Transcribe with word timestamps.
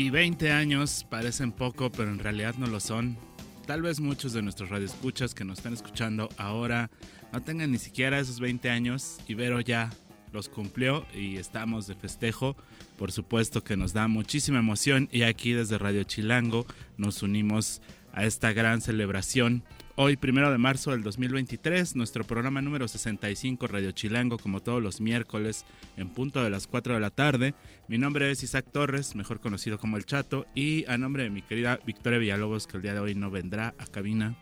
Y 0.00 0.08
20 0.08 0.50
años 0.50 1.04
parecen 1.10 1.52
poco, 1.52 1.92
pero 1.92 2.08
en 2.08 2.20
realidad 2.20 2.54
no 2.56 2.66
lo 2.66 2.80
son. 2.80 3.18
Tal 3.66 3.82
vez 3.82 4.00
muchos 4.00 4.32
de 4.32 4.40
nuestros 4.40 4.70
radioescuchas 4.70 5.34
que 5.34 5.44
nos 5.44 5.58
están 5.58 5.74
escuchando 5.74 6.30
ahora 6.38 6.90
no 7.34 7.42
tengan 7.42 7.70
ni 7.70 7.76
siquiera 7.76 8.18
esos 8.18 8.40
20 8.40 8.70
años. 8.70 9.18
Ibero 9.28 9.60
ya 9.60 9.90
los 10.32 10.48
cumplió 10.48 11.04
y 11.14 11.36
estamos 11.36 11.86
de 11.86 11.96
festejo. 11.96 12.56
Por 12.96 13.12
supuesto 13.12 13.62
que 13.62 13.76
nos 13.76 13.92
da 13.92 14.08
muchísima 14.08 14.60
emoción 14.60 15.06
y 15.12 15.20
aquí 15.24 15.52
desde 15.52 15.76
Radio 15.76 16.02
Chilango 16.04 16.64
nos 16.96 17.22
unimos 17.22 17.82
a 18.14 18.24
esta 18.24 18.54
gran 18.54 18.80
celebración 18.80 19.64
Hoy, 20.02 20.16
primero 20.16 20.50
de 20.50 20.56
marzo 20.56 20.92
del 20.92 21.02
2023, 21.02 21.94
nuestro 21.94 22.24
programa 22.24 22.62
número 22.62 22.88
65, 22.88 23.66
Radio 23.66 23.90
Chilango, 23.92 24.38
como 24.38 24.60
todos 24.60 24.82
los 24.82 25.02
miércoles, 25.02 25.66
en 25.98 26.08
punto 26.08 26.42
de 26.42 26.48
las 26.48 26.66
4 26.66 26.94
de 26.94 27.00
la 27.00 27.10
tarde. 27.10 27.52
Mi 27.86 27.98
nombre 27.98 28.30
es 28.30 28.42
Isaac 28.42 28.64
Torres, 28.72 29.14
mejor 29.14 29.40
conocido 29.40 29.78
como 29.78 29.98
El 29.98 30.06
Chato, 30.06 30.46
y 30.54 30.86
a 30.86 30.96
nombre 30.96 31.24
de 31.24 31.28
mi 31.28 31.42
querida 31.42 31.78
Victoria 31.84 32.18
Villalobos, 32.18 32.66
que 32.66 32.78
el 32.78 32.82
día 32.82 32.94
de 32.94 33.00
hoy 33.00 33.14
no 33.14 33.30
vendrá 33.30 33.74
a 33.76 33.84
cabina, 33.84 34.36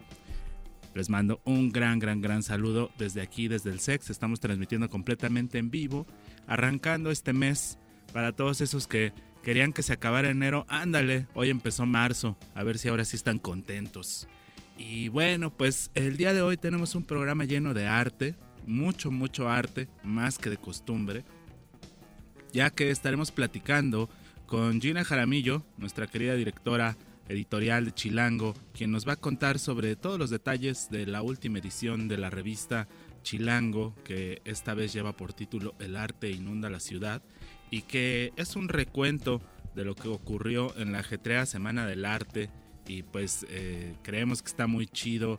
les 0.95 1.11
mando 1.11 1.41
un 1.43 1.71
gran, 1.71 1.99
gran, 1.99 2.21
gran 2.21 2.45
saludo 2.45 2.93
desde 2.97 3.21
aquí, 3.21 3.49
desde 3.49 3.71
el 3.71 3.81
SEX. 3.81 4.11
Estamos 4.11 4.39
transmitiendo 4.39 4.89
completamente 4.89 5.59
en 5.59 5.73
vivo, 5.73 6.07
arrancando 6.47 7.11
este 7.11 7.33
mes 7.33 7.81
para 8.13 8.31
todos 8.31 8.61
esos 8.61 8.87
que 8.87 9.13
querían 9.43 9.73
que 9.73 9.83
se 9.83 9.93
acabara 9.93 10.31
enero. 10.31 10.67
Ándale, 10.69 11.27
hoy 11.35 11.51
empezó 11.51 11.85
marzo, 11.85 12.39
a 12.55 12.63
ver 12.63 12.79
si 12.79 12.87
ahora 12.87 13.05
sí 13.05 13.17
están 13.17 13.41
contentos. 13.41 14.29
Y 14.79 15.09
bueno, 15.09 15.51
pues 15.51 15.91
el 15.95 16.17
día 16.17 16.33
de 16.33 16.41
hoy 16.41 16.57
tenemos 16.57 16.95
un 16.95 17.03
programa 17.03 17.45
lleno 17.45 17.75
de 17.75 17.89
arte, 17.89 18.37
mucho, 18.65 19.11
mucho 19.11 19.49
arte, 19.49 19.89
más 20.05 20.39
que 20.39 20.51
de 20.51 20.57
costumbre, 20.57 21.25
ya 22.53 22.71
que 22.71 22.91
estaremos 22.91 23.33
platicando 23.33 24.09
con 24.47 24.81
Gina 24.81 25.05
Jaramillo, 25.05 25.65
nuestra 25.77 26.07
querida 26.07 26.35
directora 26.37 26.97
editorial 27.29 27.87
de 27.87 27.93
Chilango, 27.93 28.55
quien 28.73 28.93
nos 28.93 29.07
va 29.07 29.15
a 29.15 29.17
contar 29.17 29.59
sobre 29.59 29.97
todos 29.97 30.19
los 30.19 30.31
detalles 30.31 30.89
de 30.91 31.07
la 31.07 31.23
última 31.23 31.59
edición 31.59 32.07
de 32.07 32.17
la 32.17 32.31
revista 32.31 32.87
Chilango, 33.23 33.97
que 34.05 34.41
esta 34.45 34.75
vez 34.75 34.93
lleva 34.93 35.17
por 35.17 35.33
título 35.33 35.75
El 35.81 35.97
arte 35.97 36.31
inunda 36.31 36.71
la 36.71 36.81
ciudad, 36.81 37.21
y 37.71 37.83
que 37.83 38.33
es 38.37 38.55
un 38.55 38.69
recuento 38.69 39.43
de 39.75 39.85
lo 39.85 39.97
que 39.97 40.09
ocurrió 40.09 40.75
en 40.79 40.93
la 40.93 41.01
ajetreada 41.01 41.47
Semana 41.47 41.85
del 41.85 42.05
Arte 42.05 42.49
y 42.89 43.05
pues 43.05 43.47
eh, 43.51 43.95
creemos 44.03 44.43
que 44.43 44.49
está 44.49 44.67
muy 44.67 44.87
chido 44.87 45.39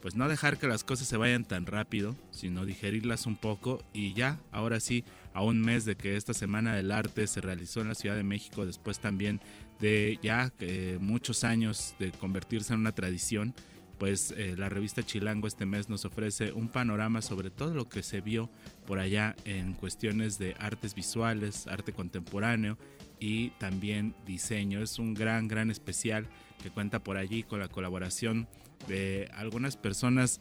pues 0.00 0.14
no 0.14 0.28
dejar 0.28 0.58
que 0.58 0.68
las 0.68 0.84
cosas 0.84 1.08
se 1.08 1.16
vayan 1.16 1.44
tan 1.44 1.66
rápido, 1.66 2.14
sino 2.30 2.64
digerirlas 2.64 3.26
un 3.26 3.36
poco 3.36 3.82
y 3.92 4.12
ya, 4.12 4.38
ahora 4.52 4.78
sí, 4.78 5.04
a 5.32 5.42
un 5.42 5.60
mes 5.60 5.84
de 5.84 5.96
que 5.96 6.16
esta 6.16 6.32
Semana 6.32 6.74
del 6.76 6.92
Arte 6.92 7.26
se 7.26 7.40
realizó 7.40 7.80
en 7.80 7.88
la 7.88 7.96
Ciudad 7.96 8.14
de 8.14 8.22
México, 8.22 8.66
después 8.66 9.00
también 9.00 9.40
de 9.80 10.18
ya 10.22 10.52
eh, 10.60 10.98
muchos 11.00 11.42
años 11.42 11.96
de 11.98 12.12
convertirse 12.12 12.72
en 12.72 12.80
una 12.80 12.92
tradición, 12.92 13.52
pues 13.98 14.32
eh, 14.36 14.54
la 14.56 14.68
revista 14.68 15.02
Chilango 15.02 15.48
este 15.48 15.66
mes 15.66 15.88
nos 15.88 16.04
ofrece 16.04 16.52
un 16.52 16.68
panorama 16.68 17.20
sobre 17.22 17.50
todo 17.50 17.74
lo 17.74 17.88
que 17.88 18.02
se 18.02 18.20
vio 18.20 18.50
por 18.86 18.98
allá 18.98 19.34
en 19.44 19.72
cuestiones 19.72 20.38
de 20.38 20.54
artes 20.60 20.94
visuales, 20.94 21.66
arte 21.66 21.92
contemporáneo 21.92 22.78
y 23.18 23.50
también 23.58 24.14
diseño. 24.26 24.82
Es 24.82 24.98
un 24.98 25.14
gran, 25.14 25.48
gran 25.48 25.70
especial 25.70 26.28
que 26.62 26.70
cuenta 26.70 27.02
por 27.02 27.16
allí 27.16 27.42
con 27.42 27.60
la 27.60 27.68
colaboración 27.68 28.48
de 28.88 29.30
algunas 29.34 29.76
personas 29.76 30.40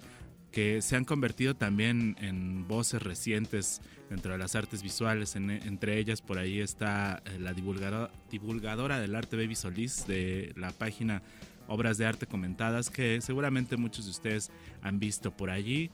que 0.51 0.81
se 0.81 0.95
han 0.95 1.03
convertido 1.03 1.55
también 1.55 2.15
en 2.21 2.65
voces 2.67 3.03
recientes 3.03 3.81
dentro 4.09 4.31
de 4.31 4.37
las 4.37 4.55
artes 4.55 4.83
visuales. 4.83 5.35
entre 5.35 5.99
ellas 5.99 6.21
por 6.21 6.37
ahí 6.37 6.61
está 6.61 7.21
eh, 7.25 7.39
la 7.39 7.53
divulgadora, 7.53 8.11
divulgadora 8.31 8.99
del 8.99 9.15
arte 9.15 9.35
Baby 9.35 9.55
Solís 9.55 10.07
de 10.07 10.53
la 10.55 10.71
página 10.71 11.21
Obras 11.67 11.97
de 11.97 12.05
Arte 12.05 12.25
Comentadas 12.25 12.89
que 12.89 13.19
seguramente 13.21 13.75
muchos 13.75 14.05
de 14.05 14.11
ustedes 14.11 14.51
han 14.81 14.99
visto 14.99 15.35
por 15.35 15.49
allí. 15.49 15.91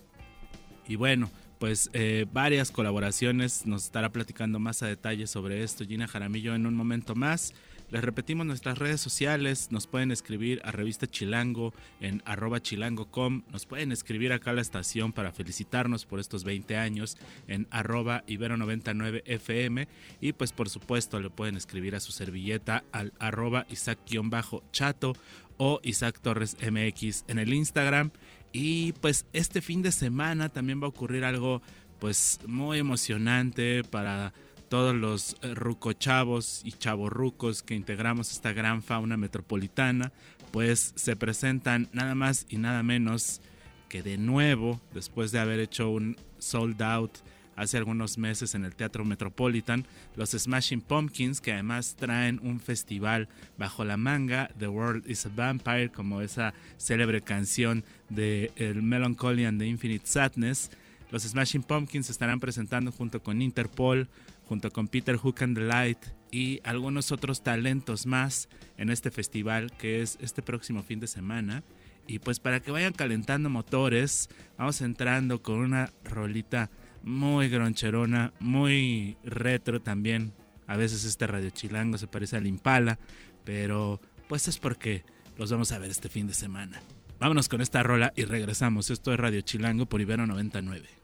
Y 0.87 0.95
bueno, 0.95 1.31
pues 1.57 1.89
eh, 1.93 2.25
varias 2.31 2.71
colaboraciones. 2.71 3.65
Nos 3.65 3.85
estará 3.85 4.11
platicando 4.11 4.59
más 4.59 4.83
a 4.83 4.87
detalle 4.87 5.27
sobre 5.27 5.63
esto 5.63 5.85
Gina 5.85 6.07
Jaramillo 6.07 6.53
en 6.53 6.65
un 6.65 6.75
momento 6.75 7.15
más. 7.15 7.53
Les 7.91 8.01
repetimos 8.01 8.45
nuestras 8.45 8.77
redes 8.77 9.01
sociales, 9.01 9.67
nos 9.69 9.85
pueden 9.85 10.11
escribir 10.11 10.61
a 10.63 10.71
revista 10.71 11.07
Chilango 11.07 11.73
en 11.99 12.23
arroba 12.23 12.61
chilango.com, 12.61 13.43
nos 13.51 13.65
pueden 13.65 13.91
escribir 13.91 14.31
acá 14.31 14.51
a 14.51 14.53
la 14.53 14.61
estación 14.61 15.11
para 15.11 15.33
felicitarnos 15.33 16.05
por 16.05 16.21
estos 16.21 16.45
20 16.45 16.77
años 16.77 17.17
en 17.49 17.67
arroba 17.69 18.23
ibero99fm 18.27 19.89
y 20.21 20.31
pues 20.31 20.53
por 20.53 20.69
supuesto 20.69 21.19
le 21.19 21.29
pueden 21.29 21.57
escribir 21.57 21.93
a 21.95 21.99
su 21.99 22.13
servilleta 22.13 22.85
al 22.93 23.11
arroba 23.19 23.65
isaac-chato 23.69 25.13
o 25.57 25.81
Isaac 25.83 26.19
Torres 26.21 26.55
MX 26.61 27.25
en 27.27 27.39
el 27.39 27.53
Instagram. 27.53 28.11
Y 28.53 28.93
pues 28.93 29.25
este 29.33 29.61
fin 29.61 29.81
de 29.81 29.91
semana 29.91 30.49
también 30.49 30.81
va 30.81 30.85
a 30.85 30.89
ocurrir 30.89 31.23
algo 31.23 31.61
pues 31.99 32.39
muy 32.47 32.79
emocionante 32.79 33.83
para 33.83 34.33
todos 34.71 34.95
los 34.95 35.35
eh, 35.41 35.53
rucochavos 35.53 36.61
y 36.63 36.71
chavorrucos 36.71 37.61
que 37.61 37.75
integramos 37.75 38.31
esta 38.31 38.53
gran 38.53 38.81
fauna 38.81 39.17
metropolitana, 39.17 40.13
pues 40.51 40.93
se 40.95 41.17
presentan 41.17 41.89
nada 41.91 42.15
más 42.15 42.45
y 42.47 42.55
nada 42.55 42.81
menos 42.81 43.41
que 43.89 44.01
de 44.01 44.17
nuevo, 44.17 44.79
después 44.93 45.33
de 45.33 45.39
haber 45.39 45.59
hecho 45.59 45.89
un 45.89 46.15
sold 46.39 46.81
out 46.81 47.17
hace 47.57 47.77
algunos 47.77 48.17
meses 48.17 48.55
en 48.55 48.63
el 48.63 48.73
Teatro 48.73 49.03
Metropolitan, 49.03 49.85
los 50.15 50.29
Smashing 50.29 50.79
Pumpkins, 50.79 51.41
que 51.41 51.51
además 51.51 51.97
traen 51.97 52.39
un 52.41 52.61
festival 52.61 53.27
bajo 53.57 53.83
la 53.83 53.97
manga, 53.97 54.51
The 54.57 54.69
World 54.69 55.03
is 55.05 55.25
a 55.25 55.29
Vampire, 55.35 55.89
como 55.89 56.21
esa 56.21 56.53
célebre 56.77 57.19
canción 57.19 57.83
de 58.07 58.53
el 58.55 58.81
Melancholy 58.81 59.43
and 59.43 59.59
the 59.59 59.67
Infinite 59.67 60.07
Sadness. 60.07 60.71
Los 61.11 61.23
Smashing 61.23 61.63
Pumpkins 61.63 62.09
estarán 62.09 62.39
presentando 62.39 62.93
junto 62.93 63.21
con 63.21 63.41
Interpol, 63.41 64.07
junto 64.51 64.69
con 64.69 64.89
Peter 64.89 65.15
Hook 65.15 65.43
and 65.43 65.57
the 65.57 65.63
Light 65.63 65.97
y 66.29 66.59
algunos 66.65 67.13
otros 67.13 67.41
talentos 67.41 68.05
más 68.05 68.49
en 68.75 68.89
este 68.89 69.09
festival 69.09 69.71
que 69.77 70.01
es 70.01 70.17
este 70.19 70.41
próximo 70.41 70.83
fin 70.83 70.99
de 70.99 71.07
semana. 71.07 71.63
Y 72.05 72.19
pues 72.19 72.41
para 72.41 72.59
que 72.59 72.69
vayan 72.69 72.91
calentando 72.91 73.49
motores, 73.49 74.29
vamos 74.57 74.81
entrando 74.81 75.41
con 75.41 75.59
una 75.59 75.93
rolita 76.03 76.69
muy 77.01 77.47
groncherona, 77.47 78.33
muy 78.41 79.15
retro 79.23 79.81
también. 79.81 80.33
A 80.67 80.75
veces 80.75 81.05
este 81.05 81.27
radio 81.27 81.49
chilango 81.51 81.97
se 81.97 82.07
parece 82.07 82.35
al 82.35 82.45
Impala, 82.45 82.99
pero 83.45 84.01
pues 84.27 84.49
es 84.49 84.57
porque 84.57 85.05
los 85.37 85.49
vamos 85.49 85.71
a 85.71 85.79
ver 85.79 85.89
este 85.89 86.09
fin 86.09 86.27
de 86.27 86.33
semana. 86.33 86.81
Vámonos 87.21 87.47
con 87.47 87.61
esta 87.61 87.83
rola 87.83 88.11
y 88.17 88.25
regresamos. 88.25 88.89
Esto 88.89 89.13
es 89.13 89.17
Radio 89.17 89.39
Chilango 89.39 89.85
por 89.85 90.01
Ibero 90.01 90.27
99. 90.27 91.00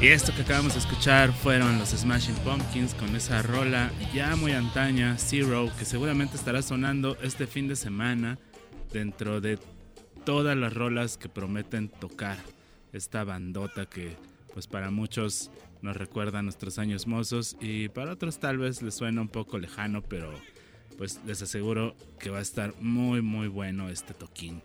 Y 0.00 0.08
esto 0.08 0.34
que 0.34 0.40
acabamos 0.40 0.72
de 0.72 0.78
escuchar 0.78 1.30
fueron 1.30 1.78
los 1.78 1.90
Smashing 1.90 2.36
Pumpkins 2.36 2.94
con 2.94 3.14
esa 3.14 3.42
rola 3.42 3.92
ya 4.14 4.34
muy 4.34 4.52
antaña, 4.52 5.18
Zero, 5.18 5.70
que 5.78 5.84
seguramente 5.84 6.36
estará 6.36 6.62
sonando 6.62 7.18
este 7.22 7.46
fin 7.46 7.68
de 7.68 7.76
semana 7.76 8.38
dentro 8.94 9.42
de 9.42 9.58
todas 10.24 10.56
las 10.56 10.72
rolas 10.72 11.18
que 11.18 11.28
prometen 11.28 11.90
tocar 11.90 12.38
esta 12.94 13.24
bandota 13.24 13.84
que 13.84 14.16
pues 14.54 14.66
para 14.66 14.90
muchos 14.90 15.50
nos 15.82 15.98
recuerda 15.98 16.38
a 16.38 16.42
nuestros 16.42 16.78
años 16.78 17.06
mozos 17.06 17.58
y 17.60 17.90
para 17.90 18.12
otros 18.12 18.40
tal 18.40 18.56
vez 18.56 18.80
les 18.80 18.94
suena 18.94 19.20
un 19.20 19.28
poco 19.28 19.58
lejano, 19.58 20.00
pero 20.00 20.32
pues 20.96 21.20
les 21.26 21.42
aseguro 21.42 21.94
que 22.18 22.30
va 22.30 22.38
a 22.38 22.42
estar 22.42 22.74
muy 22.80 23.20
muy 23.20 23.48
bueno 23.48 23.90
este 23.90 24.14
toquín. 24.14 24.62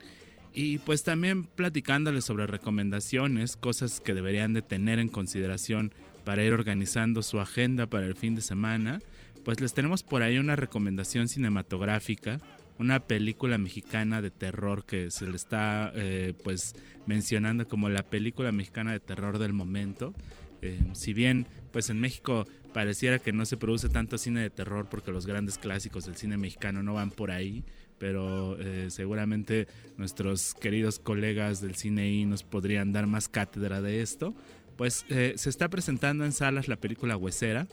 Y 0.57 0.77
pues 0.79 1.03
también 1.03 1.43
platicándoles 1.43 2.23
sobre 2.23 2.47
recomendaciones, 2.47 3.57
cosas 3.57 3.99
que 3.99 4.13
deberían 4.13 4.53
de 4.53 4.61
tener 4.61 4.99
en 4.99 5.09
consideración 5.09 5.91
para 6.23 6.45
ir 6.45 6.53
organizando 6.53 7.21
su 7.23 7.41
agenda 7.41 7.87
para 7.87 8.05
el 8.05 8.15
fin 8.15 8.35
de 8.35 8.41
semana, 8.41 9.01
pues 9.43 9.59
les 9.59 9.73
tenemos 9.73 10.01
por 10.01 10.23
ahí 10.23 10.37
una 10.37 10.55
recomendación 10.55 11.27
cinematográfica, 11.27 12.39
una 12.79 13.01
película 13.01 13.57
mexicana 13.57 14.21
de 14.21 14.31
terror 14.31 14.85
que 14.85 15.11
se 15.11 15.27
le 15.27 15.35
está 15.35 15.91
eh, 15.93 16.33
pues 16.41 16.73
mencionando 17.05 17.67
como 17.67 17.89
la 17.89 18.03
película 18.03 18.53
mexicana 18.53 18.93
de 18.93 19.01
terror 19.01 19.39
del 19.39 19.51
momento. 19.51 20.13
Eh, 20.61 20.79
si 20.93 21.13
bien 21.13 21.47
pues 21.73 21.89
en 21.89 21.99
México 21.99 22.47
pareciera 22.73 23.19
que 23.19 23.33
no 23.33 23.45
se 23.45 23.57
produce 23.57 23.89
tanto 23.89 24.17
cine 24.17 24.39
de 24.39 24.49
terror 24.49 24.87
porque 24.89 25.11
los 25.11 25.27
grandes 25.27 25.57
clásicos 25.57 26.05
del 26.05 26.15
cine 26.15 26.37
mexicano 26.37 26.81
no 26.81 26.93
van 26.93 27.11
por 27.11 27.31
ahí, 27.31 27.65
pero 27.97 28.59
eh, 28.59 28.87
seguramente 28.89 29.67
nuestros 29.97 30.53
queridos 30.53 30.99
colegas 30.99 31.61
del 31.61 31.75
cine 31.75 32.25
nos 32.25 32.43
podrían 32.43 32.91
dar 32.91 33.07
más 33.07 33.29
cátedra 33.29 33.81
de 33.81 34.01
esto. 34.01 34.33
Pues 34.77 35.05
se 35.07 35.49
está 35.49 35.69
presentando 35.69 36.25
en 36.25 36.33
salas 36.33 36.67
la 36.67 36.75
película 36.75 37.15
Huesera 37.15 37.65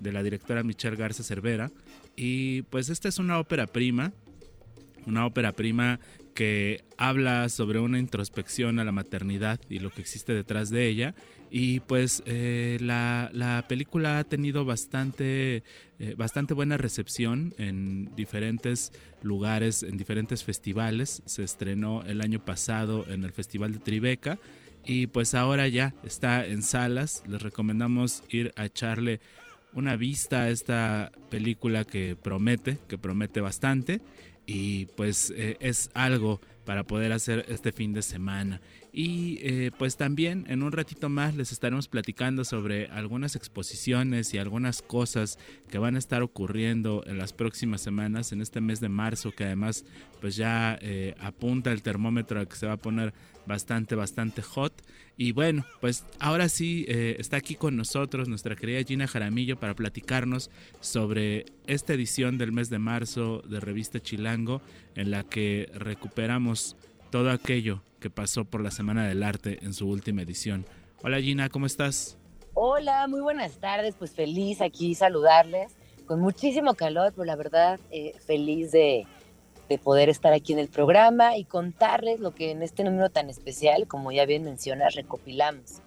de 0.00 0.12
la 0.12 0.24
directora 0.24 0.64
Michelle 0.64 0.96
Garza 0.96 1.22
Cervera 1.22 1.70
y 2.16 2.62
pues 2.62 2.88
esta 2.88 3.08
es 3.08 3.20
una 3.20 3.38
ópera 3.38 3.68
prima 3.68 4.12
una 5.08 5.26
ópera 5.26 5.52
prima 5.52 5.98
que 6.34 6.84
habla 6.96 7.48
sobre 7.48 7.80
una 7.80 7.98
introspección 7.98 8.78
a 8.78 8.84
la 8.84 8.92
maternidad 8.92 9.58
y 9.68 9.80
lo 9.80 9.90
que 9.90 10.02
existe 10.02 10.34
detrás 10.34 10.70
de 10.70 10.86
ella. 10.86 11.14
Y 11.50 11.80
pues 11.80 12.22
eh, 12.26 12.78
la, 12.80 13.64
película 13.68 14.18
ha 14.18 14.24
tenido 14.24 14.64
bastante, 14.64 15.62
eh, 15.98 16.14
bastante 16.16 16.54
buena 16.54 16.76
recepción 16.76 17.54
en 17.58 18.14
diferentes 18.14 18.92
lugares, 19.22 19.82
en 19.82 19.96
diferentes 19.96 20.44
festivales. 20.44 21.22
Se 21.24 21.42
estrenó 21.42 22.02
el 22.04 22.20
año 22.20 22.44
pasado 22.44 23.06
en 23.08 23.24
el 23.24 23.32
Festival 23.32 23.72
de 23.72 23.78
Tribeca 23.78 24.38
y 24.84 25.06
pues 25.06 25.34
ahora 25.34 25.68
ya 25.68 25.94
está 26.04 26.46
en 26.46 26.62
salas. 26.62 27.22
Les 27.26 27.40
recomendamos 27.40 28.22
ir 28.28 28.52
a 28.56 28.66
echarle 28.66 29.20
una 29.72 29.96
vista 29.96 30.42
a 30.42 30.50
esta 30.50 31.12
película 31.30 31.84
que 31.84 32.16
promete, 32.16 32.78
que 32.88 32.98
promete 32.98 33.40
bastante 33.40 34.00
y 34.46 34.86
pues 34.86 35.30
eh, 35.36 35.58
es 35.60 35.90
algo 35.92 36.40
para 36.64 36.84
poder 36.84 37.12
hacer 37.12 37.44
este 37.48 37.70
fin 37.70 37.92
de 37.92 38.02
semana. 38.02 38.60
Y 39.00 39.38
eh, 39.42 39.70
pues 39.78 39.96
también 39.96 40.44
en 40.48 40.64
un 40.64 40.72
ratito 40.72 41.08
más 41.08 41.36
les 41.36 41.52
estaremos 41.52 41.86
platicando 41.86 42.44
sobre 42.44 42.88
algunas 42.88 43.36
exposiciones 43.36 44.34
y 44.34 44.38
algunas 44.38 44.82
cosas 44.82 45.38
que 45.70 45.78
van 45.78 45.94
a 45.94 46.00
estar 46.00 46.20
ocurriendo 46.20 47.04
en 47.06 47.16
las 47.16 47.32
próximas 47.32 47.80
semanas, 47.80 48.32
en 48.32 48.40
este 48.40 48.60
mes 48.60 48.80
de 48.80 48.88
marzo, 48.88 49.30
que 49.30 49.44
además 49.44 49.84
pues 50.20 50.34
ya 50.34 50.76
eh, 50.82 51.14
apunta 51.20 51.70
el 51.70 51.82
termómetro 51.82 52.40
a 52.40 52.46
que 52.46 52.56
se 52.56 52.66
va 52.66 52.72
a 52.72 52.76
poner 52.76 53.14
bastante, 53.46 53.94
bastante 53.94 54.42
hot. 54.42 54.72
Y 55.16 55.30
bueno, 55.30 55.64
pues 55.80 56.04
ahora 56.18 56.48
sí 56.48 56.84
eh, 56.88 57.14
está 57.20 57.36
aquí 57.36 57.54
con 57.54 57.76
nosotros 57.76 58.28
nuestra 58.28 58.56
querida 58.56 58.82
Gina 58.82 59.06
Jaramillo 59.06 59.60
para 59.60 59.74
platicarnos 59.74 60.50
sobre 60.80 61.46
esta 61.68 61.94
edición 61.94 62.36
del 62.36 62.50
mes 62.50 62.68
de 62.68 62.80
marzo 62.80 63.44
de 63.48 63.60
Revista 63.60 64.00
Chilango 64.00 64.60
en 64.96 65.12
la 65.12 65.22
que 65.22 65.70
recuperamos 65.72 66.74
todo 67.10 67.30
aquello 67.30 67.80
que 68.00 68.10
pasó 68.10 68.44
por 68.44 68.62
la 68.62 68.70
Semana 68.70 69.06
del 69.06 69.22
Arte 69.22 69.58
en 69.62 69.74
su 69.74 69.88
última 69.88 70.22
edición. 70.22 70.66
Hola 71.02 71.20
Gina, 71.20 71.48
¿cómo 71.48 71.66
estás? 71.66 72.16
Hola, 72.54 73.06
muy 73.06 73.20
buenas 73.20 73.58
tardes, 73.58 73.94
pues 73.98 74.12
feliz 74.12 74.60
aquí 74.60 74.94
saludarles, 74.94 75.72
con 76.06 76.20
muchísimo 76.20 76.74
calor, 76.74 77.12
pero 77.12 77.24
la 77.24 77.36
verdad 77.36 77.80
eh, 77.90 78.14
feliz 78.26 78.72
de, 78.72 79.06
de 79.68 79.78
poder 79.78 80.08
estar 80.08 80.32
aquí 80.32 80.52
en 80.52 80.58
el 80.58 80.68
programa 80.68 81.36
y 81.36 81.44
contarles 81.44 82.20
lo 82.20 82.34
que 82.34 82.50
en 82.50 82.62
este 82.62 82.84
número 82.84 83.10
tan 83.10 83.30
especial, 83.30 83.86
como 83.86 84.12
ya 84.12 84.26
bien 84.26 84.44
mencionas, 84.44 84.94
recopilamos. 84.94 85.80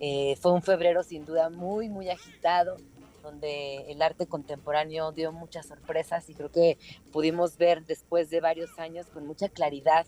Eh, 0.00 0.36
fue 0.40 0.52
un 0.52 0.62
febrero 0.62 1.02
sin 1.02 1.24
duda 1.24 1.50
muy, 1.50 1.88
muy 1.88 2.08
agitado, 2.08 2.76
donde 3.22 3.90
el 3.90 4.00
arte 4.00 4.26
contemporáneo 4.26 5.12
dio 5.12 5.32
muchas 5.32 5.66
sorpresas 5.66 6.28
y 6.30 6.34
creo 6.34 6.50
que 6.50 6.78
pudimos 7.12 7.56
ver 7.56 7.84
después 7.84 8.30
de 8.30 8.40
varios 8.40 8.78
años 8.78 9.06
con 9.06 9.26
mucha 9.26 9.48
claridad 9.48 10.06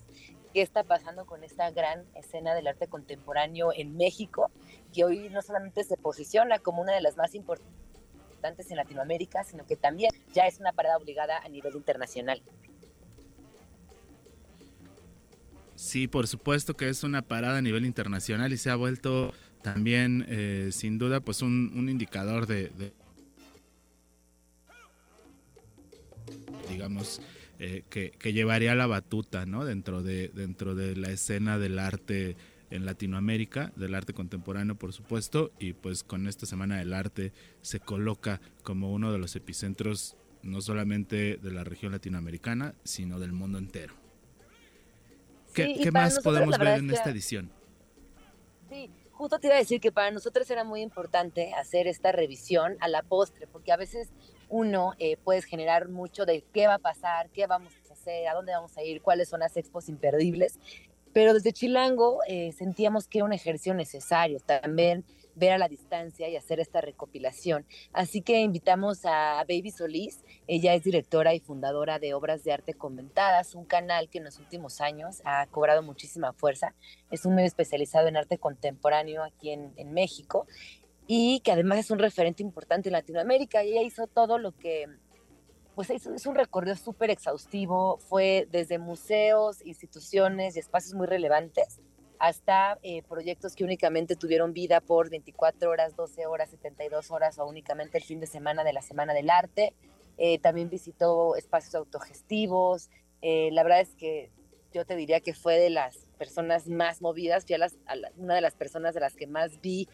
qué 0.53 0.63
está 0.63 0.85
pasando 0.85 1.27
con 1.27 1.45
esta 1.45 1.71
gran 1.71 2.05
escena 2.15 2.55
del 2.55 2.67
arte 2.67 2.89
contemporáneo 2.89 3.73
en 3.75 3.97
México, 3.97 4.51
que 4.93 5.05
hoy 5.05 5.29
no 5.31 5.43
solamente 5.43 5.85
se 5.85 5.97
posiciona 5.97 6.59
como 6.59 6.83
una 6.83 6.93
de 6.93 7.01
las 7.01 7.17
más 7.17 7.35
importantes 7.35 8.71
en 8.71 8.77
Latinoamérica, 8.77 9.45
sino 9.45 9.67
que 9.67 9.77
también 9.77 10.11
ya 10.33 10.47
es 10.47 10.59
una 10.59 10.73
parada 10.73 10.97
obligada 10.97 11.39
a 11.39 11.49
nivel 11.49 11.77
internacional. 11.77 12.43
Sí, 15.77 16.09
por 16.09 16.27
supuesto 16.27 16.77
que 16.77 16.89
es 16.89 17.05
una 17.05 17.23
parada 17.23 17.59
a 17.59 17.63
nivel 17.63 17.87
internacional 17.87 18.53
y 18.53 18.59
se 18.59 18.71
ha 18.71 18.77
vuelto 18.77 19.33
también, 19.63 20.27
eh, 20.29 20.71
sin 20.73 20.99
duda, 20.99 21.21
pues 21.21 21.41
un, 21.43 21.89
indicador 21.89 22.47
de, 22.47 22.71
digamos, 26.69 27.23
eh, 27.63 27.85
que, 27.91 28.33
llevaría 28.33 28.75
la 28.75 28.87
batuta, 28.87 29.45
¿no? 29.45 29.67
Dentro 29.67 30.03
de, 30.03 30.29
dentro 30.29 30.75
de 30.75 30.97
la 30.97 31.11
escena 31.11 31.59
del 31.59 31.79
arte 31.79 32.35
en 32.71 32.87
Latinoamérica, 32.87 33.71
del 33.77 33.95
arte 33.95 34.15
contemporáneo, 34.15 34.77
por 34.77 34.95
supuesto, 34.95 35.53
y 35.59 35.75
pues 35.75 36.03
con 36.03 36.27
esta 36.27 36.47
Semana 36.47 36.79
del 36.79 36.95
Arte 36.95 37.35
se 37.61 37.79
coloca 37.79 38.41
como 38.63 38.93
uno 38.93 39.13
de 39.13 39.19
los 39.19 39.37
epicentros 39.37 40.17
no 40.43 40.63
solamente 40.63 41.37
de 41.37 41.53
la 41.53 41.63
región 41.63 41.93
latinoamericana, 41.93 42.75
sino 42.83 43.21
del 43.21 43.33
mundo 43.33 43.59
entero. 43.59 43.93
¿Qué, 45.53 45.91
más 45.93 46.21
podemos 46.21 46.57
ver 46.59 46.79
en 46.79 46.91
esta 46.91 47.11
edición? 47.11 47.51
Sí, 48.71 48.89
justo 49.11 49.39
te 49.39 49.49
iba 49.49 49.57
a 49.57 49.59
decir 49.59 49.83
que 49.83 49.93
para 49.93 50.11
nosotros 50.13 50.51
era 50.51 50.65
muy 50.65 50.81
importante 50.81 51.53
hacer 51.53 51.87
esta 51.89 52.11
revisión 52.11 52.79
a 52.81 52.89
la 52.89 53.03
postre, 53.03 53.47
porque 53.49 53.73
a 53.73 53.77
veces 53.77 54.09
uno 54.51 54.93
eh, 54.99 55.17
puede 55.17 55.43
generar 55.43 55.89
mucho 55.89 56.27
de 56.27 56.45
qué 56.53 56.67
va 56.67 56.75
a 56.75 56.79
pasar, 56.79 57.31
qué 57.31 57.47
vamos 57.47 57.73
a 57.89 57.93
hacer, 57.93 58.29
a 58.29 58.35
dónde 58.35 58.53
vamos 58.53 58.77
a 58.77 58.83
ir, 58.83 59.01
cuáles 59.01 59.29
son 59.29 59.41
las 59.41 59.57
expos 59.57 59.89
imperdibles. 59.89 60.59
Pero 61.13 61.35
desde 61.35 61.53
Chilango 61.53 62.21
eh, 62.29 62.53
sentíamos 62.53 63.09
que 63.09 63.19
era 63.19 63.25
un 63.25 63.33
ejercicio 63.33 63.75
necesario 63.75 64.39
también 64.41 65.05
ver 65.35 65.53
a 65.53 65.59
la 65.59 65.69
distancia 65.69 66.29
y 66.29 66.37
hacer 66.37 66.61
esta 66.61 66.81
recopilación. 66.81 67.67
Así 67.93 68.23
que 68.23 68.41
invitamos 68.41 69.05
a 69.05 69.45
Baby 69.49 69.71
Solís, 69.71 70.25
ella 70.47 70.75
es 70.75 70.85
directora 70.85 71.35
y 71.35 71.41
fundadora 71.41 71.99
de 71.99 72.15
Obras 72.15 72.45
de 72.45 72.53
Arte 72.53 72.75
Comentadas, 72.75 73.55
un 73.55 73.65
canal 73.65 74.09
que 74.09 74.19
en 74.19 74.25
los 74.25 74.39
últimos 74.39 74.81
años 74.81 75.23
ha 75.25 75.47
cobrado 75.47 75.83
muchísima 75.83 76.33
fuerza. 76.33 76.75
Es 77.11 77.25
un 77.25 77.35
medio 77.35 77.49
especializado 77.49 78.07
en 78.09 78.17
arte 78.17 78.39
contemporáneo 78.39 79.25
aquí 79.25 79.51
en, 79.51 79.71
México 79.91 80.47
y 81.13 81.41
que 81.41 81.51
además 81.51 81.81
es 81.81 81.91
un 81.91 81.99
referente 81.99 82.41
importante 82.41 82.89
en 82.89 82.93
Latinoamérica. 82.93 83.65
Y 83.65 83.73
ella 83.73 83.83
hizo 83.83 84.07
todo 84.07 84.39
lo 84.39 84.53
que 84.53 84.87
pues 85.75 85.91
es, 85.91 86.07
un 86.25 86.37
recorrido 86.37 86.77
súper 86.77 87.11
exhaustivo, 87.11 87.99
fue 87.99 88.47
desde 88.53 88.79
museos, 88.79 89.61
instituciones 89.67 90.55
y 90.55 90.61
espacios 90.61 90.95
muy 90.95 91.09
relevantes 91.09 91.81
hasta 92.21 92.79
eh, 92.85 93.03
proyectos 93.09 93.57
que 93.57 93.65
únicamente 93.65 94.15
tuvieron 94.15 94.53
vida 94.53 94.81
por 94.81 95.11
24 95.11 95.71
horas, 95.71 95.97
12 95.97 96.27
horas, 96.27 96.51
72 96.51 97.11
horas 97.11 97.41
o 97.41 97.47
únicamente 97.47 97.99
el 97.99 98.05
fin 98.05 98.21
de 98.21 98.29
semana 98.29 98.63
de 98.63 98.73
la 98.73 98.83
Semana 98.83 99.13
del 99.13 99.31
Arte. 99.31 99.75
Eh, 100.17 100.39
también 100.39 100.71
visitó 100.71 101.35
espacios 101.35 101.75
autogestivos. 101.75 102.89
Eh, 103.21 103.49
la 103.51 103.65
verdad 103.65 103.81
es 103.81 103.97
que 103.97 104.31
yo 104.73 104.85
te 104.85 104.97
diría 104.97 105.21
que 105.21 105.35
fue 105.35 105.59
de 105.59 105.71
las 105.71 106.07
personas 106.19 106.69
más 106.69 107.03
movidas, 107.03 107.45
fui 107.47 107.57
una 108.17 108.35
de 108.35 108.41
las 108.41 108.55
personas 108.55 108.95
de 108.95 109.01
las 109.01 109.15
que 109.17 109.27
más 109.27 109.61
vi 109.61 109.89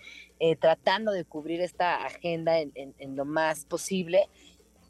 tratando 0.60 1.12
de 1.12 1.24
cubrir 1.24 1.60
esta 1.60 2.04
agenda 2.04 2.58
en, 2.58 2.72
en 2.74 3.16
lo 3.16 3.24
más 3.24 3.64
posible. 3.64 4.28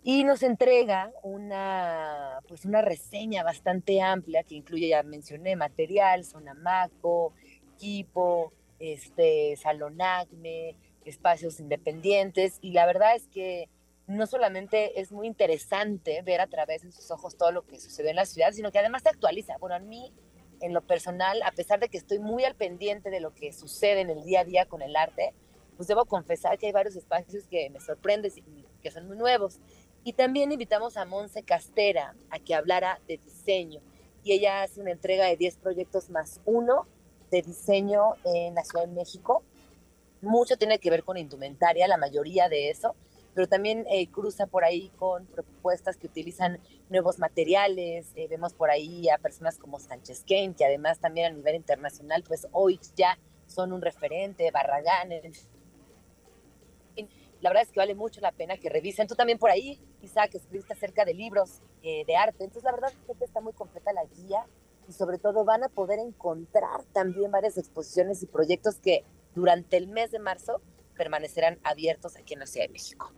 Y 0.08 0.22
nos 0.22 0.44
entrega 0.44 1.10
una, 1.24 2.38
pues 2.46 2.64
una 2.64 2.80
reseña 2.80 3.42
bastante 3.42 4.00
amplia 4.00 4.44
que 4.44 4.54
incluye, 4.54 4.86
ya 4.86 5.02
mencioné, 5.02 5.56
material, 5.56 6.24
sonamaco, 6.24 7.32
equipo, 7.74 8.52
este, 8.78 9.56
salón 9.56 10.00
acme, 10.00 10.76
espacios 11.04 11.58
independientes. 11.58 12.58
Y 12.60 12.70
la 12.70 12.86
verdad 12.86 13.16
es 13.16 13.26
que 13.26 13.68
no 14.06 14.26
solamente 14.26 15.00
es 15.00 15.10
muy 15.10 15.26
interesante 15.26 16.22
ver 16.22 16.40
a 16.40 16.46
través 16.46 16.82
de 16.82 16.92
sus 16.92 17.10
ojos 17.10 17.36
todo 17.36 17.50
lo 17.50 17.66
que 17.66 17.80
sucede 17.80 18.10
en 18.10 18.16
la 18.16 18.26
ciudad, 18.26 18.52
sino 18.52 18.70
que 18.70 18.78
además 18.78 19.02
se 19.02 19.08
actualiza. 19.08 19.58
Bueno, 19.58 19.74
a 19.74 19.80
mí, 19.80 20.12
en 20.60 20.72
lo 20.72 20.80
personal, 20.80 21.42
a 21.42 21.50
pesar 21.52 21.80
de 21.80 21.88
que 21.88 21.98
estoy 21.98 22.18
muy 22.18 22.44
al 22.44 22.54
pendiente 22.54 23.10
de 23.10 23.20
lo 23.20 23.34
que 23.34 23.52
sucede 23.52 24.00
en 24.00 24.10
el 24.10 24.24
día 24.24 24.40
a 24.40 24.44
día 24.44 24.66
con 24.66 24.80
el 24.80 24.94
arte, 24.94 25.34
pues 25.76 25.88
debo 25.88 26.04
confesar 26.04 26.56
que 26.56 26.66
hay 26.66 26.72
varios 26.72 26.96
espacios 26.96 27.46
que 27.48 27.68
me 27.70 27.80
sorprenden 27.80 28.32
y 28.36 28.64
que 28.82 28.90
son 28.90 29.06
muy 29.08 29.16
nuevos. 29.16 29.58
Y 30.04 30.12
también 30.12 30.52
invitamos 30.52 30.96
a 30.96 31.04
Monse 31.04 31.42
Castera 31.42 32.14
a 32.30 32.38
que 32.38 32.54
hablara 32.54 33.00
de 33.08 33.18
diseño. 33.18 33.80
Y 34.22 34.32
ella 34.32 34.62
hace 34.62 34.80
una 34.80 34.92
entrega 34.92 35.26
de 35.26 35.36
10 35.36 35.56
proyectos 35.56 36.10
más 36.10 36.40
uno 36.44 36.86
de 37.30 37.42
diseño 37.42 38.14
en 38.24 38.54
la 38.54 38.64
Ciudad 38.64 38.86
de 38.86 38.92
México. 38.92 39.42
Mucho 40.22 40.56
tiene 40.56 40.78
que 40.78 40.90
ver 40.90 41.02
con 41.02 41.16
indumentaria, 41.16 41.88
la 41.88 41.96
mayoría 41.96 42.48
de 42.48 42.70
eso, 42.70 42.94
pero 43.36 43.48
también 43.48 43.84
eh, 43.90 44.10
cruza 44.10 44.46
por 44.46 44.64
ahí 44.64 44.90
con 44.96 45.26
propuestas 45.26 45.98
que 45.98 46.06
utilizan 46.06 46.58
nuevos 46.88 47.18
materiales. 47.18 48.10
Eh, 48.16 48.28
vemos 48.28 48.54
por 48.54 48.70
ahí 48.70 49.10
a 49.10 49.18
personas 49.18 49.58
como 49.58 49.78
Sánchez 49.78 50.24
Kane, 50.26 50.54
que 50.56 50.64
además 50.64 50.98
también 51.00 51.26
a 51.26 51.36
nivel 51.36 51.54
internacional, 51.56 52.24
pues 52.26 52.48
hoy 52.52 52.80
ya 52.96 53.18
son 53.46 53.74
un 53.74 53.82
referente, 53.82 54.50
Barragán, 54.50 55.10
la 57.42 57.50
verdad 57.50 57.64
es 57.64 57.72
que 57.72 57.78
vale 57.78 57.94
mucho 57.94 58.22
la 58.22 58.32
pena 58.32 58.56
que 58.56 58.70
revisen. 58.70 59.06
Tú 59.06 59.14
también 59.14 59.38
por 59.38 59.50
ahí, 59.50 59.78
Isaac, 60.00 60.34
escribiste 60.34 60.72
acerca 60.72 61.04
de 61.04 61.12
libros 61.12 61.60
eh, 61.82 62.06
de 62.06 62.16
arte. 62.16 62.42
Entonces, 62.42 62.64
la 62.64 62.72
verdad 62.72 62.90
es 62.90 63.16
que 63.18 63.24
está 63.24 63.42
muy 63.42 63.52
completa 63.52 63.92
la 63.92 64.06
guía 64.06 64.46
y 64.88 64.92
sobre 64.94 65.18
todo 65.18 65.44
van 65.44 65.62
a 65.62 65.68
poder 65.68 65.98
encontrar 65.98 66.84
también 66.94 67.30
varias 67.30 67.58
exposiciones 67.58 68.22
y 68.22 68.26
proyectos 68.26 68.76
que 68.76 69.04
durante 69.34 69.76
el 69.76 69.88
mes 69.88 70.10
de 70.10 70.20
marzo 70.20 70.62
permanecerán 70.96 71.58
abiertos 71.62 72.16
aquí 72.16 72.32
en 72.32 72.40
la 72.40 72.46
Ciudad 72.46 72.66
de 72.66 72.72
México. 72.72 73.12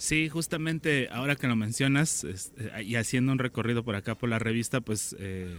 Sí, 0.00 0.30
justamente 0.30 1.08
ahora 1.12 1.36
que 1.36 1.46
lo 1.46 1.56
mencionas 1.56 2.24
eh, 2.24 2.84
y 2.84 2.94
haciendo 2.94 3.32
un 3.32 3.38
recorrido 3.38 3.84
por 3.84 3.96
acá 3.96 4.14
por 4.14 4.30
la 4.30 4.38
revista, 4.38 4.80
pues 4.80 5.14
eh, 5.18 5.54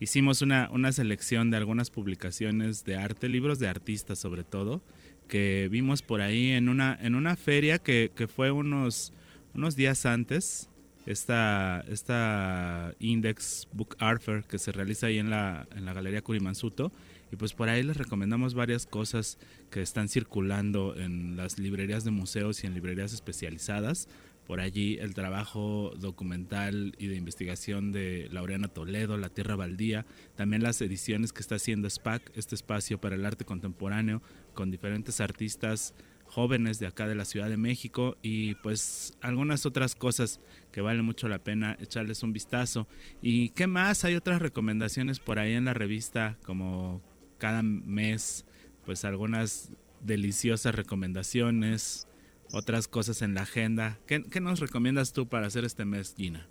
hicimos 0.00 0.42
una, 0.42 0.68
una 0.72 0.90
selección 0.90 1.52
de 1.52 1.58
algunas 1.58 1.88
publicaciones 1.88 2.84
de 2.84 2.96
arte, 2.96 3.28
libros 3.28 3.60
de 3.60 3.68
artistas 3.68 4.18
sobre 4.18 4.42
todo, 4.42 4.82
que 5.28 5.68
vimos 5.70 6.02
por 6.02 6.22
ahí 6.22 6.50
en 6.50 6.68
una, 6.68 6.98
en 7.00 7.14
una 7.14 7.36
feria 7.36 7.78
que, 7.78 8.10
que 8.16 8.26
fue 8.26 8.50
unos, 8.50 9.12
unos 9.54 9.76
días 9.76 10.06
antes, 10.06 10.68
esta, 11.06 11.84
esta 11.88 12.96
Index 12.98 13.68
Book 13.72 13.94
Arthur 14.00 14.42
que 14.42 14.58
se 14.58 14.72
realiza 14.72 15.06
ahí 15.06 15.18
en 15.18 15.30
la, 15.30 15.68
en 15.76 15.84
la 15.84 15.92
Galería 15.92 16.20
Curimansuto. 16.20 16.90
Y 17.30 17.36
pues 17.36 17.52
por 17.52 17.68
ahí 17.68 17.82
les 17.82 17.96
recomendamos 17.96 18.54
varias 18.54 18.86
cosas 18.86 19.38
que 19.70 19.82
están 19.82 20.08
circulando 20.08 20.96
en 20.96 21.36
las 21.36 21.58
librerías 21.58 22.04
de 22.04 22.10
museos 22.10 22.64
y 22.64 22.66
en 22.66 22.74
librerías 22.74 23.12
especializadas. 23.12 24.08
Por 24.46 24.60
allí 24.60 24.96
el 24.98 25.12
trabajo 25.12 25.92
documental 25.98 26.94
y 26.98 27.08
de 27.08 27.16
investigación 27.16 27.92
de 27.92 28.28
Laureana 28.30 28.68
Toledo, 28.68 29.18
La 29.18 29.28
Tierra 29.28 29.56
Baldía, 29.56 30.06
también 30.36 30.62
las 30.62 30.80
ediciones 30.80 31.34
que 31.34 31.42
está 31.42 31.56
haciendo 31.56 31.90
SPAC, 31.90 32.32
este 32.34 32.54
espacio 32.54 32.98
para 32.98 33.16
el 33.16 33.26
arte 33.26 33.44
contemporáneo, 33.44 34.22
con 34.54 34.70
diferentes 34.70 35.20
artistas 35.20 35.94
jóvenes 36.24 36.78
de 36.78 36.86
acá 36.86 37.06
de 37.06 37.14
la 37.14 37.24
Ciudad 37.24 37.48
de 37.48 37.56
México 37.56 38.16
y 38.22 38.54
pues 38.56 39.16
algunas 39.20 39.66
otras 39.66 39.94
cosas 39.94 40.40
que 40.72 40.80
vale 40.80 41.02
mucho 41.02 41.28
la 41.28 41.42
pena 41.42 41.76
echarles 41.80 42.22
un 42.22 42.32
vistazo. 42.32 42.86
¿Y 43.20 43.50
qué 43.50 43.66
más? 43.66 44.04
Hay 44.04 44.14
otras 44.14 44.40
recomendaciones 44.40 45.20
por 45.20 45.38
ahí 45.38 45.54
en 45.54 45.64
la 45.64 45.74
revista, 45.74 46.38
como 46.44 47.02
cada 47.38 47.62
mes, 47.62 48.44
pues 48.84 49.04
algunas 49.04 49.70
deliciosas 50.00 50.74
recomendaciones, 50.74 52.06
otras 52.52 52.88
cosas 52.88 53.22
en 53.22 53.34
la 53.34 53.42
agenda. 53.42 53.98
¿Qué, 54.06 54.40
nos 54.40 54.60
recomiendas 54.60 55.12
tú 55.12 55.28
para 55.28 55.46
hacer 55.46 55.64
este 55.64 55.84
mes, 55.84 56.14
Gina? 56.16 56.48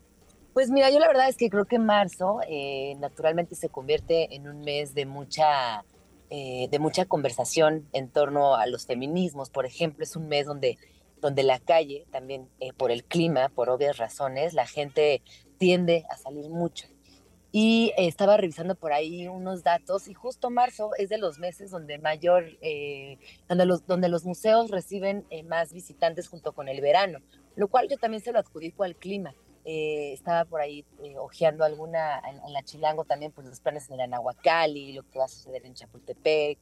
Pues 0.53 0.69
mira, 0.69 0.89
yo 0.89 0.99
la 0.99 1.07
verdad 1.07 1.29
es 1.29 1.37
que 1.37 1.49
creo 1.49 1.65
que 1.65 1.79
marzo 1.79 2.39
eh, 2.49 2.95
naturalmente 2.99 3.55
se 3.55 3.69
convierte 3.69 4.35
en 4.35 4.47
un 4.47 4.61
mes 4.61 4.95
de 4.95 5.05
mucha, 5.05 5.83
eh, 6.29 6.67
de 6.71 6.79
mucha 6.79 7.05
conversación 7.05 7.87
en 7.93 8.09
torno 8.09 8.55
a 8.55 8.65
los 8.65 8.85
feminismos. 8.87 9.49
Por 9.49 9.65
ejemplo, 9.65 10.03
es 10.03 10.15
un 10.15 10.27
mes 10.27 10.47
donde, 10.47 10.77
donde 11.21 11.43
la 11.43 11.59
calle, 11.59 12.05
también 12.11 12.49
eh, 12.59 12.73
por 12.73 12.91
el 12.91 13.03
clima, 13.03 13.49
por 13.49 13.69
obvias 13.69 13.97
razones, 13.97 14.53
la 14.53 14.65
gente 14.65 15.21
tiende 15.59 16.05
a 16.09 16.17
salir 16.17 16.49
mucho. 16.49 16.87
Y 17.51 17.93
estaba 17.97 18.35
revisando 18.35 18.75
por 18.75 18.91
ahí 18.91 19.27
unos 19.27 19.63
datos 19.63 20.07
y 20.07 20.13
justo 20.13 20.49
marzo 20.49 20.91
es 20.97 21.09
de 21.09 21.17
los 21.17 21.39
meses 21.39 21.71
donde 21.71 21.97
mayor, 21.97 22.45
eh, 22.61 23.17
donde, 23.47 23.65
los, 23.65 23.87
donde 23.87 24.09
los 24.09 24.25
museos 24.25 24.69
reciben 24.69 25.25
eh, 25.29 25.43
más 25.43 25.71
visitantes 25.71 26.27
junto 26.27 26.51
con 26.51 26.67
el 26.67 26.81
verano, 26.81 27.19
lo 27.55 27.69
cual 27.69 27.87
yo 27.89 27.97
también 27.97 28.21
se 28.21 28.33
lo 28.33 28.39
adjudico 28.39 28.83
al 28.83 28.95
clima. 28.95 29.33
Eh, 29.63 30.13
estaba 30.13 30.45
por 30.45 30.61
ahí 30.61 30.85
hojeando 31.19 31.63
alguna, 31.63 32.19
en, 32.19 32.53
la 32.53 32.63
Chilango 32.63 33.05
también, 33.05 33.31
pues 33.31 33.47
los 33.47 33.59
planes 33.59 33.87
en 33.89 33.95
el 33.95 34.01
Anahuacali, 34.01 34.93
lo 34.93 35.03
que 35.09 35.19
va 35.19 35.25
a 35.25 35.29
suceder 35.29 35.65
en 35.65 35.73
Chapultepec, 35.73 36.59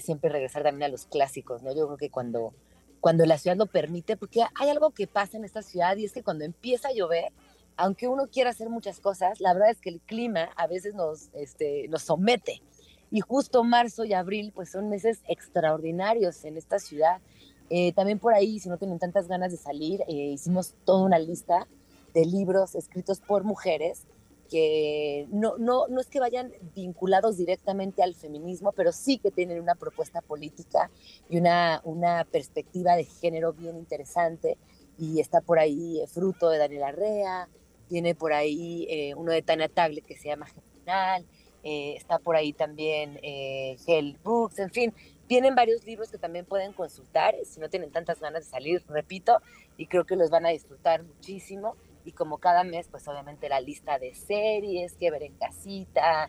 siempre 0.00 0.30
regresar 0.30 0.62
también 0.62 0.84
a 0.84 0.92
los 0.92 1.06
clásicos, 1.06 1.62
¿no? 1.62 1.74
Yo 1.74 1.86
creo 1.86 1.98
que 1.98 2.08
cuando, 2.08 2.54
cuando 3.00 3.26
la 3.26 3.36
ciudad 3.36 3.56
lo 3.56 3.66
permite, 3.66 4.16
porque 4.16 4.44
hay 4.54 4.70
algo 4.70 4.92
que 4.92 5.08
pasa 5.08 5.36
en 5.36 5.44
esta 5.44 5.60
ciudad 5.60 5.96
y 5.96 6.04
es 6.04 6.12
que 6.12 6.22
cuando 6.22 6.44
empieza 6.44 6.88
a 6.88 6.92
llover, 6.92 7.32
aunque 7.76 8.08
uno 8.08 8.28
quiera 8.28 8.50
hacer 8.50 8.68
muchas 8.68 9.00
cosas, 9.00 9.40
la 9.40 9.52
verdad 9.52 9.70
es 9.70 9.80
que 9.80 9.90
el 9.90 10.00
clima 10.00 10.50
a 10.56 10.66
veces 10.66 10.94
nos, 10.94 11.30
este, 11.34 11.88
nos 11.88 12.02
somete. 12.02 12.62
Y 13.10 13.20
justo 13.20 13.62
marzo 13.64 14.04
y 14.04 14.14
abril, 14.14 14.52
pues 14.54 14.70
son 14.70 14.88
meses 14.88 15.22
extraordinarios 15.28 16.44
en 16.44 16.56
esta 16.56 16.78
ciudad. 16.78 17.20
Eh, 17.68 17.92
también 17.92 18.18
por 18.18 18.34
ahí, 18.34 18.58
si 18.58 18.68
no 18.68 18.78
tienen 18.78 18.98
tantas 18.98 19.28
ganas 19.28 19.52
de 19.52 19.58
salir, 19.58 20.00
eh, 20.08 20.12
hicimos 20.12 20.74
toda 20.84 21.04
una 21.04 21.18
lista 21.18 21.66
de 22.14 22.24
libros 22.24 22.74
escritos 22.74 23.20
por 23.20 23.44
mujeres 23.44 24.06
que 24.52 25.26
no, 25.30 25.56
no, 25.56 25.88
no 25.88 25.98
es 25.98 26.08
que 26.08 26.20
vayan 26.20 26.52
vinculados 26.74 27.38
directamente 27.38 28.02
al 28.02 28.14
feminismo, 28.14 28.72
pero 28.72 28.92
sí 28.92 29.16
que 29.16 29.30
tienen 29.30 29.58
una 29.58 29.74
propuesta 29.74 30.20
política 30.20 30.90
y 31.30 31.38
una, 31.38 31.80
una 31.84 32.26
perspectiva 32.30 32.94
de 32.94 33.04
género 33.04 33.54
bien 33.54 33.78
interesante. 33.78 34.58
Y 34.98 35.20
está 35.20 35.40
por 35.40 35.58
ahí 35.58 36.00
eh, 36.00 36.06
Fruto 36.06 36.50
de 36.50 36.58
Daniela 36.58 36.88
Arrea, 36.88 37.48
tiene 37.88 38.14
por 38.14 38.32
ahí 38.32 38.86
eh, 38.88 39.14
uno 39.14 39.32
de 39.32 39.42
Tania 39.42 39.68
Tagle 39.68 40.02
que 40.02 40.16
se 40.16 40.28
llama 40.28 40.46
General, 40.46 41.26
eh, 41.62 41.94
está 41.96 42.18
por 42.18 42.36
ahí 42.36 42.52
también 42.52 43.18
eh, 43.22 43.76
Hell 43.86 44.18
Books, 44.22 44.58
en 44.58 44.70
fin, 44.70 44.94
tienen 45.26 45.54
varios 45.54 45.84
libros 45.84 46.10
que 46.10 46.18
también 46.18 46.44
pueden 46.44 46.72
consultar 46.72 47.34
si 47.44 47.60
no 47.60 47.68
tienen 47.68 47.90
tantas 47.90 48.20
ganas 48.20 48.44
de 48.44 48.50
salir, 48.50 48.82
repito, 48.88 49.40
y 49.76 49.86
creo 49.86 50.04
que 50.04 50.16
los 50.16 50.30
van 50.30 50.46
a 50.46 50.50
disfrutar 50.50 51.02
muchísimo. 51.02 51.76
Y 52.04 52.10
como 52.10 52.38
cada 52.38 52.64
mes, 52.64 52.88
pues 52.88 53.06
obviamente 53.06 53.48
la 53.48 53.60
lista 53.60 54.00
de 54.00 54.12
series 54.12 54.94
que 54.96 55.12
ver 55.12 55.22
en 55.22 55.34
casita, 55.34 56.28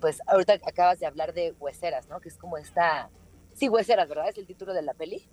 pues 0.00 0.22
ahorita 0.26 0.54
acabas 0.54 0.98
de 0.98 1.04
hablar 1.04 1.34
de 1.34 1.52
Hueseras, 1.60 2.08
¿no? 2.08 2.20
Que 2.20 2.30
es 2.30 2.38
como 2.38 2.56
esta... 2.56 3.10
Sí, 3.52 3.68
Hueseras, 3.68 4.08
¿verdad? 4.08 4.30
Es 4.30 4.38
el 4.38 4.46
título 4.46 4.72
de 4.72 4.80
la 4.80 4.94
peli. 4.94 5.28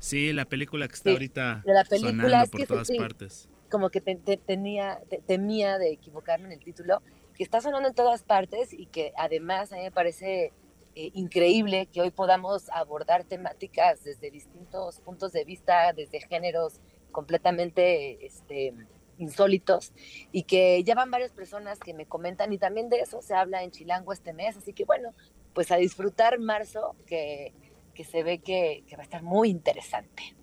Sí, 0.00 0.32
la 0.32 0.44
película 0.44 0.88
que 0.88 0.94
está 0.94 1.10
ahorita 1.10 1.62
la 1.64 1.84
película 1.84 2.46
sonando 2.46 2.50
por 2.50 2.66
todas 2.66 2.90
partes 2.90 3.48
como 3.70 3.90
que 3.90 4.00
tenía, 4.00 5.00
temía 5.26 5.78
de 5.78 5.92
equivocarme 5.92 6.46
en 6.46 6.52
el 6.52 6.60
título, 6.60 7.02
que 7.34 7.42
está 7.42 7.60
sonando 7.60 7.88
en 7.88 7.94
todas 7.94 8.22
partes 8.22 8.72
y 8.72 8.86
que 8.86 9.12
además 9.16 9.72
a 9.72 9.76
mí 9.76 9.82
me 9.82 9.90
parece 9.90 10.52
eh, 10.94 11.10
increíble 11.14 11.86
que 11.92 12.00
hoy 12.00 12.10
podamos 12.10 12.70
abordar 12.70 13.24
temáticas 13.24 14.02
desde 14.02 14.30
distintos 14.30 15.00
puntos 15.00 15.32
de 15.32 15.44
vista, 15.44 15.92
desde 15.92 16.20
géneros 16.20 16.80
completamente 17.12 18.24
este, 18.24 18.72
insólitos 19.18 19.92
y 20.32 20.44
que 20.44 20.82
ya 20.84 20.94
van 20.94 21.10
varias 21.10 21.32
personas 21.32 21.78
que 21.78 21.94
me 21.94 22.06
comentan 22.06 22.52
y 22.52 22.58
también 22.58 22.88
de 22.88 23.00
eso 23.00 23.20
se 23.20 23.34
habla 23.34 23.62
en 23.62 23.70
Chilango 23.70 24.12
este 24.12 24.32
mes, 24.32 24.56
así 24.56 24.72
que 24.72 24.84
bueno, 24.84 25.12
pues 25.52 25.70
a 25.70 25.76
disfrutar 25.76 26.38
marzo 26.38 26.96
que, 27.06 27.52
que 27.94 28.04
se 28.04 28.22
ve 28.22 28.38
que, 28.38 28.84
que 28.86 28.96
va 28.96 29.02
a 29.02 29.04
estar 29.04 29.22
muy 29.22 29.50
interesante. 29.50 30.34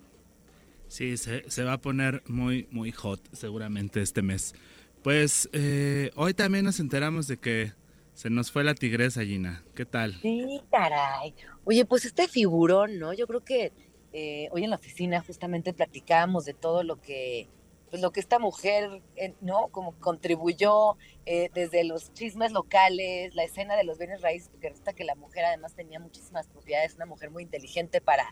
Sí, 0.93 1.17
se, 1.17 1.63
va 1.63 1.73
a 1.73 1.77
poner 1.79 2.21
muy, 2.27 2.67
muy 2.69 2.91
hot 2.91 3.19
seguramente 3.33 3.99
este 3.99 4.21
mes. 4.21 4.53
Pues 5.01 5.49
eh, 5.51 6.11
hoy 6.15 6.35
también 6.35 6.65
nos 6.65 6.79
enteramos 6.79 7.27
de 7.27 7.37
que 7.37 7.71
se 8.13 8.29
nos 8.29 8.51
fue 8.51 8.63
la 8.63 8.75
tigresa, 8.75 9.23
Gina. 9.23 9.63
¿Qué 9.73 9.87
tal? 9.87 10.13
Sí, 10.21 10.61
caray. 10.69 11.33
Oye, 11.65 11.83
pues 11.85 12.05
este 12.05 12.27
figurón, 12.27 12.99
¿no? 12.99 13.11
Yo 13.11 13.25
creo 13.25 13.43
que 13.43 13.73
eh, 14.11 14.49
hoy 14.51 14.65
en 14.65 14.69
la 14.69 14.75
oficina 14.75 15.23
justamente 15.25 15.73
platicábamos 15.73 16.45
de 16.45 16.53
todo 16.53 16.83
lo 16.83 17.01
que, 17.01 17.49
pues 17.89 17.99
lo 17.99 18.11
que 18.11 18.19
esta 18.19 18.37
mujer, 18.37 19.01
eh, 19.15 19.33
¿no? 19.41 19.69
Como 19.69 19.93
contribuyó 19.93 20.97
desde 21.25 21.85
los 21.85 22.13
chismes 22.13 22.51
locales, 22.51 23.33
la 23.33 23.43
escena 23.43 23.75
de 23.75 23.83
los 23.83 23.97
bienes 23.97 24.21
raíces, 24.21 24.49
porque 24.49 24.69
resulta 24.69 24.93
que 24.93 25.05
la 25.05 25.15
mujer 25.15 25.45
además 25.45 25.73
tenía 25.73 25.99
muchísimas 25.99 26.47
propiedades, 26.49 26.93
una 26.97 27.07
mujer 27.07 27.31
muy 27.31 27.41
inteligente 27.41 27.99
para 27.99 28.31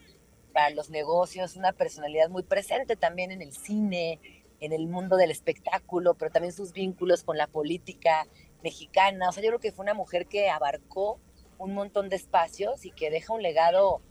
para 0.52 0.70
los 0.70 0.90
negocios, 0.90 1.56
una 1.56 1.74
personalidad 1.74 2.30
muy 2.30 2.44
presente 2.44 2.96
también 2.96 3.32
en 3.32 3.42
el 3.42 3.54
cine, 3.54 4.20
en 4.60 4.74
el 4.74 4.88
mundo 4.88 5.18
del 5.18 5.32
espectáculo, 5.32 6.14
pero 6.14 6.32
también 6.32 6.54
sus 6.54 6.72
vínculos 6.72 7.24
con 7.24 7.38
la 7.38 7.48
política 7.48 8.28
mexicana. 8.64 9.30
O 9.30 9.32
sea, 9.32 9.44
yo 9.44 9.50
creo 9.50 9.60
que 9.60 9.72
fue 9.72 9.84
una 9.84 9.94
mujer 9.94 10.28
que 10.28 10.50
abarcó 10.50 11.20
un 11.58 11.74
montón 11.74 12.10
de 12.10 12.16
espacios 12.16 12.86
y 12.86 12.92
que 12.92 13.10
deja 13.10 13.34
un 13.34 13.42
legado 13.42 14.02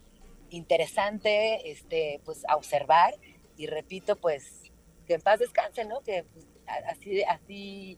interesante 0.49 1.71
este, 1.71 2.21
pues, 2.25 2.43
a 2.47 2.55
observar. 2.55 3.13
Y 3.57 3.67
repito, 3.67 4.15
pues, 4.17 4.71
que 5.07 5.13
en 5.13 5.21
paz 5.21 5.39
descanse, 5.39 5.85
¿no? 5.85 6.01
Que 6.01 6.25
pues, 6.33 6.45
así, 6.87 7.23
así, 7.23 7.97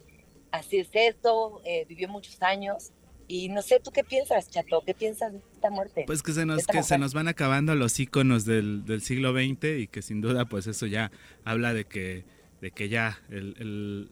así 0.52 0.80
es 0.80 0.90
esto, 0.94 1.62
eh, 1.66 1.86
vivió 1.86 2.08
muchos 2.08 2.42
años 2.42 2.92
y 3.28 3.50
no 3.50 3.62
sé, 3.62 3.80
¿tú 3.84 3.92
qué 3.92 4.04
piensas, 4.04 4.50
Chato? 4.50 4.84
¿Qué 4.86 4.94
piensas 4.94 5.34
de 5.34 5.40
esta 5.54 5.70
muerte? 5.70 6.04
Pues 6.06 6.22
que 6.22 6.34
se 6.34 6.46
nos, 6.46 6.66
que 6.68 6.84
se 6.84 6.98
nos 6.98 7.14
van 7.14 7.28
acabando 7.28 7.76
los 7.76 8.00
íconos 8.00 8.46
del, 8.46 8.86
del, 8.86 9.02
siglo 9.02 9.34
XX 9.34 9.80
y 9.80 9.88
que 9.88 10.02
sin 10.02 10.22
duda 10.22 10.46
pues 10.46 10.68
eso 10.68 10.86
ya 10.86 11.12
habla 11.46 11.74
de 11.74 11.86
que, 11.86 12.26
de 12.62 12.72
que 12.72 12.90
ya 12.90 13.20
el, 13.30 13.56
el 13.60 14.12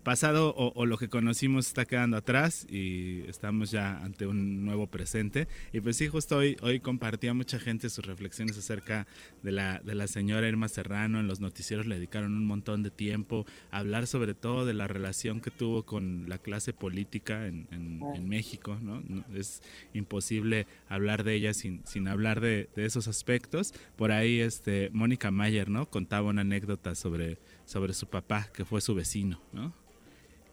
pasado 0.00 0.54
o, 0.56 0.86
lo 0.86 0.98
que 0.98 1.08
conocimos 1.08 1.68
está 1.68 1.84
quedando 1.84 2.16
atrás 2.16 2.66
y 2.68 3.22
estamos 3.28 3.70
ya 3.70 3.98
ante 3.98 4.26
un 4.26 4.64
nuevo 4.64 4.88
presente. 4.88 5.46
Y 5.72 5.80
pues 5.80 5.96
sí, 5.96 6.08
justo 6.08 6.38
hoy, 6.38 6.56
hoy 6.60 6.80
compartía 6.80 7.34
mucha 7.34 7.58
gente 7.58 7.88
sus 7.88 8.04
reflexiones 8.04 8.58
acerca 8.58 9.06
de 9.42 9.52
la, 9.52 9.80
de 9.84 9.94
la 9.94 10.06
señora 10.08 10.48
Irma 10.48 10.68
Serrano. 10.68 11.20
En 11.20 11.28
los 11.28 11.40
noticieros 11.40 11.86
le 11.86 11.96
dedicaron 11.96 12.34
un 12.34 12.46
montón 12.46 12.82
de 12.82 12.90
tiempo 12.90 13.46
a 13.70 13.78
hablar 13.78 14.06
sobre 14.06 14.34
todo 14.34 14.66
de 14.66 14.74
la 14.74 14.88
relación 14.88 15.40
que 15.40 15.50
tuvo 15.50 15.84
con 15.84 16.28
la 16.28 16.38
clase 16.38 16.72
política 16.72 17.46
en, 17.46 17.68
en, 17.70 18.28
México. 18.28 18.76
¿no? 18.82 19.02
Es 19.34 19.62
imposible 19.94 20.66
hablar 20.88 21.22
de 21.22 21.34
ella 21.34 21.54
sin, 21.54 21.86
sin 21.86 22.08
hablar 22.08 22.40
de, 22.40 22.68
de 22.74 22.86
esos 22.86 23.06
aspectos. 23.06 23.72
Por 23.96 24.10
ahí 24.10 24.40
este, 24.40 24.90
Mónica 24.92 25.30
Mayer 25.30 25.68
¿no? 25.68 25.88
contaba 25.88 26.28
una 26.28 26.40
anécdota 26.40 26.94
sobre 26.94 27.38
sobre 27.66 27.92
su 27.92 28.06
papá, 28.06 28.48
que 28.54 28.64
fue 28.64 28.80
su 28.80 28.94
vecino, 28.94 29.42
¿no? 29.52 29.74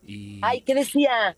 Y, 0.05 0.39
Ay, 0.41 0.61
¿qué 0.61 0.75
decía? 0.75 1.37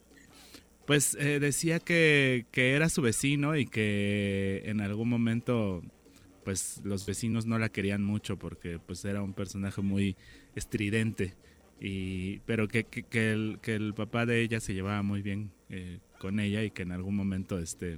Pues 0.88 1.16
eh, 1.20 1.40
decía 1.40 1.80
que, 1.80 2.46
que, 2.52 2.74
era 2.74 2.90
su 2.90 3.02
vecino 3.02 3.56
y 3.56 3.68
que 3.68 4.64
en 4.66 4.82
algún 4.82 5.10
momento 5.10 5.84
pues 6.44 6.80
los 6.84 7.08
vecinos 7.08 7.48
no 7.48 7.58
la 7.58 7.70
querían 7.70 8.04
mucho 8.04 8.38
porque 8.38 8.78
pues 8.80 9.04
era 9.04 9.24
un 9.24 9.34
personaje 9.34 9.82
muy 9.82 10.16
estridente 10.56 11.34
y 11.82 12.40
pero 12.46 12.68
que, 12.68 12.84
que, 12.84 13.32
el, 13.32 13.58
que 13.64 13.74
el 13.74 13.96
papá 13.96 14.28
de 14.28 14.42
ella 14.42 14.60
se 14.60 14.76
llevaba 14.76 15.02
muy 15.02 15.24
bien 15.24 15.52
eh, 15.70 15.98
con 16.20 16.40
ella 16.40 16.64
y 16.64 16.70
que 16.70 16.84
en 16.84 16.92
algún 16.92 17.16
momento 17.16 17.58
este 17.58 17.98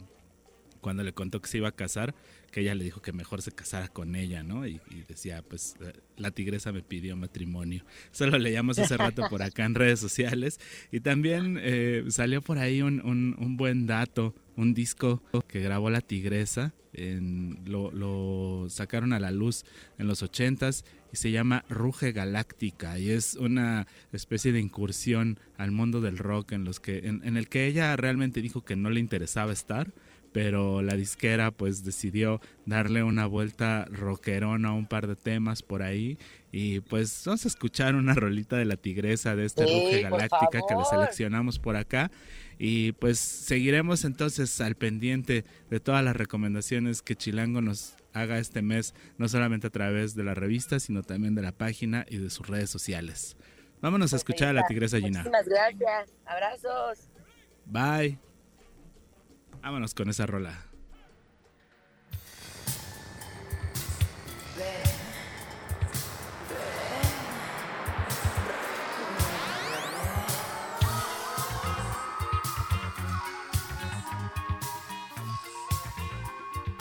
cuando 0.77 1.03
le 1.03 1.13
contó 1.13 1.41
que 1.41 1.49
se 1.49 1.57
iba 1.57 1.69
a 1.69 1.73
casar 1.73 2.13
que 2.51 2.61
ella 2.61 2.75
le 2.75 2.83
dijo 2.83 3.01
que 3.01 3.11
mejor 3.11 3.41
se 3.41 3.51
casara 3.51 3.87
con 3.87 4.15
ella, 4.15 4.43
¿no? 4.43 4.65
Y, 4.65 4.79
decía, 5.07 5.41
pues 5.41 5.75
la 6.17 6.31
tigresa 6.31 6.71
me 6.71 6.81
pidió 6.81 7.15
matrimonio. 7.15 7.83
Eso 8.11 8.27
lo 8.27 8.37
leíamos 8.37 8.79
hace 8.79 8.97
rato 8.97 9.23
por 9.29 9.41
acá 9.41 9.65
en 9.65 9.75
redes 9.75 9.99
sociales. 9.99 10.59
Y 10.91 11.01
también 11.01 11.59
eh, 11.61 12.05
salió 12.09 12.41
por 12.41 12.57
ahí 12.57 12.81
un, 12.81 13.01
un, 13.01 13.57
buen 13.57 13.85
dato, 13.85 14.33
un 14.55 14.73
disco 14.73 15.21
que 15.47 15.59
grabó 15.59 15.89
la 15.89 16.01
tigresa. 16.01 16.73
En, 16.93 17.59
lo, 17.65 17.91
lo, 17.91 18.69
sacaron 18.69 19.13
a 19.13 19.19
la 19.19 19.29
luz 19.29 19.65
en 19.99 20.07
los 20.07 20.23
ochentas 20.23 20.83
y 21.13 21.17
se 21.17 21.29
llama 21.29 21.63
Ruge 21.69 22.11
Galáctica 22.11 22.97
y 22.97 23.11
es 23.11 23.35
una 23.35 23.85
especie 24.13 24.51
de 24.51 24.59
incursión 24.59 25.39
al 25.57 25.69
mundo 25.69 26.01
del 26.01 26.17
rock 26.17 26.53
en 26.53 26.63
los 26.63 26.79
que 26.79 26.99
en, 26.99 27.21
en 27.23 27.37
el 27.37 27.49
que 27.49 27.67
ella 27.67 27.95
realmente 27.97 28.41
dijo 28.41 28.65
que 28.65 28.75
no 28.75 28.89
le 28.89 28.99
interesaba 28.99 29.53
estar 29.53 29.93
pero 30.31 30.81
la 30.81 30.95
disquera 30.95 31.51
pues 31.51 31.83
decidió 31.83 32.41
darle 32.65 33.03
una 33.03 33.25
vuelta 33.25 33.85
rockerona 33.89 34.69
a 34.69 34.73
un 34.73 34.85
par 34.85 35.07
de 35.07 35.15
temas 35.15 35.63
por 35.63 35.81
ahí 35.81 36.17
y 36.51 36.79
pues 36.81 37.23
vamos 37.25 37.45
a 37.45 37.47
escuchar 37.47 37.95
una 37.95 38.13
rolita 38.13 38.57
de 38.57 38.65
la 38.65 38.77
tigresa 38.77 39.35
de 39.35 39.45
este 39.45 39.63
Ruge 39.63 40.01
Galáctica 40.01 40.61
que 40.67 40.75
le 40.75 40.85
seleccionamos 40.85 41.59
por 41.59 41.75
acá 41.75 42.11
y 42.59 42.93
pues 42.93 43.19
seguiremos 43.19 44.03
entonces 44.05 44.59
al 44.61 44.75
pendiente 44.75 45.45
de 45.69 45.79
todas 45.79 46.03
las 46.03 46.15
recomendaciones 46.15 47.01
que 47.01 47.15
Chilango 47.15 47.61
nos 47.61 47.95
haga 48.13 48.39
este 48.39 48.61
mes, 48.61 48.95
no 49.17 49.27
solamente 49.29 49.67
a 49.67 49.69
través 49.69 50.15
de 50.15 50.23
la 50.23 50.33
revista, 50.33 50.79
sino 50.79 51.03
también 51.03 51.35
de 51.35 51.43
la 51.43 51.51
página 51.51 52.05
y 52.09 52.17
de 52.17 52.29
sus 52.29 52.47
redes 52.47 52.69
sociales. 52.69 53.37
Vámonos 53.81 54.13
a 54.13 54.15
escuchar 54.15 54.49
a 54.49 54.53
la 54.53 54.65
tigresa 54.65 54.97
Gina. 54.97 55.19
Muchísimas 55.19 55.47
gracias. 55.47 56.13
Abrazos. 56.25 57.09
Bye. 57.65 58.26
Vámonos 59.67 59.93
con 59.93 60.09
esa 60.09 60.25
rola. 60.25 60.66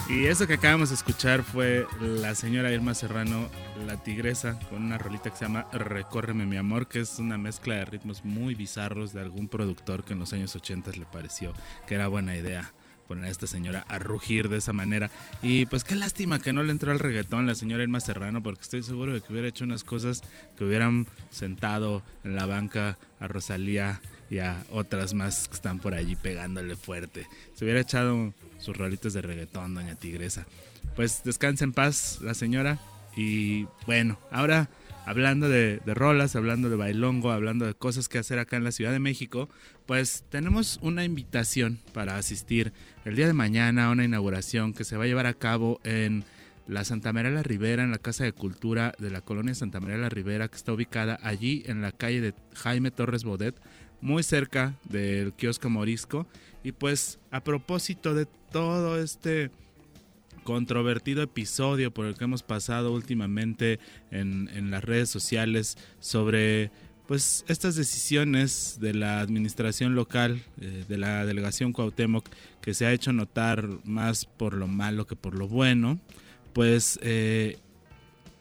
Y 0.08 0.26
eso 0.26 0.46
que 0.46 0.54
acabamos 0.54 0.90
de 0.90 0.94
escuchar 0.94 1.42
fue 1.42 1.84
la 2.00 2.36
señora 2.36 2.70
Irma 2.70 2.94
Serrano, 2.94 3.48
la 3.86 3.96
tigresa, 3.96 4.56
con 4.70 4.84
una 4.84 4.98
rolita 4.98 5.30
que 5.30 5.36
se 5.36 5.46
llama 5.46 5.66
Recórreme 5.72 6.46
mi 6.46 6.56
amor, 6.56 6.86
que 6.86 7.00
es 7.00 7.18
una 7.18 7.36
mezcla 7.38 7.75
de 7.75 7.86
ritmos 7.86 8.25
muy 8.25 8.54
bizarros 8.54 9.12
de 9.12 9.20
algún 9.20 9.48
productor 9.48 10.04
que 10.04 10.12
en 10.12 10.20
los 10.20 10.32
años 10.32 10.54
80 10.54 10.92
le 10.92 11.06
pareció 11.06 11.52
que 11.88 11.96
era 11.96 12.06
buena 12.06 12.36
idea 12.36 12.72
poner 13.08 13.25
a 13.25 13.30
esta 13.30 13.48
señora 13.48 13.84
a 13.88 13.98
rugir 13.98 14.48
de 14.48 14.58
esa 14.58 14.72
manera. 14.72 15.10
Y 15.42 15.66
pues 15.66 15.82
qué 15.82 15.96
lástima 15.96 16.38
que 16.38 16.52
no 16.52 16.62
le 16.62 16.70
entró 16.70 16.92
al 16.92 17.00
reggaetón 17.00 17.46
la 17.46 17.56
señora 17.56 17.82
Irma 17.82 17.98
Serrano, 17.98 18.44
porque 18.44 18.62
estoy 18.62 18.84
seguro 18.84 19.12
de 19.12 19.20
que 19.20 19.32
hubiera 19.32 19.48
hecho 19.48 19.64
unas 19.64 19.82
cosas 19.82 20.22
que 20.56 20.64
hubieran 20.64 21.08
sentado 21.30 22.04
en 22.22 22.36
la 22.36 22.46
banca 22.46 22.96
a 23.18 23.26
Rosalía 23.26 24.00
y 24.30 24.38
a 24.38 24.64
otras 24.71 25.14
más 25.14 25.49
que 25.49 25.54
están 25.54 25.80
por 25.80 25.95
allí 25.95 26.14
pegándole 26.14 26.76
fuerte. 26.76 27.26
Se 27.54 27.64
hubiera 27.64 27.80
echado 27.80 28.32
sus 28.58 28.76
rolitos 28.76 29.12
de 29.12 29.23
reggaetón, 29.23 29.75
doña 29.75 29.95
Tigresa. 29.95 30.47
Pues 30.95 31.23
descansa 31.25 31.64
en 31.64 31.73
paz 31.73 32.21
la 32.23 32.34
señora. 32.34 32.78
Y 33.16 33.66
bueno, 33.86 34.19
ahora 34.30 34.69
hablando 35.06 35.49
de, 35.49 35.80
rolas, 35.86 36.36
hablando 36.36 36.69
de 36.69 36.76
bailongo, 36.76 37.30
hablando 37.30 37.64
de 37.64 37.75
cosas 37.75 38.08
que 38.08 38.19
hacer 38.19 38.38
acá 38.38 38.56
en 38.56 38.64
la 38.64 38.73
Ciudad 38.73 38.92
de 38.92 38.99
México, 38.99 39.49
pues 39.86 40.25
tenemos 40.28 40.78
una 40.82 41.04
invitación 41.04 41.78
para 41.95 42.16
asistir 42.16 42.73
el 43.04 43.14
día 43.14 43.28
de 43.28 43.32
mañana 43.32 43.86
a 43.86 43.90
una 43.90 44.04
inauguración 44.04 44.75
que 44.75 44.84
se 44.84 44.97
va 44.97 45.04
a 45.04 45.06
llevar 45.06 45.26
a 45.26 45.34
cabo 45.34 45.80
en 45.84 46.25
la 46.66 46.84
Santa 46.84 47.12
María 47.12 47.30
la 47.30 47.45
Ribera, 47.45 47.84
en 47.84 47.92
la 47.92 47.99
Casa 47.99 48.25
de 48.25 48.32
Cultura 48.32 48.92
de 48.99 49.10
la 49.10 49.21
colonia 49.21 49.54
Santa 49.54 49.78
María 49.78 49.97
la 49.97 50.08
Ribera, 50.08 50.49
que 50.49 50.56
está 50.56 50.73
ubicada 50.73 51.19
allí 51.23 51.62
en 51.66 51.82
la 51.82 51.92
calle 51.92 52.21
de 52.21 52.34
Jaime 52.54 52.90
Torres 52.90 53.23
Bodet, 53.23 53.54
muy 54.06 54.23
cerca 54.23 54.75
del 54.84 55.32
kiosco 55.32 55.69
Morisco. 55.69 56.26
Y 56.62 56.73
pues 56.73 57.19
a 57.30 57.42
propósito 57.42 58.14
de 58.14 58.26
todo 58.50 59.00
este 59.02 59.50
controvertido 60.45 61.23
episodio 61.23 61.92
por 61.92 62.06
el 62.06 62.14
que 62.14 62.25
hemos 62.25 62.45
pasado 62.45 62.92
últimamente 62.92 63.80
en, 64.12 64.71
las 64.71 64.84
redes 64.84 65.10
sociales 65.10 65.76
sobre 65.99 66.71
pues 67.08 67.45
estas 67.49 67.75
decisiones 67.75 68.78
de 68.80 68.95
la 68.95 69.21
administración 69.21 69.95
local, 69.95 70.42
eh, 70.60 70.84
de 70.88 70.99
la 70.99 71.25
delegación 71.25 71.73
Cuauhtémoc, 71.73 72.28
que 72.60 72.75
se 72.75 72.86
ha 72.86 72.92
hecho 72.92 73.12
notar 73.12 73.69
más 73.84 74.25
por 74.25 74.54
lo 74.54 74.66
malo 74.69 75.06
que 75.06 75.14
por 75.14 75.34
lo 75.34 75.49
bueno, 75.49 75.99
pues 76.52 76.99
eh, 77.02 77.58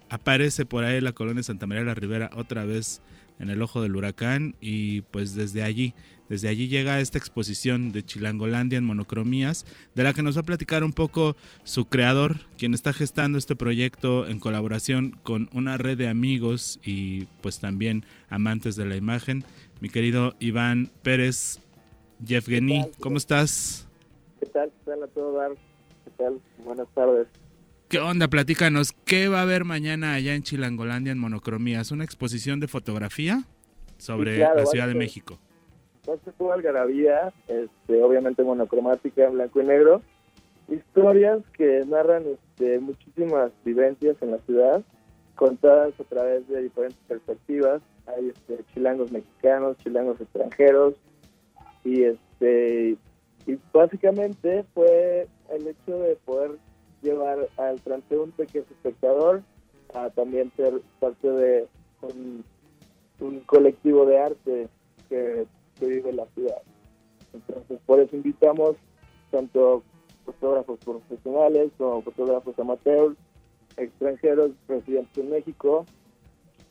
aparece 0.09 0.65
por 0.65 0.83
ahí 0.83 1.01
la 1.01 1.13
colonia 1.13 1.43
Santa 1.43 1.67
María 1.67 1.81
de 1.81 1.87
la 1.87 1.95
Ribera 1.95 2.29
otra 2.35 2.65
vez 2.65 3.01
en 3.39 3.49
el 3.49 3.61
ojo 3.61 3.81
del 3.81 3.95
huracán 3.95 4.55
y 4.61 5.01
pues 5.01 5.35
desde 5.35 5.63
allí, 5.63 5.93
desde 6.29 6.47
allí 6.47 6.67
llega 6.67 6.99
esta 6.99 7.17
exposición 7.17 7.91
de 7.91 8.03
Chilangolandia 8.03 8.77
en 8.77 8.83
monocromías, 8.83 9.65
de 9.93 10.03
la 10.03 10.13
que 10.13 10.23
nos 10.23 10.37
va 10.37 10.41
a 10.41 10.45
platicar 10.45 10.83
un 10.83 10.93
poco 10.93 11.35
su 11.63 11.85
creador, 11.85 12.37
quien 12.57 12.73
está 12.73 12.93
gestando 12.93 13.37
este 13.37 13.55
proyecto 13.55 14.27
en 14.27 14.39
colaboración 14.39 15.19
con 15.23 15.49
una 15.53 15.77
red 15.77 15.97
de 15.97 16.07
amigos 16.07 16.79
y 16.83 17.25
pues 17.41 17.59
también 17.59 18.05
amantes 18.29 18.75
de 18.75 18.85
la 18.85 18.95
imagen, 18.95 19.43
mi 19.81 19.89
querido 19.89 20.35
Iván 20.39 20.89
Pérez 21.03 21.59
Yevgeny, 22.25 22.91
¿cómo 22.99 23.17
estás? 23.17 23.87
¿Qué 24.39 24.45
tal? 24.47 24.71
¿Qué 24.71 24.91
tal 24.91 25.03
a 25.03 25.07
todo 25.07 25.37
dar? 25.37 25.51
¿Qué 26.05 26.11
tal? 26.17 26.39
Buenas 26.63 26.87
tardes. 26.93 27.27
¿Qué 27.87 27.99
onda? 27.99 28.27
Platícanos, 28.27 28.93
¿qué 29.05 29.27
va 29.27 29.39
a 29.39 29.41
haber 29.43 29.63
mañana 29.63 30.15
allá 30.15 30.33
en 30.33 30.41
Chilangolandia 30.41 31.11
en 31.11 31.19
Monocromías? 31.19 31.91
¿Una 31.91 32.03
exposición 32.03 32.59
de 32.59 32.67
fotografía 32.67 33.43
sobre 33.97 34.39
la 34.39 34.65
Ciudad 34.65 34.87
de 34.87 34.95
México? 34.95 35.37
Va 36.09 36.15
a 36.15 36.17
ser 36.17 36.33
algarabía, 36.51 37.31
este, 37.47 38.01
obviamente 38.01 38.43
monocromática, 38.43 39.25
en 39.25 39.33
blanco 39.33 39.61
y 39.61 39.65
negro. 39.65 40.01
Historias 40.67 41.43
que 41.55 41.83
narran 41.85 42.23
este, 42.25 42.79
muchísimas 42.79 43.51
vivencias 43.63 44.17
en 44.21 44.31
la 44.31 44.39
ciudad, 44.39 44.83
contadas 45.35 45.93
a 45.99 46.03
través 46.05 46.47
de 46.47 46.63
diferentes 46.63 46.99
perspectivas. 47.07 47.83
Hay 48.07 48.29
este, 48.29 48.63
chilangos 48.73 49.11
mexicanos, 49.11 49.77
chilangos 49.83 50.19
extranjeros, 50.19 50.95
y 51.83 52.03
este 52.03 52.97
y 53.45 53.59
básicamente 53.71 54.65
fue 54.73 55.27
el 55.51 55.67
hecho 55.67 55.99
de 55.99 56.15
poder 56.25 56.57
llevar 57.05 57.47
al 57.57 57.79
transeúnte 57.81 58.47
que 58.47 58.59
es 58.59 58.71
espectador 58.71 59.43
a 59.93 60.09
también 60.09 60.51
ser 60.57 60.81
parte 60.99 61.29
de 61.29 61.67
un, 62.01 62.43
colectivo 63.45 64.05
de 64.05 64.19
arte 64.19 64.67
que, 65.07 65.45
vive 65.79 66.09
en 66.09 66.15
la 66.15 66.25
ciudad. 66.27 66.61
Entonces, 67.33 67.79
por 67.85 67.99
eso 67.99 68.15
invitamos 68.15 68.77
tanto 69.29 69.83
fotógrafos 70.25 70.79
profesionales 70.79 71.71
como 71.77 72.01
fotógrafos 72.01 72.57
amateurs, 72.57 73.17
extranjeros 73.75 74.51
residentes 74.69 75.17
en 75.17 75.29
México, 75.29 75.85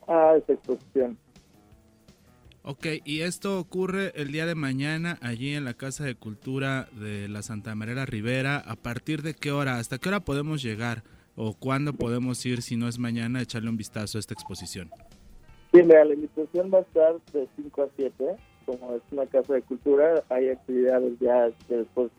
a 0.07 0.37
esta 0.37 0.55
exposición. 0.55 1.19
Ok, 2.67 2.87
y 3.05 3.21
esto 3.21 3.59
ocurre 3.59 4.13
el 4.15 4.33
día 4.33 4.47
de 4.47 4.55
mañana 4.55 5.19
allí 5.21 5.55
en 5.55 5.67
la 5.67 5.75
Casa 5.75 6.03
de 6.03 6.15
Cultura 6.15 6.89
de 6.99 7.29
la 7.29 7.43
Santa 7.43 7.75
María 7.75 8.07
Rivera. 8.07 8.57
¿A 8.57 8.75
partir 8.75 9.21
de 9.21 9.35
qué 9.35 9.53
hora? 9.53 9.77
¿Hasta 9.77 9.99
qué 9.99 10.09
hora 10.09 10.21
podemos 10.21 10.63
llegar? 10.63 11.03
¿O 11.37 11.53
cuándo 11.53 11.93
podemos 11.93 12.47
ir, 12.47 12.63
si 12.63 12.77
no 12.77 12.89
es 12.89 12.99
mañana, 12.99 13.43
echarle 13.43 13.69
un 13.69 13.77
vistazo 13.77 14.17
a 14.17 14.21
esta 14.21 14.33
exposición? 14.33 14.89
Sí, 15.73 15.83
mira, 15.83 16.07
la 16.07 16.15
invitación 16.15 16.71
va 16.73 16.79
a 16.79 16.81
estar 16.81 17.15
de 17.35 17.47
5 17.55 17.83
a 17.83 17.89
7, 17.97 18.25
como 18.65 18.95
es 18.95 19.03
una 19.11 19.27
casa 19.27 19.53
de 19.53 19.61
cultura, 19.61 20.25
hay 20.31 20.49
actividades 20.49 21.13
ya 21.21 21.51
después 21.69 22.11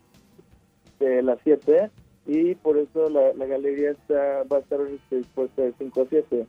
de 1.00 1.24
las 1.24 1.40
7 1.44 1.90
y 2.28 2.54
por 2.54 2.78
eso 2.78 3.10
la, 3.10 3.46
galería 3.48 3.92
está, 3.92 4.44
va 4.44 4.58
a 4.58 4.60
estar 4.60 4.80
dispuesta 5.10 5.64
de 5.64 5.74
5 5.80 6.02
a 6.02 6.06
7. 6.08 6.48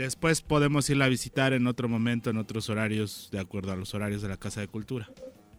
Después 0.00 0.40
podemos 0.40 0.88
irla 0.88 1.04
a 1.04 1.08
visitar 1.08 1.52
en 1.52 1.66
otro 1.66 1.86
momento, 1.86 2.30
en 2.30 2.38
otros 2.38 2.70
horarios, 2.70 3.28
de 3.32 3.38
acuerdo 3.38 3.72
a 3.72 3.76
los 3.76 3.94
horarios 3.94 4.22
de 4.22 4.30
la 4.30 4.38
Casa 4.38 4.62
de 4.62 4.66
Cultura. 4.66 5.10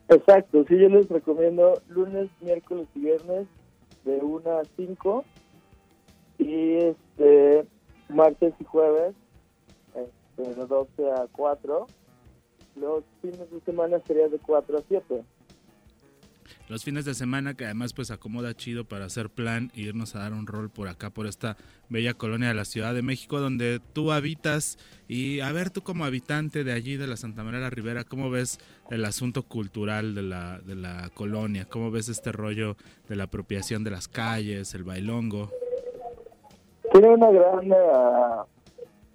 Exacto, 0.09 0.65
sí, 0.67 0.79
yo 0.79 0.89
les 0.89 1.07
recomiendo 1.09 1.79
lunes, 1.89 2.27
miércoles 2.41 2.87
y 2.95 3.01
viernes 3.01 3.45
de 4.03 4.17
1 4.17 4.49
a 4.49 4.63
5 4.77 5.25
y 6.39 6.73
este 6.73 7.67
martes 8.09 8.55
y 8.59 8.63
jueves 8.63 9.13
este, 9.93 10.59
de 10.59 10.65
12 10.65 11.11
a 11.11 11.27
4. 11.31 11.87
Los 12.77 13.03
fines 13.21 13.51
de 13.51 13.61
semana 13.61 13.99
sería 14.07 14.27
de 14.27 14.39
4 14.39 14.75
a 14.75 14.81
7 14.87 15.23
los 16.71 16.85
fines 16.85 17.03
de 17.03 17.13
semana 17.13 17.53
que 17.53 17.65
además 17.65 17.91
pues 17.91 18.11
acomoda 18.11 18.53
chido 18.53 18.85
para 18.85 19.03
hacer 19.03 19.29
plan 19.29 19.73
e 19.75 19.81
irnos 19.81 20.15
a 20.15 20.19
dar 20.19 20.31
un 20.31 20.47
rol 20.47 20.69
por 20.69 20.87
acá 20.87 21.09
por 21.09 21.27
esta 21.27 21.57
bella 21.89 22.13
colonia 22.13 22.47
de 22.47 22.53
la 22.53 22.63
Ciudad 22.63 22.93
de 22.93 23.01
México 23.01 23.41
donde 23.41 23.81
tú 23.91 24.13
habitas. 24.13 24.77
Y 25.09 25.41
a 25.41 25.51
ver 25.51 25.69
tú 25.69 25.81
como 25.81 26.05
habitante 26.05 26.63
de 26.63 26.71
allí 26.71 26.95
de 26.95 27.07
la 27.07 27.17
Santa 27.17 27.43
María 27.43 27.59
la 27.59 27.69
Ribera 27.69 28.05
cómo 28.05 28.29
ves 28.29 28.57
el 28.89 29.03
asunto 29.03 29.43
cultural 29.43 30.15
de 30.15 30.21
la, 30.21 30.59
de 30.59 30.75
la 30.75 31.09
colonia, 31.13 31.65
cómo 31.65 31.91
ves 31.91 32.07
este 32.07 32.31
rollo 32.31 32.77
de 33.09 33.17
la 33.17 33.25
apropiación 33.25 33.83
de 33.83 33.91
las 33.91 34.07
calles, 34.07 34.73
el 34.73 34.85
bailongo. 34.85 35.51
Tiene 36.93 37.09
una 37.09 37.31
gran 37.31 37.69
uh, 37.69 38.45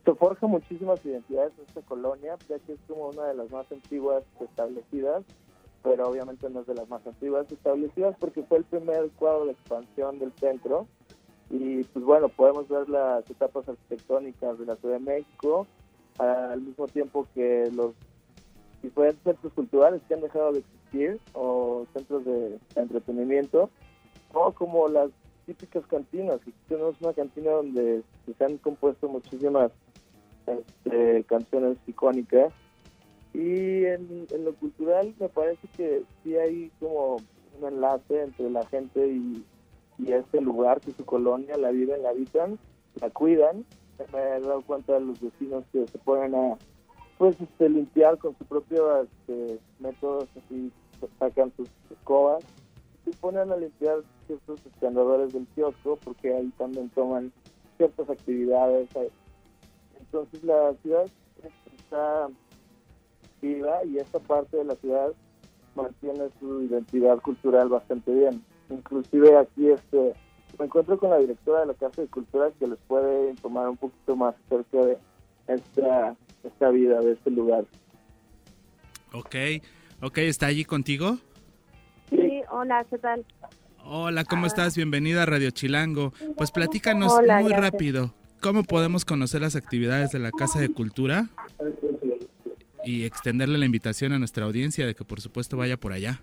se 0.04 0.14
forja 0.14 0.46
muchísimas 0.46 1.02
identidades 1.06 1.54
en 1.56 1.64
esta 1.68 1.80
colonia, 1.80 2.36
ya 2.50 2.58
que 2.58 2.74
es 2.74 2.78
como 2.86 3.08
una 3.08 3.28
de 3.28 3.34
las 3.34 3.50
más 3.50 3.64
antiguas 3.72 4.24
establecidas 4.42 5.24
pero 5.86 6.08
obviamente 6.08 6.50
no 6.50 6.60
es 6.60 6.66
de 6.66 6.74
las 6.74 6.88
más 6.88 7.06
antiguas 7.06 7.46
establecidas 7.50 8.16
porque 8.18 8.42
fue 8.42 8.58
el 8.58 8.64
primer 8.64 9.08
cuadro 9.10 9.46
de 9.46 9.52
expansión 9.52 10.18
del 10.18 10.32
centro. 10.32 10.88
Y 11.48 11.84
pues 11.84 12.04
bueno, 12.04 12.28
podemos 12.28 12.68
ver 12.68 12.88
las 12.88 13.30
etapas 13.30 13.68
arquitectónicas 13.68 14.58
de 14.58 14.66
la 14.66 14.74
Ciudad 14.74 14.98
de 14.98 15.04
México 15.04 15.64
al 16.18 16.60
mismo 16.60 16.88
tiempo 16.88 17.28
que 17.36 17.70
los 17.72 17.92
diferentes 18.82 19.22
centros 19.22 19.52
culturales 19.52 20.02
que 20.08 20.14
han 20.14 20.22
dejado 20.22 20.52
de 20.52 20.58
existir 20.58 21.20
o 21.34 21.86
centros 21.94 22.24
de 22.24 22.58
entretenimiento 22.74 23.70
o 24.32 24.50
como 24.50 24.88
las 24.88 25.10
típicas 25.46 25.86
cantinas, 25.86 26.40
que 26.40 26.50
tenemos 26.66 27.00
una 27.00 27.12
cantina 27.12 27.52
donde 27.52 28.02
se 28.36 28.44
han 28.44 28.58
compuesto 28.58 29.08
muchísimas 29.08 29.70
este, 30.48 31.22
canciones 31.28 31.78
icónicas 31.86 32.52
y 33.36 33.84
en, 33.84 34.26
lo 34.44 34.54
cultural 34.54 35.14
me 35.20 35.28
parece 35.28 35.68
que 35.76 36.02
sí 36.22 36.34
hay 36.38 36.72
como 36.80 37.16
un 37.16 37.68
enlace 37.68 38.22
entre 38.22 38.48
la 38.48 38.64
gente 38.66 39.06
y, 39.06 39.44
este 40.06 40.40
lugar, 40.40 40.80
que 40.80 40.92
su 40.92 41.04
colonia, 41.04 41.56
la 41.56 41.70
viven, 41.70 42.02
la 42.02 42.10
habitan, 42.10 42.58
la 43.00 43.10
cuidan. 43.10 43.66
Me 44.12 44.20
he 44.20 44.40
dado 44.40 44.62
cuenta 44.62 44.94
de 44.94 45.00
los 45.00 45.20
vecinos 45.20 45.64
que 45.72 45.86
se 45.86 45.98
ponen 45.98 46.34
a 46.34 46.56
pues 47.18 47.38
este, 47.40 47.68
limpiar 47.68 48.18
con 48.18 48.36
su 48.36 48.44
propio 48.44 49.02
este, 49.02 49.58
métodos, 49.80 50.28
así 50.36 50.70
sacan 51.18 51.52
sus 51.56 51.68
escobas 51.90 52.44
y 53.06 53.10
ponen 53.10 53.52
a 53.52 53.56
limpiar 53.56 53.98
ciertos 54.26 54.60
andadores 54.82 55.32
del 55.32 55.46
kiosco 55.54 55.98
porque 56.04 56.34
ahí 56.34 56.52
también 56.58 56.90
toman 56.90 57.32
ciertas 57.76 58.08
actividades. 58.08 58.88
Entonces 59.98 60.42
la 60.44 60.74
ciudad 60.82 61.06
está 61.78 62.28
y 63.42 63.98
esta 63.98 64.18
parte 64.18 64.56
de 64.56 64.64
la 64.64 64.74
ciudad 64.76 65.12
mantiene 65.74 66.28
su 66.40 66.62
identidad 66.62 67.20
cultural 67.20 67.68
bastante 67.68 68.12
bien. 68.12 68.42
Inclusive 68.70 69.36
aquí 69.38 69.68
este 69.68 70.14
me 70.58 70.64
encuentro 70.64 70.98
con 70.98 71.10
la 71.10 71.18
directora 71.18 71.60
de 71.60 71.66
la 71.66 71.74
Casa 71.74 72.00
de 72.00 72.08
Cultura 72.08 72.50
que 72.58 72.66
les 72.66 72.78
puede 72.86 73.30
informar 73.30 73.68
un 73.68 73.76
poquito 73.76 74.16
más 74.16 74.34
acerca 74.46 74.78
de 74.86 74.98
esta, 75.48 76.16
esta 76.44 76.70
vida 76.70 77.00
de 77.00 77.12
este 77.12 77.30
lugar. 77.30 77.64
Ok, 79.12 79.34
ok, 80.02 80.18
¿está 80.18 80.46
allí 80.46 80.64
contigo? 80.64 81.18
Sí, 82.10 82.42
hola, 82.50 82.84
¿qué 82.88 82.98
tal? 82.98 83.24
Hola, 83.84 84.24
¿cómo 84.24 84.46
estás? 84.46 84.76
Bienvenida 84.76 85.22
a 85.22 85.26
Radio 85.26 85.50
Chilango. 85.50 86.12
Pues 86.36 86.50
platícanos 86.50 87.12
muy 87.42 87.52
rápido, 87.52 88.14
¿cómo 88.40 88.64
podemos 88.64 89.04
conocer 89.04 89.42
las 89.42 89.56
actividades 89.56 90.10
de 90.10 90.18
la 90.18 90.30
Casa 90.32 90.58
de 90.58 90.70
Cultura? 90.70 91.28
Y 92.86 93.04
extenderle 93.04 93.58
la 93.58 93.66
invitación 93.66 94.12
a 94.12 94.18
nuestra 94.18 94.46
audiencia 94.46 94.86
de 94.86 94.94
que 94.94 95.04
por 95.04 95.20
supuesto 95.20 95.56
vaya 95.56 95.76
por 95.76 95.92
allá. 95.92 96.20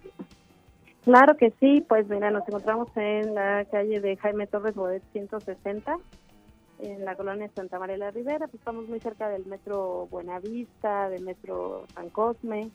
Claro 1.03 1.35
que 1.35 1.53
sí, 1.59 1.83
pues 1.87 2.07
mira, 2.07 2.31
nos 2.31 2.47
encontramos 2.47 2.87
en 2.95 3.35
la 3.35 3.65
calle 3.69 3.99
de 3.99 4.15
Jaime 4.15 4.47
Torres 4.47 4.73
Bodet 4.73 5.03
160, 5.11 5.97
en 6.79 7.05
la 7.05 7.15
colonia 7.15 7.49
Santa 7.53 7.77
María 7.77 7.97
la 7.97 8.11
Rivera, 8.11 8.47
pues 8.47 8.55
estamos 8.55 8.87
muy 8.87 9.01
cerca 9.01 9.27
del 9.29 9.45
metro 9.45 10.07
Buenavista, 10.09 11.09
del 11.09 11.23
metro 11.23 11.85
San 11.93 12.09
Cosme, 12.09 12.71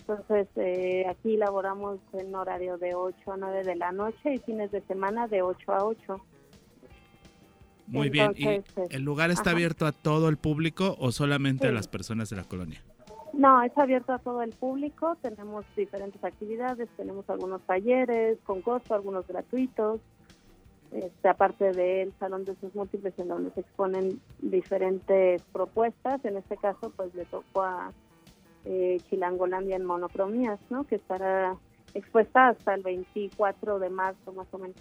entonces 0.00 0.48
eh, 0.56 1.04
aquí 1.06 1.36
laboramos 1.36 2.00
en 2.14 2.34
horario 2.34 2.78
de 2.78 2.94
8 2.94 3.32
a 3.32 3.36
9 3.36 3.64
de 3.64 3.76
la 3.76 3.92
noche 3.92 4.34
y 4.34 4.38
fines 4.38 4.70
de 4.70 4.80
semana 4.82 5.28
de 5.28 5.42
8 5.42 5.72
a 5.72 5.84
8. 5.84 6.24
Muy 7.88 8.08
bien, 8.08 8.32
¿y 8.34 8.44
pues, 8.44 8.64
el 8.90 9.02
lugar 9.02 9.30
está 9.30 9.50
abierto 9.50 9.86
a 9.86 9.92
todo 9.92 10.30
el 10.30 10.38
público 10.38 10.96
o 10.98 11.12
solamente 11.12 11.68
a 11.68 11.72
las 11.72 11.88
personas 11.88 12.30
de 12.30 12.36
la 12.36 12.44
colonia? 12.44 12.82
No, 13.32 13.62
es 13.62 13.76
abierto 13.76 14.12
a 14.12 14.18
todo 14.18 14.42
el 14.42 14.52
público. 14.52 15.16
Tenemos 15.22 15.64
diferentes 15.76 16.22
actividades, 16.22 16.88
tenemos 16.96 17.28
algunos 17.30 17.62
talleres 17.62 18.38
con 18.44 18.62
costo, 18.62 18.94
algunos 18.94 19.26
gratuitos. 19.26 20.00
Este, 20.90 21.28
aparte 21.28 21.72
del 21.72 22.14
Salón 22.18 22.44
de 22.44 22.56
sus 22.56 22.74
Múltiples, 22.74 23.12
en 23.18 23.28
donde 23.28 23.50
se 23.50 23.60
exponen 23.60 24.20
diferentes 24.40 25.42
propuestas. 25.52 26.24
En 26.24 26.36
este 26.36 26.56
caso, 26.56 26.90
pues 26.96 27.14
le 27.14 27.26
tocó 27.26 27.62
a 27.62 27.92
eh, 28.64 28.98
Chilangolandia 29.08 29.76
en 29.76 29.84
monocromías, 29.84 30.58
¿no? 30.70 30.84
Que 30.84 30.96
estará 30.96 31.56
expuesta 31.94 32.48
hasta 32.48 32.74
el 32.74 32.82
24 32.82 33.78
de 33.78 33.90
marzo, 33.90 34.32
más 34.32 34.46
o 34.52 34.58
menos. 34.58 34.76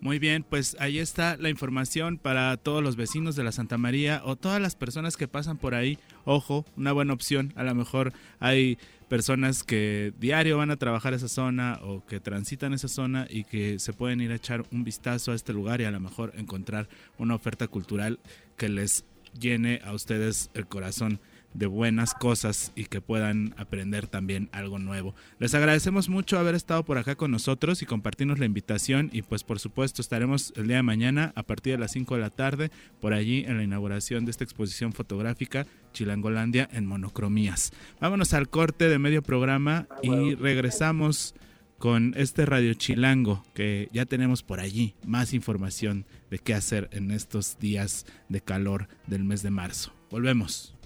Muy 0.00 0.18
bien, 0.18 0.44
pues 0.48 0.76
ahí 0.80 0.98
está 0.98 1.36
la 1.36 1.50
información 1.50 2.18
para 2.18 2.56
todos 2.56 2.82
los 2.82 2.96
vecinos 2.96 3.36
de 3.36 3.44
la 3.44 3.52
Santa 3.52 3.78
María 3.78 4.22
o 4.24 4.36
todas 4.36 4.60
las 4.60 4.74
personas 4.74 5.16
que 5.16 5.28
pasan 5.28 5.58
por 5.58 5.74
ahí. 5.74 5.98
Ojo, 6.24 6.64
una 6.76 6.92
buena 6.92 7.12
opción. 7.12 7.52
A 7.56 7.64
lo 7.64 7.74
mejor 7.74 8.12
hay 8.38 8.78
personas 9.08 9.62
que 9.62 10.12
diario 10.18 10.56
van 10.56 10.70
a 10.70 10.76
trabajar 10.76 11.14
esa 11.14 11.28
zona 11.28 11.80
o 11.82 12.06
que 12.06 12.20
transitan 12.20 12.72
esa 12.72 12.88
zona 12.88 13.26
y 13.28 13.44
que 13.44 13.78
se 13.78 13.92
pueden 13.92 14.20
ir 14.20 14.30
a 14.30 14.36
echar 14.36 14.64
un 14.70 14.84
vistazo 14.84 15.32
a 15.32 15.34
este 15.34 15.52
lugar 15.52 15.80
y 15.80 15.84
a 15.84 15.90
lo 15.90 16.00
mejor 16.00 16.32
encontrar 16.36 16.88
una 17.18 17.34
oferta 17.34 17.66
cultural 17.66 18.20
que 18.56 18.68
les 18.68 19.04
llene 19.38 19.80
a 19.84 19.92
ustedes 19.92 20.50
el 20.54 20.66
corazón 20.66 21.20
de 21.54 21.66
buenas 21.66 22.14
cosas 22.14 22.72
y 22.76 22.84
que 22.84 23.00
puedan 23.00 23.54
aprender 23.56 24.06
también 24.06 24.48
algo 24.52 24.78
nuevo. 24.78 25.14
Les 25.38 25.54
agradecemos 25.54 26.08
mucho 26.08 26.38
haber 26.38 26.54
estado 26.54 26.84
por 26.84 26.98
acá 26.98 27.16
con 27.16 27.30
nosotros 27.30 27.82
y 27.82 27.86
compartirnos 27.86 28.38
la 28.38 28.46
invitación 28.46 29.10
y 29.12 29.22
pues 29.22 29.44
por 29.44 29.58
supuesto 29.58 30.00
estaremos 30.00 30.52
el 30.56 30.68
día 30.68 30.76
de 30.76 30.82
mañana 30.82 31.32
a 31.34 31.42
partir 31.42 31.74
de 31.74 31.78
las 31.78 31.92
5 31.92 32.14
de 32.14 32.20
la 32.20 32.30
tarde 32.30 32.70
por 33.00 33.12
allí 33.12 33.44
en 33.46 33.56
la 33.56 33.64
inauguración 33.64 34.24
de 34.24 34.30
esta 34.30 34.44
exposición 34.44 34.92
fotográfica 34.92 35.66
Chilangolandia 35.92 36.68
en 36.72 36.86
monocromías. 36.86 37.72
Vámonos 38.00 38.32
al 38.34 38.48
corte 38.48 38.88
de 38.88 38.98
medio 38.98 39.22
programa 39.22 39.88
y 40.02 40.34
regresamos 40.34 41.34
con 41.78 42.12
este 42.16 42.44
Radio 42.44 42.74
Chilango 42.74 43.42
que 43.54 43.88
ya 43.92 44.04
tenemos 44.04 44.42
por 44.42 44.60
allí 44.60 44.94
más 45.04 45.32
información 45.32 46.04
de 46.30 46.38
qué 46.38 46.54
hacer 46.54 46.88
en 46.92 47.10
estos 47.10 47.58
días 47.58 48.06
de 48.28 48.42
calor 48.42 48.86
del 49.06 49.24
mes 49.24 49.42
de 49.42 49.50
marzo. 49.50 49.92
Volvemos. 50.10 50.79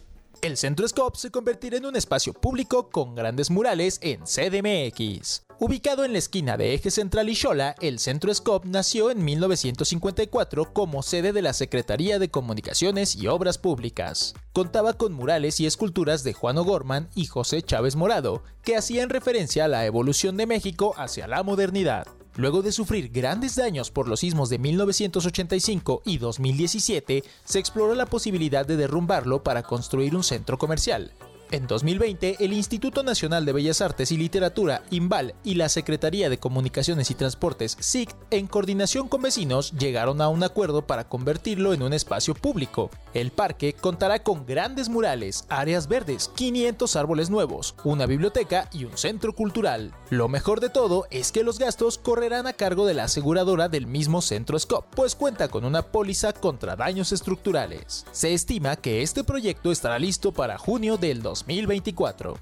El 0.44 0.59
Centro 0.59 0.87
Scope 0.87 1.18
se 1.18 1.30
convertirá 1.30 1.78
en 1.78 1.87
un 1.87 1.96
espacio 1.96 2.35
público 2.35 2.90
con 2.90 3.14
grandes 3.14 3.50
murales 3.50 3.98
en 4.02 4.24
CDMX. 4.24 5.44
Ubicado 5.59 6.04
en 6.04 6.12
la 6.12 6.18
esquina 6.18 6.59
de 6.59 6.74
Eje 6.74 6.90
Central 6.90 7.30
y 7.30 7.35
Xola, 7.35 7.74
el 7.80 7.98
Centro 7.98 8.35
Scope 8.35 8.68
nació 8.68 9.11
en 9.11 9.24
1954 9.24 10.74
como 10.74 11.02
sede 11.02 11.33
de 11.33 11.40
la 11.40 11.54
Secretaría 11.54 12.18
de 12.18 12.28
Comunicaciones 12.28 13.16
y 13.16 13.26
Obras 13.26 13.57
Públicas. 13.57 14.35
Contaba 14.52 14.92
con 14.92 15.14
murales 15.14 15.61
y 15.61 15.66
esculturas 15.66 16.24
de 16.24 16.35
Juan 16.35 16.59
O'Gorman 16.59 17.09
y 17.14 17.24
José 17.24 17.62
Chávez 17.62 17.96
Morado, 17.96 18.42
que 18.62 18.76
hacían 18.76 19.09
referencia 19.09 19.64
a 19.64 19.68
la 19.68 19.87
evolución 19.87 20.37
de 20.37 20.46
México 20.46 20.92
hacia 20.98 21.26
la 21.26 21.42
modernidad. 21.42 22.07
Luego 22.37 22.62
de 22.62 22.73
sufrir 22.73 23.11
grandes 23.11 23.55
daños 23.55 23.90
por 23.90 24.09
los 24.09 24.20
sismos 24.20 24.51
de 24.51 24.59
1985 24.59 26.03
y 26.05 26.18
2017, 26.18 27.23
se 27.44 27.59
exploró 27.59 27.94
la 27.94 28.07
posibilidad 28.07 28.66
de 28.66 28.77
derrumbarlo 28.77 29.44
para 29.44 29.62
construir 29.62 30.16
un 30.16 30.25
centro 30.25 30.59
comercial. 30.59 31.12
En 31.54 31.68
2020, 31.68 32.38
el 32.40 32.52
Instituto 32.52 33.04
Nacional 33.04 33.44
de 33.44 33.52
Bellas 33.52 33.80
Artes 33.80 34.10
y 34.10 34.16
Literatura, 34.16 34.82
IMBAL, 34.90 35.36
y 35.44 35.54
la 35.54 35.68
Secretaría 35.68 36.28
de 36.28 36.40
Comunicaciones 36.40 37.12
y 37.12 37.14
Transportes, 37.14 37.76
SIC, 37.78 38.12
en 38.32 38.48
coordinación 38.48 39.06
con 39.06 39.22
vecinos, 39.22 39.70
llegaron 39.70 40.20
a 40.20 40.28
un 40.28 40.42
acuerdo 40.42 40.84
para 40.84 41.08
convertirlo 41.08 41.72
en 41.72 41.82
un 41.82 41.92
espacio 41.92 42.34
público. 42.34 42.90
El 43.12 43.30
parque 43.30 43.72
contará 43.72 44.24
con 44.24 44.44
grandes 44.44 44.88
murales, 44.88 45.44
áreas 45.48 45.86
verdes, 45.86 46.28
500 46.34 46.96
árboles 46.96 47.30
nuevos, 47.30 47.76
una 47.84 48.06
biblioteca 48.06 48.68
y 48.72 48.86
un 48.86 48.98
centro 48.98 49.32
cultural. 49.32 49.92
Lo 50.10 50.26
mejor 50.26 50.58
de 50.58 50.70
todo 50.70 51.06
es 51.12 51.30
que 51.30 51.44
los 51.44 51.60
gastos 51.60 51.98
correrán 51.98 52.48
a 52.48 52.54
cargo 52.54 52.84
de 52.84 52.94
la 52.94 53.04
aseguradora 53.04 53.68
del 53.68 53.86
mismo 53.86 54.22
centro 54.22 54.58
SCOP, 54.58 54.92
pues 54.92 55.14
cuenta 55.14 55.46
con 55.46 55.64
una 55.64 55.82
póliza 55.82 56.32
contra 56.32 56.74
daños 56.74 57.12
estructurales. 57.12 58.06
Se 58.10 58.34
estima 58.34 58.74
que 58.74 59.02
este 59.02 59.22
proyecto 59.22 59.70
estará 59.70 60.00
listo 60.00 60.32
para 60.32 60.58
junio 60.58 60.96
del 60.96 61.22
2024. 61.46 62.35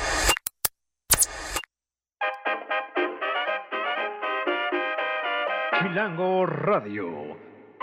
Chilango 5.83 6.47
Radio. 6.47 7.37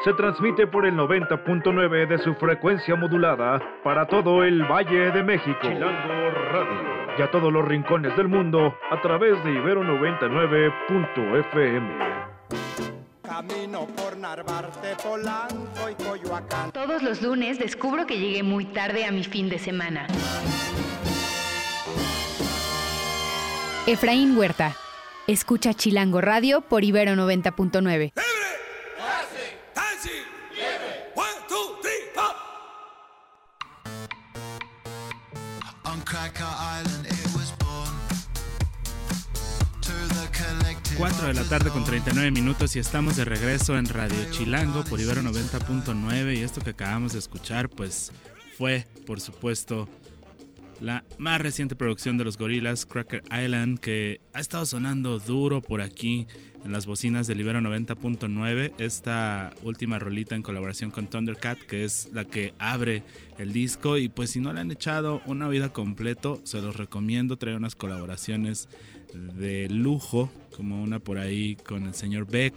Se 0.06 0.14
transmite 0.14 0.68
por 0.68 0.86
el 0.86 0.96
90.9 0.96 2.08
de 2.08 2.18
su 2.20 2.34
frecuencia 2.36 2.96
modulada 2.96 3.62
para 3.84 4.08
todo 4.08 4.46
el 4.46 4.64
Valle 4.64 5.12
de 5.12 5.22
México. 5.22 5.60
Chilango 5.62 6.32
Radio. 6.52 7.18
Y 7.18 7.22
a 7.22 7.30
todos 7.30 7.52
los 7.52 7.68
rincones 7.68 8.16
del 8.16 8.30
mundo 8.30 8.74
a 8.90 9.02
través 9.02 9.44
de 9.44 9.52
Ibero 9.52 9.84
99.fm. 9.84 11.90
Camino 13.22 13.86
por 13.88 14.16
Narvarte, 14.18 14.96
Polanco 15.04 15.90
y 15.92 15.96
Coyoacán. 16.02 16.72
Todos 16.72 17.04
los 17.04 17.22
lunes 17.22 17.60
descubro 17.60 18.08
que 18.08 18.18
llegué 18.18 18.42
muy 18.42 18.64
tarde 18.66 19.04
a 19.06 19.12
mi 19.12 19.26
fin 19.26 19.50
de 19.50 19.60
semana. 19.60 20.08
Efraín 23.92 24.38
Huerta. 24.38 24.78
Escucha 25.26 25.74
Chilango 25.74 26.22
Radio 26.22 26.62
por 26.62 26.84
Ibero 26.84 27.16
90.9. 27.16 28.14
On 35.86 36.02
Cracker 36.02 36.46
Island 36.46 37.08
it 37.08 37.36
was 37.36 37.52
born. 37.58 37.90
To 39.82 39.92
the 39.92 40.38
collective 40.38 40.98
4 41.00 41.28
de 41.28 41.34
la 41.34 41.44
tarde 41.46 41.72
con 41.72 41.84
39 41.84 42.30
minutos 42.30 42.76
y 42.76 42.80
estamos 42.80 43.16
de 43.16 43.26
regreso 43.26 43.76
en 43.76 43.88
Radio 43.88 44.30
Chilango 44.30 44.84
por 44.84 45.00
Ibero 45.00 45.24
90.9 45.24 46.38
y 46.38 46.44
esto 46.44 46.62
que 46.62 46.70
acabamos 46.70 47.14
de 47.14 47.20
escuchar 47.20 47.70
pues 47.70 48.12
fue 48.56 48.86
por 49.08 49.20
supuesto 49.20 49.90
la 50.82 51.04
más 51.18 51.42
reciente 51.42 51.76
producción 51.76 52.18
de 52.18 52.24
los 52.24 52.38
gorilas 52.38 52.86
Cracker 52.86 53.24
Island 53.26 53.80
que 53.80 54.22
ha 54.34 54.40
estado 54.40 54.66
sonando 54.66 55.20
duro 55.20 55.62
por 55.62 55.82
aquí 55.82 56.28
en 56.64 56.72
las 56.72 56.86
bocinas 56.86 57.28
del 57.28 57.40
Ibero 57.40 57.60
90.9 57.60 58.74
esta 58.78 59.54
última 59.64 60.00
rolita 60.00 60.36
en 60.36 60.42
colaboración 60.42 60.92
con 60.92 61.08
Thundercat 61.08 61.60
que 61.60 61.84
es 61.84 62.10
la 62.14 62.26
que 62.26 62.54
abre 62.60 63.04
el 63.38 63.54
disco. 63.54 63.98
Y 63.98 64.10
pues 64.10 64.32
si 64.32 64.40
no 64.40 64.54
le 64.54 64.62
han 64.62 64.72
echado 64.72 65.22
una 65.26 65.48
vida 65.48 65.70
completo 65.70 66.42
se 66.44 66.62
los 66.62 66.76
recomiendo. 66.76 67.38
Trae 67.38 67.56
unas 67.56 67.76
colaboraciones 67.76 68.70
de 69.14 69.70
lujo, 69.70 70.32
como 70.56 70.82
una 70.82 71.00
por 71.00 71.18
ahí 71.18 71.56
con 71.56 71.88
el 71.88 71.94
señor 71.94 72.26
Beck, 72.30 72.54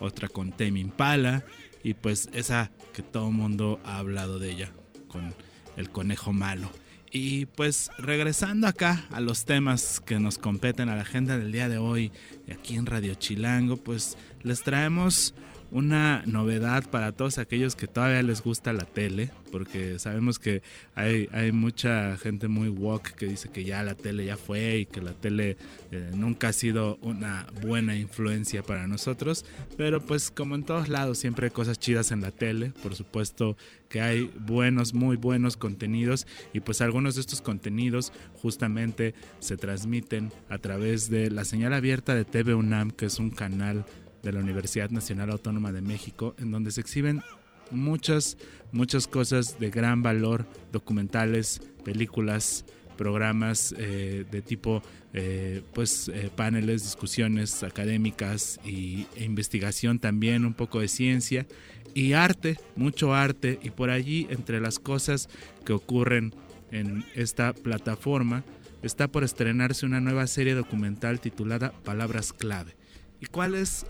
otra 0.00 0.28
con 0.28 0.50
Tame 0.52 0.80
Impala 0.80 1.44
y 1.82 1.94
pues 1.94 2.28
esa 2.32 2.70
que 2.92 3.02
todo 3.02 3.28
el 3.28 3.34
mundo 3.34 3.80
ha 3.84 3.98
hablado 3.98 4.38
de 4.38 4.50
ella, 4.50 4.72
con 5.08 5.34
el 5.76 5.90
conejo 5.90 6.32
malo. 6.32 6.70
Y 7.14 7.44
pues 7.44 7.90
regresando 7.98 8.66
acá 8.66 9.04
a 9.10 9.20
los 9.20 9.44
temas 9.44 10.00
que 10.00 10.18
nos 10.18 10.38
competen 10.38 10.88
a 10.88 10.96
la 10.96 11.02
agenda 11.02 11.36
del 11.36 11.52
día 11.52 11.68
de 11.68 11.76
hoy, 11.76 12.10
aquí 12.50 12.74
en 12.76 12.86
Radio 12.86 13.14
Chilango, 13.14 13.76
pues 13.76 14.16
les 14.42 14.62
traemos 14.62 15.34
una 15.72 16.22
novedad 16.26 16.88
para 16.90 17.12
todos 17.12 17.38
aquellos 17.38 17.74
que 17.74 17.86
todavía 17.86 18.22
les 18.22 18.42
gusta 18.42 18.74
la 18.74 18.84
tele, 18.84 19.30
porque 19.50 19.98
sabemos 19.98 20.38
que 20.38 20.62
hay, 20.94 21.28
hay 21.32 21.50
mucha 21.50 22.16
gente 22.18 22.46
muy 22.46 22.68
woke 22.68 23.14
que 23.14 23.26
dice 23.26 23.48
que 23.48 23.64
ya 23.64 23.82
la 23.82 23.94
tele 23.94 24.26
ya 24.26 24.36
fue 24.36 24.80
y 24.80 24.86
que 24.86 25.00
la 25.00 25.12
tele 25.12 25.56
eh, 25.90 26.10
nunca 26.14 26.48
ha 26.48 26.52
sido 26.52 26.98
una 27.00 27.46
buena 27.62 27.96
influencia 27.96 28.62
para 28.62 28.86
nosotros, 28.86 29.46
pero 29.78 30.04
pues 30.04 30.30
como 30.30 30.54
en 30.54 30.64
todos 30.64 30.90
lados 30.90 31.18
siempre 31.18 31.46
hay 31.46 31.52
cosas 31.52 31.78
chidas 31.78 32.12
en 32.12 32.20
la 32.20 32.30
tele, 32.30 32.72
por 32.82 32.94
supuesto 32.94 33.56
que 33.92 34.00
hay 34.00 34.30
buenos, 34.40 34.94
muy 34.94 35.16
buenos 35.16 35.58
contenidos. 35.58 36.26
Y 36.54 36.60
pues 36.60 36.80
algunos 36.80 37.14
de 37.14 37.20
estos 37.20 37.42
contenidos 37.42 38.10
justamente 38.40 39.14
se 39.38 39.58
transmiten 39.58 40.32
a 40.48 40.56
través 40.56 41.10
de 41.10 41.30
la 41.30 41.44
señal 41.44 41.74
abierta 41.74 42.14
de 42.14 42.24
TV 42.24 42.54
UNAM, 42.54 42.90
que 42.90 43.04
es 43.04 43.18
un 43.18 43.28
canal 43.28 43.84
de 44.22 44.32
la 44.32 44.40
Universidad 44.40 44.90
Nacional 44.90 45.30
Autónoma 45.30 45.72
de 45.72 45.82
México, 45.82 46.34
en 46.38 46.50
donde 46.50 46.70
se 46.70 46.80
exhiben 46.80 47.22
muchas, 47.70 48.36
muchas 48.70 49.06
cosas 49.06 49.58
de 49.58 49.70
gran 49.70 50.02
valor, 50.02 50.46
documentales, 50.70 51.60
películas, 51.84 52.64
programas 52.96 53.74
eh, 53.78 54.24
de 54.30 54.42
tipo, 54.42 54.82
eh, 55.12 55.62
pues, 55.74 56.08
eh, 56.08 56.30
paneles, 56.34 56.82
discusiones 56.82 57.62
académicas 57.62 58.60
y, 58.64 59.06
e 59.16 59.24
investigación 59.24 59.98
también, 59.98 60.44
un 60.44 60.54
poco 60.54 60.80
de 60.80 60.88
ciencia 60.88 61.46
y 61.94 62.12
arte, 62.12 62.58
mucho 62.76 63.14
arte, 63.14 63.58
y 63.62 63.70
por 63.70 63.90
allí, 63.90 64.26
entre 64.30 64.60
las 64.60 64.78
cosas 64.78 65.28
que 65.64 65.72
ocurren 65.72 66.34
en 66.70 67.04
esta 67.14 67.52
plataforma, 67.52 68.44
está 68.82 69.08
por 69.08 69.24
estrenarse 69.24 69.86
una 69.86 70.00
nueva 70.00 70.26
serie 70.26 70.54
documental 70.54 71.20
titulada 71.20 71.72
Palabras 71.84 72.32
Clave. 72.32 72.76
¿Y 73.20 73.26
cuál 73.26 73.54
es 73.54 73.86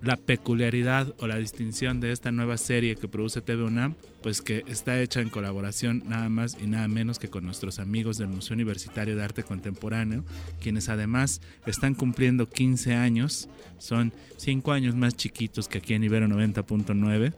la 0.00 0.16
peculiaridad 0.16 1.14
o 1.18 1.26
la 1.26 1.36
distinción 1.36 2.00
de 2.00 2.12
esta 2.12 2.30
nueva 2.30 2.56
serie 2.56 2.96
que 2.96 3.08
produce 3.08 3.40
TV 3.40 3.64
UNAM, 3.64 3.94
pues 4.22 4.42
que 4.42 4.64
está 4.68 5.00
hecha 5.00 5.20
en 5.20 5.28
colaboración 5.28 6.02
nada 6.06 6.28
más 6.28 6.56
y 6.60 6.66
nada 6.66 6.86
menos 6.88 7.18
que 7.18 7.28
con 7.28 7.44
nuestros 7.44 7.78
amigos 7.78 8.18
del 8.18 8.28
Museo 8.28 8.54
Universitario 8.54 9.16
de 9.16 9.24
Arte 9.24 9.42
Contemporáneo, 9.42 10.24
quienes 10.60 10.88
además 10.88 11.40
están 11.66 11.94
cumpliendo 11.94 12.48
15 12.48 12.94
años, 12.94 13.48
son 13.78 14.12
5 14.36 14.72
años 14.72 14.94
más 14.94 15.16
chiquitos 15.16 15.68
que 15.68 15.78
aquí 15.78 15.94
en 15.94 16.04
Ibero 16.04 16.28
90.9, 16.28 17.34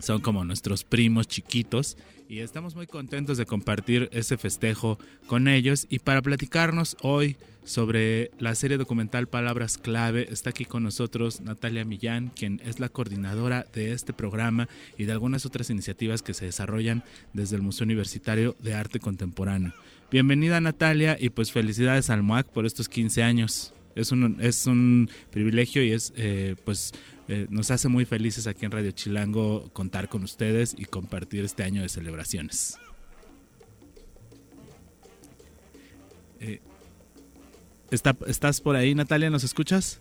son 0.00 0.20
como 0.20 0.44
nuestros 0.44 0.84
primos 0.84 1.26
chiquitos 1.26 1.96
y 2.28 2.40
estamos 2.40 2.76
muy 2.76 2.86
contentos 2.86 3.38
de 3.38 3.46
compartir 3.46 4.10
ese 4.12 4.36
festejo 4.36 4.98
con 5.26 5.48
ellos 5.48 5.86
y 5.88 5.98
para 6.00 6.20
platicarnos 6.20 6.96
hoy 7.00 7.36
sobre 7.64 8.30
la 8.38 8.54
serie 8.54 8.76
documental 8.76 9.28
Palabras 9.28 9.78
Clave 9.78 10.28
está 10.30 10.50
aquí 10.50 10.66
con 10.66 10.82
nosotros 10.82 11.40
Natalia 11.40 11.86
Millán, 11.86 12.28
quien 12.28 12.60
es 12.64 12.80
la 12.80 12.90
coordinadora 12.90 13.66
de 13.72 13.92
este 13.92 14.12
programa 14.12 14.68
y 14.98 15.04
de 15.04 15.12
algunas 15.12 15.46
otras 15.46 15.70
iniciativas 15.70 16.20
que 16.20 16.34
se 16.34 16.44
desarrollan 16.44 17.02
desde 17.32 17.56
el 17.56 17.62
Museo 17.62 17.86
Universitario 17.86 18.56
de 18.60 18.74
Arte 18.74 19.00
Contemporáneo. 19.00 19.72
Bienvenida 20.10 20.60
Natalia 20.60 21.16
y 21.18 21.30
pues 21.30 21.50
felicidades 21.50 22.10
al 22.10 22.22
MUAC 22.22 22.48
por 22.48 22.66
estos 22.66 22.90
15 22.90 23.22
años. 23.22 23.72
Es 23.94 24.12
un, 24.12 24.36
es 24.40 24.66
un 24.66 25.10
privilegio 25.30 25.82
y 25.82 25.92
es 25.92 26.12
eh, 26.16 26.56
pues 26.64 26.92
eh, 27.28 27.46
nos 27.50 27.70
hace 27.70 27.88
muy 27.88 28.04
felices 28.06 28.46
aquí 28.46 28.64
en 28.64 28.72
Radio 28.72 28.90
Chilango 28.90 29.70
contar 29.72 30.08
con 30.08 30.24
ustedes 30.24 30.74
y 30.76 30.86
compartir 30.86 31.44
este 31.44 31.62
año 31.62 31.82
de 31.82 31.88
celebraciones. 31.88 32.78
Eh, 36.40 36.60
¿está, 37.90 38.16
¿Estás 38.26 38.60
por 38.60 38.76
ahí, 38.76 38.94
Natalia? 38.94 39.28
¿Nos 39.28 39.44
escuchas? 39.44 40.00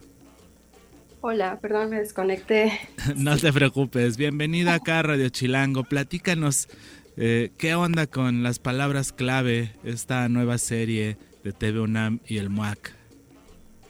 Hola, 1.22 1.60
perdón, 1.60 1.90
me 1.90 2.00
desconecté. 2.00 2.72
no 3.18 3.38
te 3.38 3.52
preocupes. 3.52 4.16
Bienvenida 4.16 4.76
acá 4.76 5.00
a 5.00 5.04
Radio 5.04 5.28
Chilango. 5.28 5.84
Platícanos 5.84 6.70
eh, 7.18 7.52
qué 7.58 7.76
onda 7.76 8.08
con 8.08 8.44
las 8.44 8.60
palabras 8.60 9.12
clave, 9.12 9.74
esta 9.84 10.30
nueva 10.30 10.60
serie 10.60 11.18
de 11.44 11.52
TV 11.52 11.82
UNAM 11.82 12.20
y 12.28 12.38
el 12.38 12.50
MUAC. 12.50 12.97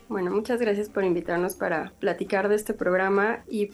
Bueno, 0.07 0.31
muchas 0.31 0.59
gracias 0.61 0.89
por 0.89 1.03
invitarnos 1.03 1.55
para 1.55 1.91
platicar 1.99 2.47
de 2.49 2.55
este 2.55 2.73
programa 2.73 3.43
y 3.47 3.67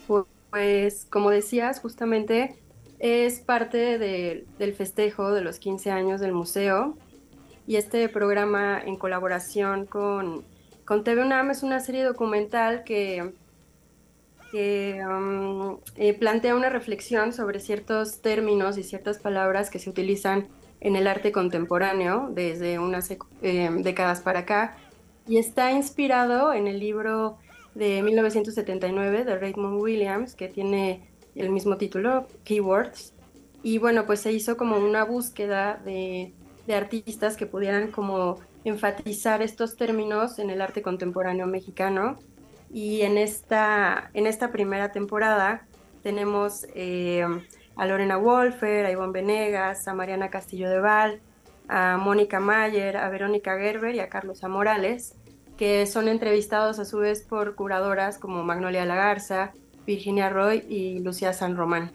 pues, 0.49 1.05
como 1.09 1.29
decías, 1.29 1.79
justamente 1.79 2.55
es 2.99 3.39
parte 3.41 3.99
de- 3.99 4.47
del 4.57 4.73
festejo 4.73 5.31
de 5.31 5.41
los 5.41 5.59
15 5.59 5.91
años 5.91 6.21
del 6.21 6.33
museo 6.33 6.97
y 7.67 7.75
este 7.77 8.09
programa 8.09 8.81
en 8.83 8.97
colaboración 8.97 9.85
con, 9.85 10.47
con 10.85 11.03
TV 11.03 11.21
UNAM 11.23 11.51
es 11.51 11.63
una 11.63 11.79
serie 11.79 12.03
documental 12.03 12.83
que, 12.83 13.33
que 14.51 14.99
um, 15.07 15.79
eh, 15.95 16.13
plantea 16.17 16.55
una 16.55 16.69
reflexión 16.69 17.33
sobre 17.33 17.59
ciertos 17.59 18.21
términos 18.21 18.77
y 18.77 18.83
ciertas 18.83 19.19
palabras 19.19 19.69
que 19.69 19.79
se 19.79 19.89
utilizan 19.89 20.47
en 20.79 20.95
el 20.95 21.07
arte 21.07 21.31
contemporáneo 21.31 22.29
desde 22.33 22.77
unas 22.79 23.09
eh, 23.41 23.69
décadas 23.79 24.21
para 24.21 24.39
acá 24.39 24.77
y 25.27 25.37
está 25.37 25.71
inspirado 25.71 26.53
en 26.53 26.67
el 26.67 26.79
libro 26.79 27.37
de 27.75 28.01
1979 28.01 29.23
de 29.23 29.37
Raymond 29.37 29.81
Williams, 29.81 30.35
que 30.35 30.47
tiene 30.47 31.07
el 31.35 31.49
mismo 31.49 31.77
título, 31.77 32.27
Keywords. 32.43 33.13
Y 33.63 33.77
bueno, 33.77 34.05
pues 34.05 34.19
se 34.19 34.31
hizo 34.31 34.57
como 34.57 34.77
una 34.77 35.03
búsqueda 35.05 35.81
de, 35.83 36.33
de 36.67 36.75
artistas 36.75 37.37
que 37.37 37.45
pudieran 37.45 37.91
como 37.91 38.39
enfatizar 38.63 39.41
estos 39.41 39.75
términos 39.75 40.39
en 40.39 40.49
el 40.49 40.61
arte 40.61 40.81
contemporáneo 40.81 41.47
mexicano. 41.47 42.17
Y 42.71 43.01
en 43.01 43.17
esta, 43.17 44.09
en 44.13 44.27
esta 44.27 44.51
primera 44.51 44.91
temporada 44.91 45.65
tenemos 46.01 46.65
eh, 46.75 47.25
a 47.75 47.85
Lorena 47.85 48.17
Wolfer, 48.17 48.85
a 48.85 48.91
Ivonne 48.91 49.13
Venegas, 49.13 49.87
a 49.87 49.93
Mariana 49.93 50.29
Castillo 50.29 50.69
de 50.69 50.79
Val, 50.79 51.21
a 51.67 51.97
Mónica 51.97 52.39
Mayer, 52.39 52.97
a 52.97 53.09
Verónica 53.09 53.57
Gerber 53.57 53.95
y 53.95 53.99
a 53.99 54.09
Carlos 54.09 54.43
Amorales, 54.43 55.15
que 55.57 55.85
son 55.85 56.07
entrevistados 56.07 56.79
a 56.79 56.85
su 56.85 56.99
vez 56.99 57.21
por 57.21 57.55
curadoras 57.55 58.17
como 58.17 58.43
Magnolia 58.43 58.85
Lagarza, 58.85 59.53
Virginia 59.85 60.29
Roy 60.29 60.65
y 60.69 60.99
Lucía 60.99 61.33
San 61.33 61.55
Román. 61.55 61.91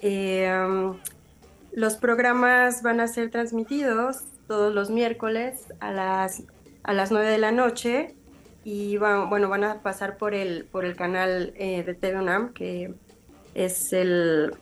Eh, 0.00 0.50
los 1.72 1.96
programas 1.96 2.82
van 2.82 3.00
a 3.00 3.06
ser 3.06 3.30
transmitidos 3.30 4.24
todos 4.48 4.74
los 4.74 4.90
miércoles 4.90 5.66
a 5.78 5.92
las, 5.92 6.42
a 6.82 6.92
las 6.92 7.12
9 7.12 7.28
de 7.28 7.38
la 7.38 7.52
noche 7.52 8.14
y 8.64 8.96
bueno, 8.96 9.48
van 9.48 9.64
a 9.64 9.82
pasar 9.82 10.16
por 10.16 10.34
el, 10.34 10.64
por 10.64 10.84
el 10.84 10.96
canal 10.96 11.52
eh, 11.56 11.82
de 11.84 11.94
TV 11.94 12.52
que 12.54 12.94
es 13.54 13.92
el, 13.92 14.52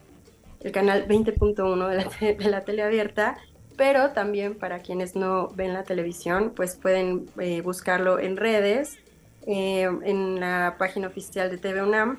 el 0.60 0.72
canal 0.72 1.08
20.1 1.08 1.88
de 1.88 1.96
la, 1.96 2.34
de 2.34 2.50
la 2.50 2.60
tele 2.62 2.82
abierta, 2.82 3.38
pero 3.78 4.10
también 4.10 4.54
para 4.54 4.80
quienes 4.80 5.16
no 5.16 5.48
ven 5.56 5.72
la 5.72 5.84
televisión, 5.84 6.52
pues 6.54 6.76
pueden 6.76 7.30
eh, 7.40 7.62
buscarlo 7.62 8.18
en 8.18 8.36
redes, 8.36 8.98
eh, 9.46 9.88
en 10.02 10.40
la 10.40 10.76
página 10.78 11.06
oficial 11.06 11.50
de 11.50 11.56
TV 11.56 11.82
UNAM 11.82 12.18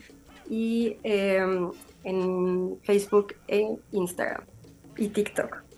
y 0.49 0.95
en 1.03 2.79
Facebook 2.81 3.35
e 3.47 3.77
Instagram 3.91 4.43
y 4.97 5.09
TikTok. 5.09 5.69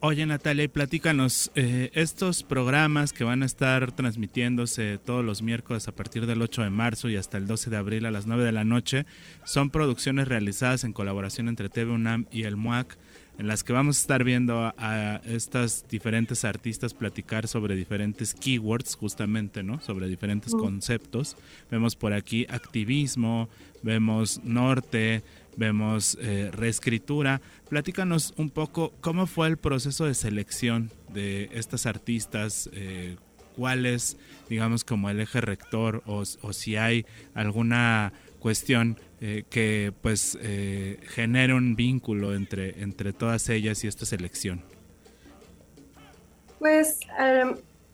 Oye 0.00 0.24
Natalia, 0.26 0.64
y 0.64 0.68
platícanos, 0.68 1.50
eh, 1.54 1.90
estos 1.94 2.42
programas 2.42 3.12
que 3.12 3.24
van 3.24 3.42
a 3.42 3.46
estar 3.46 3.92
transmitiéndose 3.92 4.98
todos 4.98 5.24
los 5.24 5.42
miércoles 5.42 5.88
a 5.88 5.92
partir 5.92 6.26
del 6.26 6.42
8 6.42 6.62
de 6.62 6.70
marzo 6.70 7.08
y 7.08 7.16
hasta 7.16 7.38
el 7.38 7.46
12 7.46 7.70
de 7.70 7.76
abril 7.76 8.06
a 8.06 8.10
las 8.10 8.26
9 8.26 8.44
de 8.44 8.52
la 8.52 8.62
noche, 8.62 9.06
son 9.44 9.70
producciones 9.70 10.28
realizadas 10.28 10.84
en 10.84 10.92
colaboración 10.92 11.48
entre 11.48 11.70
TV 11.70 11.90
UNAM 11.92 12.26
y 12.30 12.42
el 12.42 12.56
MUAC, 12.56 12.98
en 13.38 13.46
las 13.46 13.64
que 13.64 13.72
vamos 13.72 13.98
a 13.98 14.00
estar 14.00 14.24
viendo 14.24 14.60
a, 14.60 14.74
a 14.78 15.16
estas 15.26 15.86
diferentes 15.88 16.44
artistas 16.44 16.94
platicar 16.94 17.48
sobre 17.48 17.76
diferentes 17.76 18.34
keywords, 18.34 18.94
justamente, 18.94 19.62
¿no? 19.62 19.80
Sobre 19.80 20.08
diferentes 20.08 20.52
conceptos. 20.52 21.36
Vemos 21.70 21.96
por 21.96 22.12
aquí 22.12 22.46
activismo, 22.48 23.48
vemos 23.82 24.40
norte, 24.44 25.22
vemos 25.56 26.16
eh, 26.20 26.50
reescritura. 26.52 27.40
Platícanos 27.68 28.34
un 28.36 28.50
poco 28.50 28.92
cómo 29.00 29.26
fue 29.26 29.48
el 29.48 29.56
proceso 29.56 30.04
de 30.04 30.14
selección 30.14 30.90
de 31.12 31.50
estas 31.52 31.86
artistas, 31.86 32.70
eh, 32.72 33.16
cuál 33.56 33.86
es, 33.86 34.16
digamos, 34.48 34.84
como 34.84 35.10
el 35.10 35.20
eje 35.20 35.40
rector 35.40 36.02
o, 36.06 36.24
si 36.24 36.76
hay 36.76 37.06
alguna 37.34 38.12
cuestión 38.46 38.96
eh, 39.20 39.42
que 39.50 39.92
pues 40.02 40.38
genere 41.08 41.52
un 41.52 41.74
vínculo 41.74 42.32
entre, 42.32 42.80
entre 42.80 43.12
todas 43.12 43.48
ellas 43.48 43.82
y 43.82 43.88
esta 43.88 44.06
selección. 44.06 44.62
Pues 46.60 47.00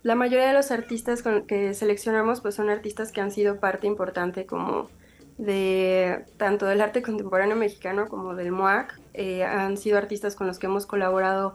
la 0.02 0.14
mayoría 0.14 0.48
de 0.48 0.52
los 0.52 0.70
artistas 0.70 1.22
que 1.46 1.72
seleccionamos 1.72 2.42
pues 2.42 2.54
son 2.54 2.68
artistas 2.68 3.12
que 3.12 3.22
han 3.22 3.30
sido 3.30 3.60
parte 3.60 3.86
importante 3.86 4.44
como 4.44 4.90
de 5.38 6.24
tanto 6.36 6.66
del 6.66 6.80
arte 6.80 7.02
contemporáneo 7.02 7.56
mexicano 7.56 8.08
como 8.08 8.34
del 8.34 8.52
MOAC. 8.52 9.00
Eh, 9.14 9.44
han 9.44 9.76
sido 9.76 9.98
artistas 9.98 10.34
con 10.34 10.46
los 10.46 10.58
que 10.58 10.66
hemos 10.66 10.86
colaborado 10.86 11.54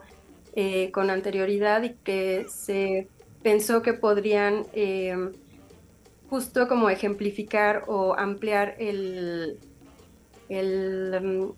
eh, 0.54 0.90
con 0.90 1.10
anterioridad 1.10 1.82
y 1.82 1.94
que 2.02 2.46
se 2.48 3.08
pensó 3.42 3.82
que 3.82 3.92
podrían 3.92 4.66
eh, 4.72 5.30
justo 6.28 6.68
como 6.68 6.90
ejemplificar 6.90 7.84
o 7.86 8.14
ampliar 8.14 8.74
el, 8.78 9.58
el, 10.48 11.20
mm, 11.20 11.52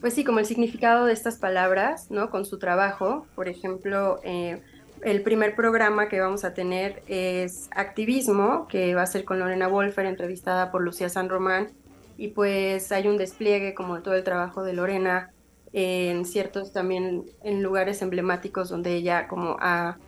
pues 0.00 0.14
sí, 0.14 0.24
como 0.24 0.38
el 0.38 0.46
significado 0.46 1.06
de 1.06 1.12
estas 1.12 1.36
palabras, 1.38 2.10
¿no? 2.10 2.30
Con 2.30 2.44
su 2.44 2.58
trabajo. 2.58 3.26
Por 3.34 3.48
ejemplo, 3.48 4.20
el 4.22 5.22
primer 5.22 5.54
programa 5.54 6.08
que 6.08 6.20
vamos 6.20 6.44
a 6.44 6.54
tener 6.54 7.02
es 7.08 7.68
Activismo, 7.72 8.66
que 8.68 8.94
va 8.94 9.02
a 9.02 9.06
ser 9.06 9.24
con 9.24 9.38
Lorena 9.38 9.68
Wolfer, 9.68 10.06
entrevistada 10.06 10.70
por 10.70 10.82
Lucía 10.82 11.08
San 11.08 11.28
Román. 11.28 11.68
Y 12.16 12.28
pues 12.28 12.90
hay 12.92 13.06
un 13.08 13.16
despliegue 13.16 13.74
como 13.74 14.02
todo 14.02 14.14
el 14.14 14.24
trabajo 14.24 14.62
de 14.62 14.72
Lorena 14.72 15.32
en 15.72 16.24
ciertos 16.24 16.72
también 16.72 17.24
en 17.42 17.62
lugares 17.62 18.00
emblemáticos 18.02 18.68
donde 18.68 18.94
ella 18.94 19.28
como 19.28 19.56
ha 19.60 19.98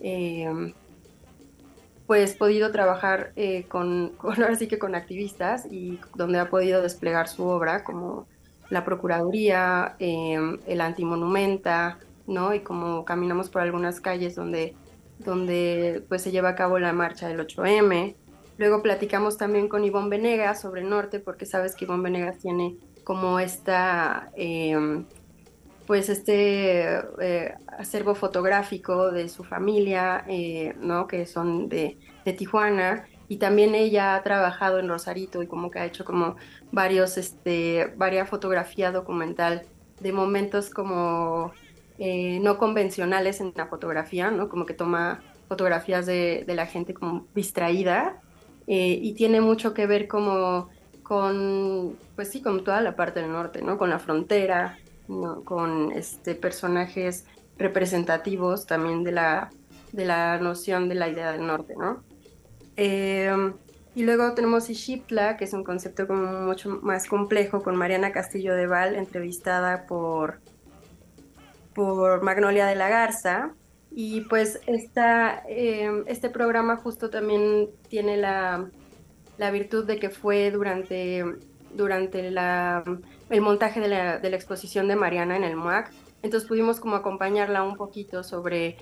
em, 0.00 0.72
pues 2.08 2.34
podido 2.34 2.72
trabajar 2.72 3.32
eh, 3.36 3.64
con, 3.68 4.12
ahora 4.20 4.56
sí 4.56 4.66
que 4.66 4.78
con 4.78 4.96
activistas 4.96 5.66
y 5.70 6.00
donde 6.16 6.40
ha 6.40 6.48
podido 6.48 6.82
desplegar 6.82 7.28
su 7.28 7.44
obra 7.44 7.84
como 7.84 8.26
la 8.70 8.84
Procuraduría, 8.84 9.94
eh, 9.98 10.38
el 10.66 10.80
Antimonumenta, 10.80 11.98
¿no? 12.26 12.54
Y 12.54 12.60
como 12.60 13.04
caminamos 13.04 13.50
por 13.50 13.60
algunas 13.60 14.00
calles 14.00 14.34
donde, 14.34 14.74
donde 15.18 16.02
pues 16.08 16.22
se 16.22 16.30
lleva 16.30 16.50
a 16.50 16.54
cabo 16.54 16.78
la 16.78 16.94
marcha 16.94 17.28
del 17.28 17.40
8M. 17.40 18.16
Luego 18.56 18.82
platicamos 18.82 19.36
también 19.36 19.68
con 19.68 19.84
Ivonne 19.84 20.08
Venegas 20.08 20.62
sobre 20.62 20.82
Norte, 20.84 21.20
porque 21.20 21.44
sabes 21.44 21.76
que 21.76 21.84
Ivonne 21.84 22.04
Venegas 22.04 22.38
tiene 22.38 22.76
como 23.04 23.38
esta, 23.38 24.30
em, 24.34 25.04
pues 25.88 26.10
este 26.10 26.98
eh, 27.18 27.54
acervo 27.66 28.14
fotográfico 28.14 29.10
de 29.10 29.30
su 29.30 29.42
familia, 29.42 30.22
eh, 30.28 30.74
¿no? 30.80 31.08
Que 31.08 31.24
son 31.24 31.70
de, 31.70 31.96
de 32.26 32.32
Tijuana 32.34 33.06
y 33.26 33.38
también 33.38 33.74
ella 33.74 34.14
ha 34.14 34.22
trabajado 34.22 34.78
en 34.80 34.88
Rosarito 34.88 35.42
y 35.42 35.46
como 35.46 35.70
que 35.70 35.78
ha 35.78 35.86
hecho 35.86 36.04
como 36.04 36.36
varios, 36.72 37.16
este, 37.16 37.90
varias 37.96 38.28
fotografía 38.28 38.92
documental 38.92 39.62
de 40.00 40.12
momentos 40.12 40.68
como 40.68 41.52
eh, 41.98 42.38
no 42.42 42.58
convencionales 42.58 43.40
en 43.40 43.54
la 43.56 43.66
fotografía, 43.66 44.30
¿no? 44.30 44.50
Como 44.50 44.66
que 44.66 44.74
toma 44.74 45.22
fotografías 45.48 46.04
de, 46.04 46.44
la 46.48 46.66
gente 46.66 46.92
como 46.92 47.26
distraída 47.34 48.20
eh, 48.66 48.98
y 49.00 49.14
tiene 49.14 49.40
mucho 49.40 49.72
que 49.72 49.86
ver 49.86 50.06
como 50.06 50.68
con, 51.02 51.96
pues 52.14 52.30
sí, 52.30 52.42
con 52.42 52.62
toda 52.62 52.82
la 52.82 52.94
parte 52.94 53.22
del 53.22 53.32
norte, 53.32 53.62
¿no? 53.62 53.78
Con 53.78 53.88
la 53.88 53.98
frontera, 53.98 54.76
con 55.44 55.92
este, 55.92 56.34
personajes 56.34 57.24
representativos 57.56 58.66
también 58.66 59.04
de 59.04 59.12
la, 59.12 59.50
de 59.92 60.04
la 60.04 60.38
noción 60.38 60.88
de 60.88 60.94
la 60.94 61.08
idea 61.08 61.32
del 61.32 61.46
norte, 61.46 61.74
¿no? 61.76 62.04
Eh, 62.76 63.52
y 63.94 64.04
luego 64.04 64.32
tenemos 64.34 64.70
Ixiptla, 64.70 65.36
que 65.36 65.44
es 65.44 65.52
un 65.52 65.64
concepto 65.64 66.06
como 66.06 66.42
mucho 66.42 66.78
más 66.82 67.08
complejo, 67.08 67.62
con 67.62 67.74
Mariana 67.74 68.12
Castillo 68.12 68.54
de 68.54 68.66
Val, 68.66 68.94
entrevistada 68.94 69.86
por 69.86 70.40
por 71.78 72.24
Magnolia 72.24 72.66
de 72.66 72.74
la 72.74 72.88
Garza. 72.88 73.54
Y 73.92 74.22
pues 74.22 74.60
esta, 74.66 75.44
em, 75.48 76.02
este 76.08 76.28
programa 76.28 76.76
justo 76.76 77.08
también 77.08 77.68
tiene 77.88 78.16
la, 78.16 78.68
la, 79.38 79.50
virtud 79.52 79.86
de 79.86 80.00
que 80.00 80.10
fue 80.10 80.50
durante, 80.50 81.24
durante 81.74 82.32
la, 82.32 82.82
el 83.30 83.40
montaje 83.40 83.80
de 83.80 83.88
la, 83.88 84.16
exposición 84.22 84.88
de 84.88 84.96
Mariana 84.96 85.36
en 85.36 85.44
el 85.44 85.56
MUAC. 85.56 85.90
Entonces 86.22 86.48
pudimos 86.48 86.80
como 86.80 86.96
acompañarla 86.96 87.62
un 87.62 87.76
poquito 87.76 88.24
sobre 88.24 88.76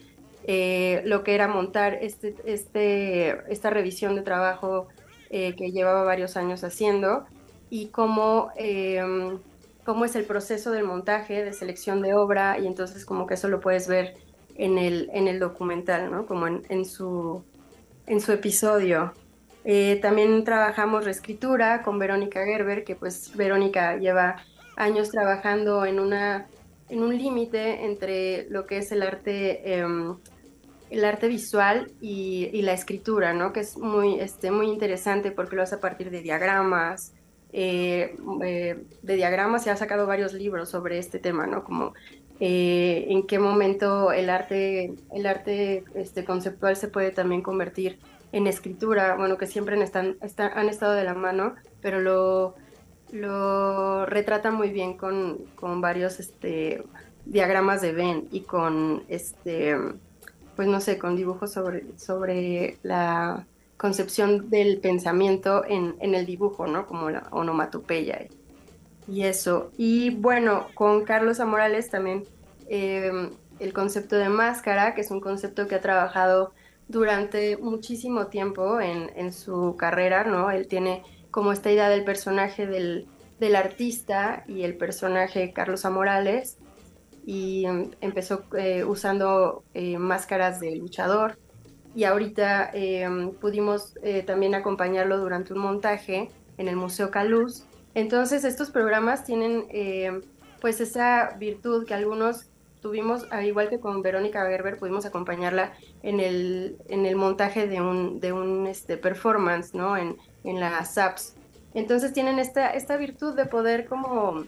eh, 0.44 1.02
lo 1.04 1.24
que 1.24 1.34
era 1.34 1.48
montar 1.48 1.98
este, 2.00 2.34
este, 2.44 3.52
esta 3.52 3.70
revisión 3.70 4.14
de 4.14 4.22
trabajo 4.22 4.88
eh, 5.30 5.54
que 5.56 5.70
llevaba 5.72 6.04
varios 6.04 6.36
años 6.36 6.64
haciendo 6.64 7.26
y 7.68 7.88
cómo 7.88 8.50
em, 8.56 9.38
cómo 9.86 10.04
es 10.04 10.16
el 10.16 10.24
proceso 10.24 10.72
del 10.72 10.82
montaje, 10.82 11.44
de 11.44 11.52
selección 11.52 12.02
de 12.02 12.12
obra, 12.12 12.58
y 12.58 12.66
entonces 12.66 13.06
como 13.06 13.26
que 13.26 13.34
eso 13.34 13.48
lo 13.48 13.60
puedes 13.60 13.86
ver 13.86 14.14
en 14.56 14.78
el, 14.78 15.08
en 15.14 15.28
el 15.28 15.38
documental, 15.38 16.10
¿no? 16.10 16.26
Como 16.26 16.48
en, 16.48 16.84
su, 16.84 17.44
en 18.06 18.20
su 18.20 18.32
episodio. 18.32 19.12
Eh, 19.68 19.98
también 20.00 20.44
trabajamos 20.44 21.04
reescritura 21.04 21.82
con 21.82 21.98
Verónica 21.98 22.44
Gerber, 22.44 22.84
que 22.84 22.94
pues 22.94 23.36
Verónica 23.36 23.96
lleva 23.96 24.36
años 24.76 25.10
trabajando 25.10 25.84
en, 25.84 25.98
una, 25.98 26.46
en 26.88 27.02
un 27.02 27.18
límite 27.18 27.84
entre 27.84 28.48
lo 28.48 28.64
que 28.64 28.78
es 28.78 28.92
el 28.92 29.02
arte, 29.02 29.78
em, 29.78 30.16
el 30.88 31.04
arte 31.04 31.26
visual 31.26 31.90
y, 32.00 32.48
y, 32.52 32.62
la 32.62 32.74
escritura, 32.74 33.32
¿no? 33.32 33.52
Que 33.52 33.60
es 33.60 33.76
muy, 33.76 34.20
este, 34.20 34.52
muy 34.52 34.68
interesante 34.68 35.32
porque 35.32 35.56
lo 35.56 35.62
hace 35.62 35.74
a 35.74 35.80
partir 35.80 36.10
de 36.12 36.22
diagramas, 36.22 37.12
eh, 37.52 38.14
eh, 38.42 38.84
de 39.02 39.16
diagramas 39.16 39.66
y 39.66 39.70
ha 39.70 39.76
sacado 39.76 40.06
varios 40.06 40.32
libros 40.32 40.68
sobre 40.68 40.98
este 40.98 41.18
tema, 41.18 41.46
¿no? 41.46 41.64
Como 41.64 41.94
eh, 42.38 43.06
en 43.08 43.26
qué 43.26 43.38
momento 43.38 44.12
el 44.12 44.30
arte, 44.30 44.94
el 45.12 45.26
arte 45.26 45.82
este, 45.94 46.24
conceptual 46.24 46.76
se 46.76 46.88
puede 46.88 47.10
también 47.12 47.42
convertir 47.42 47.98
en 48.36 48.46
escritura, 48.46 49.16
bueno, 49.16 49.38
que 49.38 49.46
siempre 49.46 49.82
están, 49.82 50.16
han 50.20 50.68
estado 50.68 50.92
de 50.92 51.04
la 51.04 51.14
mano, 51.14 51.54
pero 51.80 52.00
lo, 52.00 52.54
lo 53.10 54.04
retrata 54.04 54.50
muy 54.50 54.70
bien 54.70 54.96
con, 54.96 55.38
con 55.56 55.80
varios, 55.80 56.20
este, 56.20 56.84
diagramas 57.24 57.80
de 57.80 57.92
Venn 57.92 58.28
y 58.30 58.40
con 58.40 59.04
este, 59.08 59.74
pues 60.54 60.68
no 60.68 60.80
sé, 60.80 60.98
con 60.98 61.16
dibujos 61.16 61.52
sobre, 61.52 61.84
sobre 61.98 62.78
la 62.82 63.46
concepción 63.76 64.50
del 64.50 64.80
pensamiento 64.80 65.64
en, 65.66 65.96
el 66.00 66.26
dibujo, 66.26 66.66
¿no? 66.66 66.86
Como 66.86 67.10
la 67.10 67.28
onomatopeya 67.30 68.26
y, 69.08 69.22
eso. 69.22 69.70
Y 69.78 70.10
bueno, 70.10 70.66
con 70.74 71.04
Carlos 71.04 71.40
Amorales 71.40 71.88
también 71.90 72.24
em, 72.68 73.30
el 73.60 73.72
concepto 73.72 74.16
de 74.16 74.28
máscara, 74.28 74.94
que 74.94 75.00
es 75.00 75.10
un 75.10 75.20
concepto 75.20 75.68
que 75.68 75.76
ha 75.76 75.80
trabajado 75.80 76.52
durante 76.88 77.56
muchísimo 77.56 78.28
tiempo 78.28 78.80
en, 78.80 79.10
en 79.16 79.32
su 79.32 79.76
carrera, 79.76 80.24
¿no? 80.24 80.50
Él 80.50 80.68
tiene 80.68 81.02
como 81.30 81.52
esta 81.52 81.70
idea 81.70 81.88
del 81.88 82.04
personaje 82.04 82.66
del, 82.66 83.06
del 83.38 83.56
artista 83.56 84.44
y 84.46 84.62
el 84.62 84.76
personaje 84.76 85.52
Carlos 85.52 85.84
Amorales 85.84 86.58
y 87.26 87.66
em, 87.66 87.90
empezó 88.00 88.44
eh, 88.56 88.84
usando 88.84 89.64
eh, 89.74 89.98
máscaras 89.98 90.60
de 90.60 90.76
luchador 90.76 91.38
y 91.94 92.04
ahorita 92.04 92.70
em, 92.72 93.32
pudimos 93.32 93.94
eh, 94.02 94.22
también 94.22 94.54
acompañarlo 94.54 95.18
durante 95.18 95.52
un 95.52 95.58
montaje 95.58 96.30
en 96.56 96.68
el 96.68 96.76
Museo 96.76 97.10
Caluz. 97.10 97.64
Entonces 97.94 98.44
estos 98.44 98.70
programas 98.70 99.24
tienen 99.24 99.66
em, 99.70 100.22
pues 100.60 100.80
esa 100.80 101.36
virtud 101.38 101.86
que 101.86 101.94
algunos 101.94 102.46
tuvimos, 102.80 103.26
al 103.30 103.44
igual 103.44 103.68
que 103.68 103.80
con 103.80 104.02
Verónica 104.02 104.46
Gerber, 104.46 104.78
pudimos 104.78 105.06
acompañarla 105.06 105.72
en 106.02 106.20
el, 106.20 106.76
en 106.88 107.06
el 107.06 107.16
montaje 107.16 107.66
de 107.66 107.80
un, 107.80 108.20
de 108.20 108.32
un 108.32 108.66
este, 108.66 108.96
performance, 108.96 109.74
¿no? 109.74 109.96
En, 109.96 110.16
en 110.44 110.60
la 110.60 110.84
SAPS. 110.84 111.34
Entonces 111.74 112.12
tienen 112.12 112.38
esta, 112.38 112.70
esta 112.70 112.96
virtud 112.96 113.34
de 113.34 113.46
poder 113.46 113.86
como 113.86 114.44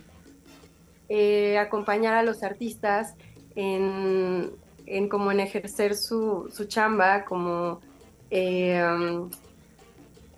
eh, 1.08 1.58
acompañar 1.58 2.14
a 2.14 2.22
los 2.22 2.42
artistas 2.42 3.14
en, 3.54 4.50
en 4.86 5.08
como 5.08 5.30
en 5.32 5.40
ejercer 5.40 5.94
su, 5.94 6.48
su 6.52 6.64
chamba, 6.64 7.24
como 7.24 7.80
eh, 8.30 8.82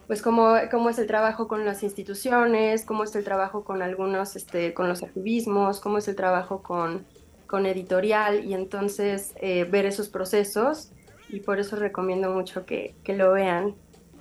pues 0.07 0.23
cómo, 0.23 0.55
cómo, 0.71 0.91
es 0.91 0.99
el 0.99 1.07
trabajo 1.07 1.47
con 1.47 1.65
las 1.65 1.85
instituciones, 1.85 2.85
cómo 2.85 3.05
es 3.05 3.15
el 3.15 3.23
trabajo 3.23 3.63
con 3.63 3.83
algunos, 3.83 4.35
este, 4.35 4.75
con 4.75 4.89
los 4.89 5.05
activismos, 5.05 5.79
cómo 5.79 5.99
es 5.99 6.09
el 6.09 6.17
trabajo 6.17 6.63
con, 6.63 7.07
con 7.51 7.67
editorial 7.67 8.45
y 8.45 8.55
entonces 8.55 9.35
eh, 9.41 9.65
ver 9.65 9.85
esos 9.85 10.09
procesos 10.09 10.93
y 11.29 11.41
por 11.41 11.59
eso 11.59 11.75
recomiendo 11.75 12.31
mucho 12.31 12.65
que, 12.65 12.95
que 13.03 13.17
lo 13.17 13.33
vean. 13.33 13.75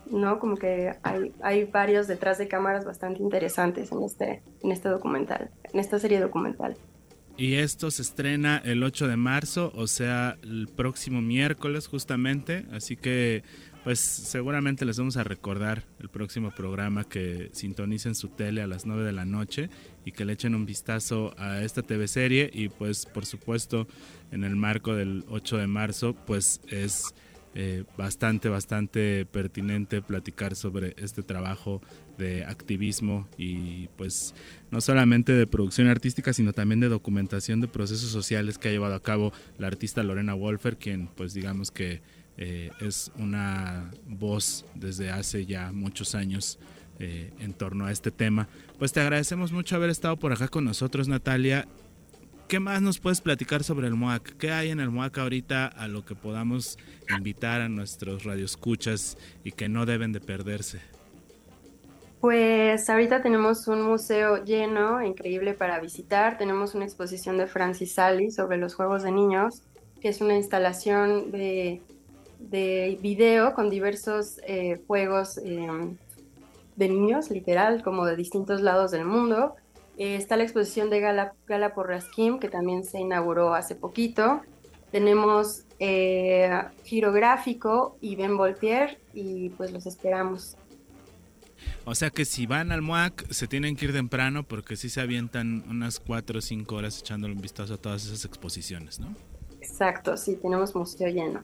¿no? 0.10 0.40
Como 0.40 0.56
que 0.58 0.96
hay, 1.04 1.32
hay 1.44 1.66
varios 1.66 2.08
detrás 2.08 2.40
de 2.40 2.48
cámaras 2.48 2.84
bastante 2.84 3.22
interesantes 3.22 3.92
en 3.92 4.02
este, 4.02 4.42
en 4.64 4.72
este 4.72 4.90
documental, 4.90 5.52
en 5.72 5.80
esta 5.80 6.00
serie 6.00 6.20
documental. 6.20 6.76
Y 7.38 7.58
esto 7.58 7.92
se 7.92 8.02
estrena 8.02 8.60
el 8.66 8.82
8 8.82 9.08
de 9.08 9.16
marzo, 9.16 9.72
o 9.76 9.86
sea, 9.86 10.40
el 10.42 10.68
próximo 10.68 11.22
miércoles 11.22 11.88
justamente, 11.88 12.66
así 12.72 12.98
que 12.98 13.44
pues 13.84 14.00
seguramente 14.00 14.84
les 14.84 14.98
vamos 14.98 15.18
a 15.18 15.24
recordar 15.24 15.84
el 16.00 16.10
próximo 16.10 16.52
programa 16.52 17.04
que 17.04 17.50
sintonicen 17.54 18.16
su 18.16 18.30
tele 18.30 18.64
a 18.64 18.68
las 18.68 18.86
9 18.86 19.04
de 19.04 19.12
la 19.14 19.26
noche 19.26 19.70
y 20.06 20.12
que 20.12 20.26
le 20.26 20.34
echen 20.34 20.56
un 20.56 20.66
vistazo 20.66 21.34
a 21.38 21.62
esta 21.62 21.82
TV 21.82 22.08
serie. 22.08 22.50
Y 22.54 22.70
pues 22.70 23.06
por 23.06 23.26
supuesto 23.26 23.88
en 24.32 24.44
el 24.44 24.56
marco 24.56 24.96
del 24.96 25.26
8 25.30 25.58
de 25.58 25.68
marzo 25.68 26.16
pues 26.26 26.62
es 26.68 27.14
eh, 27.56 27.84
bastante, 27.98 28.48
bastante 28.48 29.26
pertinente 29.26 30.04
platicar 30.04 30.56
sobre 30.56 30.94
este 31.00 31.24
trabajo 31.24 31.82
de 32.16 32.46
activismo 32.46 33.28
y 33.40 33.88
pues 33.98 34.36
no 34.70 34.82
solamente 34.82 35.32
de 35.34 35.48
producción 35.48 35.88
artística 35.88 36.32
sino 36.32 36.54
también 36.54 36.80
de 36.80 36.90
documentación 36.90 37.60
de 37.60 37.68
procesos 37.68 38.12
sociales 38.12 38.60
que 38.60 38.68
ha 38.68 38.72
llevado 38.72 38.94
a 38.94 39.02
cabo 39.02 39.34
la 39.58 39.66
artista 39.66 40.04
Lorena 40.04 40.36
Wolfer 40.36 40.78
quien 40.78 41.08
pues 41.08 41.34
digamos 41.34 41.72
que 41.72 42.04
eh, 42.38 42.70
es 42.82 43.12
una 43.18 43.90
voz 44.08 44.64
desde 44.76 45.10
hace 45.10 45.48
ya 45.48 45.72
muchos 45.72 46.14
años 46.14 46.60
eh, 47.00 47.32
en 47.40 47.54
torno 47.54 47.86
a 47.86 47.92
este 47.92 48.12
tema 48.12 48.48
pues 48.78 48.92
te 48.94 49.00
agradecemos 49.00 49.52
mucho 49.52 49.76
haber 49.76 49.90
estado 49.90 50.18
por 50.18 50.34
acá 50.34 50.48
con 50.48 50.66
nosotros 50.66 51.08
Natalia 51.08 51.68
¿Qué 52.50 52.60
más 52.60 52.82
nos 52.82 52.98
puedes 52.98 53.22
platicar 53.22 53.64
sobre 53.64 53.86
el 53.86 53.94
MOAC? 53.94 54.36
¿Qué 54.38 54.50
hay 54.52 54.72
en 54.72 54.80
el 54.80 54.90
MOAC 54.90 55.20
ahorita 55.20 55.68
a 55.68 55.88
lo 55.88 56.04
que 56.04 56.16
podamos 56.16 56.80
invitar 57.16 57.62
a 57.62 57.70
nuestros 57.70 58.24
radioescuchas 58.24 59.20
y 59.44 59.52
que 59.52 59.70
no 59.70 59.86
deben 59.86 60.14
de 60.14 60.20
perderse? 60.20 60.80
Pues 62.20 62.90
ahorita 62.90 63.22
tenemos 63.22 63.68
un 63.68 63.84
museo 63.84 64.44
lleno, 64.44 65.04
increíble 65.04 65.54
para 65.54 65.80
visitar. 65.80 66.40
Tenemos 66.40 66.74
una 66.74 66.86
exposición 66.86 67.38
de 67.38 67.46
Francis 67.46 67.94
Sally 67.94 68.32
sobre 68.32 68.58
los 68.58 68.74
juegos 68.74 69.04
de 69.04 69.12
niños, 69.12 69.62
que 70.02 70.10
es 70.10 70.20
una 70.20 70.36
instalación 70.36 71.30
de, 71.30 71.84
de 72.40 72.98
video 73.00 73.54
con 73.54 73.70
diversos 73.70 74.42
eh, 74.48 74.82
juegos 74.88 75.38
em, 75.38 75.98
de 76.80 76.88
niños, 76.90 77.30
literal, 77.30 77.84
como 77.84 78.06
de 78.06 78.16
distintos 78.16 78.62
lados 78.62 78.92
del 78.92 79.06
mundo. 79.06 79.56
Eh, 79.98 80.16
está 80.16 80.38
la 80.38 80.44
exposición 80.44 80.90
de 80.90 81.02
Gala, 81.02 81.34
Gala 81.46 81.74
por 81.76 81.90
Raskim, 81.90 82.40
que 82.40 82.48
también 82.48 82.86
se 82.86 83.00
inauguró 83.00 83.54
hace 83.54 83.76
poquito. 83.76 84.42
Tenemos 84.90 85.66
eh, 85.78 86.50
Girográfico 86.86 87.98
y 88.02 88.16
Ben 88.16 88.38
Voltaire 88.38 88.98
y 89.14 89.50
pues 89.50 89.72
los 89.72 89.86
esperamos. 89.86 90.56
O 91.84 91.94
sea 91.94 92.10
que 92.10 92.24
si 92.24 92.46
van 92.46 92.72
al 92.72 92.82
MUAC 92.82 93.30
se 93.30 93.48
tienen 93.48 93.76
que 93.76 93.86
ir 93.86 93.92
temprano 93.92 94.44
porque 94.44 94.78
sí 94.78 94.88
se 94.90 95.02
avientan 95.02 95.66
unas 95.68 96.00
4 96.00 96.40
o 96.40 96.42
5 96.42 96.76
horas 96.76 97.00
echándole 97.00 97.34
un 97.34 97.42
vistazo 97.42 97.74
a 97.74 97.78
todas 97.78 98.06
esas 98.06 98.24
exposiciones, 98.24 99.00
¿no? 99.00 99.14
Exacto, 99.60 100.16
sí, 100.16 100.38
tenemos 100.42 100.74
museo 100.74 101.10
lleno. 101.10 101.44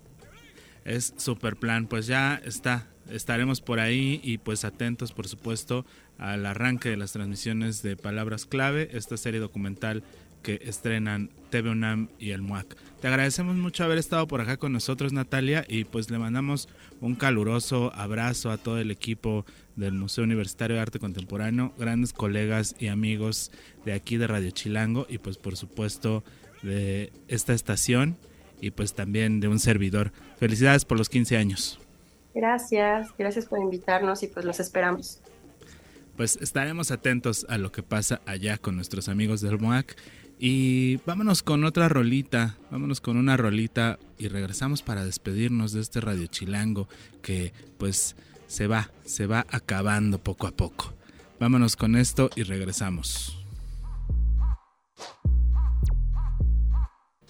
Es 0.86 1.14
super 1.18 1.58
plan, 1.58 1.88
pues 1.88 2.08
ya 2.08 2.36
está, 2.46 2.88
estaremos 3.10 3.62
por 3.62 3.80
ahí 3.80 4.20
y 4.24 4.38
pues 4.38 4.66
atentos 4.66 5.12
por 5.12 5.28
supuesto 5.28 5.86
al 6.18 6.45
arranque 6.45 6.89
de 6.89 6.97
las 6.97 7.12
transmisiones 7.12 7.82
de 7.82 7.97
Palabras 7.97 8.45
Clave, 8.45 8.89
esta 8.93 9.18
serie 9.18 9.39
documental 9.39 10.03
que 10.45 10.62
estrenan 10.64 11.32
TV 11.49 11.72
UNAM 11.72 12.10
y 12.20 12.30
el 12.30 12.43
MUAC. 12.43 12.76
Te 13.01 13.08
agradecemos 13.08 13.56
mucho 13.56 13.84
haber 13.84 13.97
estado 13.97 14.28
por 14.28 14.41
acá 14.41 14.58
con 14.58 14.72
nosotros 14.74 15.12
Natalia 15.12 15.66
y 15.68 15.86
pues 15.86 16.12
le 16.12 16.20
mandamos 16.20 16.70
un 17.01 17.16
caluroso 17.16 17.91
abrazo 17.95 18.51
a 18.51 18.58
todo 18.58 18.78
el 18.78 18.91
equipo 18.91 19.43
del 19.76 19.93
Museo 19.93 20.24
Universitario 20.24 20.76
de 20.76 20.84
Arte 20.84 20.99
Contemporáneo, 20.99 21.74
grandes 21.80 22.14
colegas 22.14 22.76
y 22.80 22.88
amigos 22.88 23.51
de 23.86 23.93
aquí 23.93 24.18
de 24.18 24.28
Radio 24.28 24.51
Chilango 24.51 25.08
y 25.10 25.18
pues 25.18 25.38
por 25.38 25.58
supuesto 25.58 26.24
de 26.62 27.12
esta 27.28 27.53
estación 27.53 28.16
y 28.62 28.70
pues 28.70 28.93
también 28.93 29.39
de 29.39 29.47
un 29.47 29.60
servidor. 29.60 30.12
Felicidades 30.38 30.86
por 30.86 30.97
los 30.97 31.10
15 31.10 31.38
años. 31.38 31.80
Gracias, 32.36 33.08
gracias 33.18 33.46
por 33.48 33.60
invitarnos 33.60 34.22
y 34.22 34.28
pues 34.28 34.46
los 34.46 34.60
esperamos 34.60 35.22
pues 36.16 36.38
estaremos 36.42 36.92
atentos 36.92 37.46
a 37.50 37.58
lo 37.58 37.72
que 37.72 37.84
pasa 37.84 38.22
allá 38.26 38.58
con 38.58 38.76
nuestros 38.76 39.10
amigos 39.10 39.42
del 39.42 39.60
MOAC. 39.60 39.96
Y 40.38 40.98
vámonos 41.06 41.44
con 41.44 41.64
otra 41.64 41.88
rolita, 41.88 42.58
vámonos 42.70 43.00
con 43.00 43.16
una 43.16 43.38
rolita 43.38 44.00
y 44.18 44.28
regresamos 44.28 44.82
para 44.82 45.06
despedirnos 45.06 45.72
de 45.72 45.80
este 45.80 46.02
Radio 46.02 46.28
Chilango 46.28 46.90
que 47.22 47.54
pues 47.78 48.18
se 48.48 48.68
va, 48.68 48.92
se 49.06 49.28
va 49.28 49.46
acabando 49.50 50.20
poco 50.20 50.48
a 50.48 50.52
poco. 50.52 50.94
Vámonos 51.40 51.78
con 51.78 51.96
esto 51.96 52.30
y 52.36 52.44
regresamos. 52.44 53.35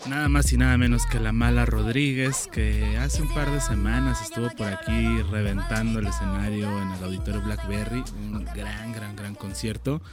Nada 0.10 0.30
más 0.30 0.54
y 0.54 0.58
nada 0.58 0.78
menos 0.78 1.08
que 1.08 1.20
la 1.20 1.32
mala 1.32 1.66
Rodríguez, 1.66 2.48
que 2.52 2.96
hace 2.98 3.24
un 3.24 3.34
par 3.34 3.50
de 3.50 3.60
semanas 3.60 4.22
estuvo 4.22 4.52
por 4.52 4.68
aquí 4.68 5.20
reventando 5.32 5.98
el 6.00 6.06
escenario 6.06 6.80
en 6.80 6.92
el 6.92 7.04
Auditorio 7.04 7.42
Blackberry, 7.42 8.04
un 8.16 8.46
gran, 8.46 8.94
gran, 8.94 9.16
gran 9.16 9.34
concierto. 9.34 10.04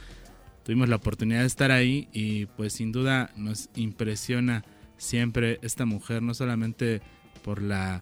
Tuvimos 0.63 0.89
la 0.89 0.95
oportunidad 0.95 1.41
de 1.41 1.45
estar 1.45 1.69
ahí 1.69 2.07
y 2.11 2.47
pues 2.47 2.73
sin 2.73 2.91
duda 2.91 3.29
nos 3.35 3.69
impresiona 3.75 4.65
siempre 4.97 5.59
esta 5.61 5.85
mujer, 5.85 6.23
no 6.23 6.33
solamente 6.33 7.03
por 7.43 7.61
la 7.61 8.01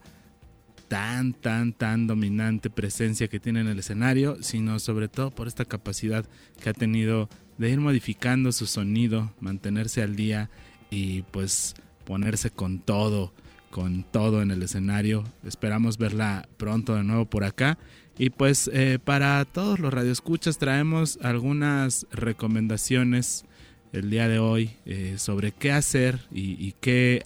tan, 0.87 1.33
tan, 1.33 1.73
tan 1.73 2.07
dominante 2.07 2.69
presencia 2.69 3.27
que 3.27 3.41
tiene 3.41 3.61
en 3.61 3.67
el 3.67 3.79
escenario, 3.79 4.37
sino 4.41 4.79
sobre 4.79 5.09
todo 5.09 5.29
por 5.31 5.49
esta 5.49 5.65
capacidad 5.65 6.25
que 6.63 6.69
ha 6.69 6.73
tenido 6.73 7.27
de 7.57 7.69
ir 7.69 7.81
modificando 7.81 8.53
su 8.53 8.65
sonido, 8.65 9.33
mantenerse 9.41 10.01
al 10.01 10.15
día 10.15 10.49
y 10.91 11.23
pues 11.23 11.73
ponerse 12.05 12.51
con 12.51 12.79
todo, 12.79 13.33
con 13.71 14.03
todo 14.03 14.43
en 14.43 14.51
el 14.51 14.61
escenario. 14.61 15.23
Esperamos 15.43 15.97
verla 15.97 16.47
pronto 16.57 16.93
de 16.93 17.03
nuevo 17.03 17.25
por 17.25 17.43
acá. 17.43 17.79
Y 18.19 18.29
pues 18.29 18.69
eh, 18.71 18.99
para 19.03 19.43
todos 19.45 19.79
los 19.79 19.91
radioescuchas 19.91 20.59
traemos 20.59 21.17
algunas 21.23 22.05
recomendaciones 22.11 23.45
el 23.93 24.09
día 24.09 24.27
de 24.27 24.39
hoy 24.39 24.71
eh, 24.85 25.15
sobre 25.17 25.51
qué 25.51 25.71
hacer 25.71 26.19
y, 26.31 26.73
qué, 26.79 27.23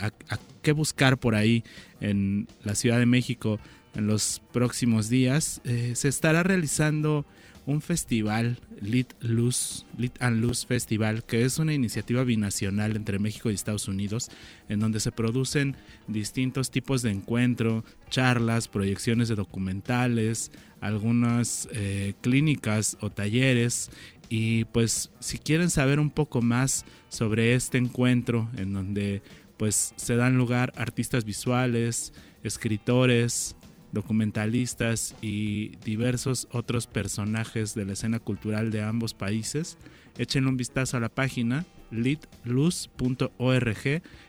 qué 0.61 0.71
buscar 0.71 1.17
por 1.17 1.35
ahí 1.35 1.63
en 1.99 2.47
la 2.63 2.75
Ciudad 2.75 2.97
de 2.97 3.05
México 3.05 3.59
en 3.95 4.07
los 4.07 4.41
próximos 4.51 5.09
días. 5.09 5.61
Eh, 5.63 5.93
se 5.95 6.07
estará 6.07 6.43
realizando 6.43 7.25
un 7.65 7.81
festival, 7.81 8.59
Lit 8.79 9.13
Luz, 9.21 9.85
Lit 9.97 10.21
and 10.21 10.41
Luz 10.41 10.65
Festival, 10.65 11.23
que 11.23 11.43
es 11.43 11.57
una 11.57 11.73
iniciativa 11.73 12.23
binacional 12.23 12.95
entre 12.95 13.19
México 13.19 13.49
y 13.49 13.53
Estados 13.53 13.87
Unidos, 13.87 14.29
en 14.69 14.79
donde 14.79 14.99
se 14.99 15.11
producen 15.11 15.75
distintos 16.07 16.71
tipos 16.71 17.01
de 17.01 17.11
encuentro, 17.11 17.83
charlas, 18.09 18.67
proyecciones 18.67 19.27
de 19.27 19.35
documentales, 19.35 20.51
algunas 20.79 21.67
eh, 21.71 22.13
clínicas 22.21 22.97
o 23.01 23.09
talleres. 23.09 23.89
Y 24.29 24.65
pues 24.65 25.11
si 25.19 25.37
quieren 25.37 25.69
saber 25.69 25.99
un 25.99 26.09
poco 26.09 26.41
más 26.41 26.85
sobre 27.09 27.55
este 27.55 27.77
encuentro, 27.77 28.49
en 28.57 28.73
donde 28.73 29.21
pues 29.57 29.93
se 29.95 30.15
dan 30.15 30.37
lugar 30.37 30.73
artistas 30.75 31.25
visuales, 31.25 32.13
escritores, 32.43 33.55
documentalistas 33.95 35.15
y 35.21 35.77
diversos 35.77 36.47
otros 36.51 36.85
personajes 36.85 37.73
de 37.73 37.85
la 37.85 37.93
escena 37.93 38.19
cultural 38.19 38.69
de 38.69 38.83
ambos 38.83 39.15
países, 39.15 39.79
echen 40.19 40.45
un 40.45 40.57
vistazo 40.57 40.97
a 40.97 40.99
la 40.99 41.09
página 41.09 41.65
litluz.org 41.89 43.33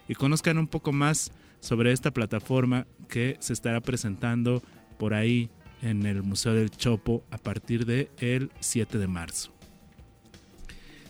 y 0.08 0.14
conozcan 0.14 0.56
un 0.56 0.68
poco 0.68 0.92
más 0.92 1.32
sobre 1.60 1.92
esta 1.92 2.12
plataforma 2.12 2.86
que 3.08 3.36
se 3.40 3.52
estará 3.52 3.80
presentando 3.80 4.62
por 4.98 5.12
ahí 5.12 5.50
en 5.82 6.06
el 6.06 6.22
Museo 6.22 6.54
del 6.54 6.70
Chopo 6.70 7.22
a 7.30 7.36
partir 7.38 7.84
del 7.84 8.08
el 8.18 8.50
7 8.60 8.96
de 8.96 9.06
marzo. 9.06 9.52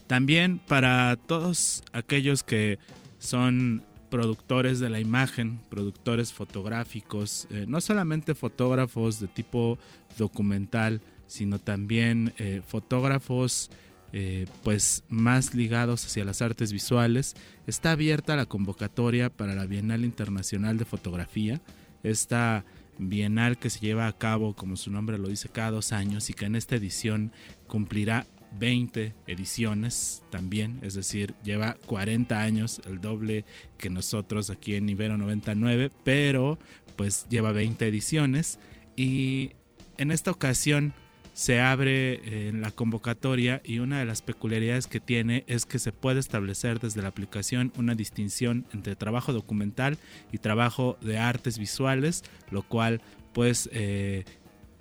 También 0.06 0.58
para 0.58 1.16
todos 1.16 1.84
aquellos 1.92 2.42
que 2.42 2.78
son 3.18 3.84
productores 4.16 4.80
de 4.80 4.88
la 4.88 4.98
imagen, 4.98 5.60
productores 5.68 6.32
fotográficos, 6.32 7.46
eh, 7.50 7.66
no 7.68 7.82
solamente 7.82 8.34
fotógrafos 8.34 9.20
de 9.20 9.28
tipo 9.28 9.78
documental, 10.16 11.02
sino 11.26 11.58
también 11.58 12.32
eh, 12.38 12.62
fotógrafos 12.66 13.70
eh, 14.14 14.46
pues 14.64 15.04
más 15.10 15.54
ligados 15.54 16.06
hacia 16.06 16.24
las 16.24 16.40
artes 16.40 16.72
visuales. 16.72 17.34
Está 17.66 17.90
abierta 17.90 18.36
la 18.36 18.46
convocatoria 18.46 19.28
para 19.28 19.54
la 19.54 19.66
Bienal 19.66 20.02
Internacional 20.02 20.78
de 20.78 20.86
Fotografía, 20.86 21.60
esta 22.02 22.64
bienal 22.96 23.58
que 23.58 23.68
se 23.68 23.80
lleva 23.80 24.06
a 24.06 24.16
cabo, 24.16 24.54
como 24.54 24.78
su 24.78 24.90
nombre 24.90 25.18
lo 25.18 25.28
dice, 25.28 25.50
cada 25.50 25.72
dos 25.72 25.92
años 25.92 26.30
y 26.30 26.32
que 26.32 26.46
en 26.46 26.56
esta 26.56 26.76
edición 26.76 27.32
cumplirá 27.66 28.26
20 28.58 29.14
ediciones 29.26 30.22
también, 30.30 30.78
es 30.82 30.94
decir, 30.94 31.34
lleva 31.42 31.76
40 31.86 32.40
años, 32.40 32.80
el 32.86 33.00
doble 33.00 33.44
que 33.78 33.90
nosotros 33.90 34.50
aquí 34.50 34.74
en 34.74 34.88
Ibero 34.88 35.18
99, 35.18 35.90
pero 36.04 36.58
pues 36.96 37.26
lleva 37.28 37.52
20 37.52 37.86
ediciones 37.86 38.58
y 38.96 39.52
en 39.98 40.10
esta 40.10 40.30
ocasión 40.30 40.94
se 41.36 41.60
abre 41.60 42.48
en 42.48 42.62
la 42.62 42.70
convocatoria 42.70 43.60
y 43.62 43.80
una 43.80 43.98
de 43.98 44.06
las 44.06 44.22
peculiaridades 44.22 44.86
que 44.86 45.00
tiene 45.00 45.44
es 45.46 45.66
que 45.66 45.78
se 45.78 45.92
puede 45.92 46.18
establecer 46.18 46.80
desde 46.80 47.02
la 47.02 47.08
aplicación 47.08 47.74
una 47.76 47.94
distinción 47.94 48.64
entre 48.72 48.96
trabajo 48.96 49.34
documental 49.34 49.98
y 50.32 50.38
trabajo 50.38 50.96
de 51.02 51.18
artes 51.18 51.58
visuales, 51.58 52.24
lo 52.50 52.62
cual 52.62 53.02
pues 53.34 53.68
eh, 53.74 54.24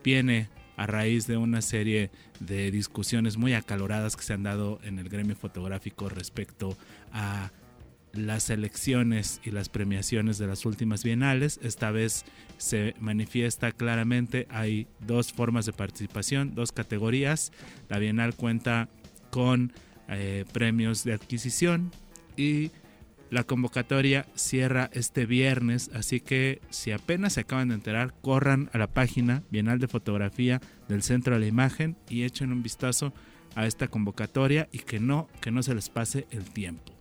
viene 0.01 0.47
a 0.78 0.88
raíz 0.88 1.28
de 1.28 1.38
una 1.38 1.61
serie 1.61 2.11
de 2.39 2.71
discusiones 2.71 3.38
muy 3.38 3.53
acaloradas 3.53 4.15
que 4.15 4.23
se 4.23 4.34
han 4.34 4.43
dado 4.43 4.80
en 4.84 4.99
el 4.99 5.09
gremio 5.09 5.36
fotográfico 5.36 6.09
respecto 6.09 6.78
a 7.11 7.51
las 8.13 8.49
elecciones 8.49 9.41
y 9.43 9.51
las 9.51 9.69
premiaciones 9.69 10.38
de 10.38 10.47
las 10.47 10.65
últimas 10.65 11.03
bienales. 11.03 11.59
Esta 11.63 11.91
vez 11.91 12.26
se 12.57 12.95
manifiesta 12.99 13.71
claramente, 13.71 14.47
hay 14.49 14.88
dos 14.99 15.34
formas 15.34 15.65
de 15.65 15.73
participación, 15.73 16.55
dos 16.55 16.71
categorías. 16.71 17.51
La 17.89 17.99
bienal 17.99 18.36
cuenta 18.36 18.89
con 19.30 19.73
eh, 20.07 20.45
premios 20.53 21.03
de 21.03 21.13
adquisición 21.13 21.91
y 22.38 22.71
la 23.30 23.43
convocatoria 23.43 24.28
cierra 24.36 24.89
este 24.93 25.26
viernes, 25.26 25.89
así 25.93 26.19
que 26.19 26.61
si 26.69 26.91
apenas 26.91 27.34
se 27.34 27.41
acaban 27.41 27.69
de 27.69 27.76
enterar, 27.76 28.13
corran 28.21 28.69
a 28.73 28.78
la 28.78 28.88
página 28.88 29.43
Bienal 29.49 29.80
de 29.80 29.88
Fotografía 29.88 30.61
del 30.88 31.03
Centro 31.03 31.34
de 31.34 31.41
la 31.41 31.47
Imagen 31.47 31.97
y 32.09 32.23
echen 32.23 32.51
un 32.51 32.63
vistazo 32.63 33.13
a 33.55 33.65
esta 33.65 33.88
convocatoria 33.88 34.69
y 34.71 34.80
que 34.80 34.99
no, 34.99 35.28
que 35.41 35.51
no 35.51 35.63
se 35.63 35.73
les 35.73 35.89
pase 35.89 36.28
el 36.30 36.43
tiempo. 36.43 36.93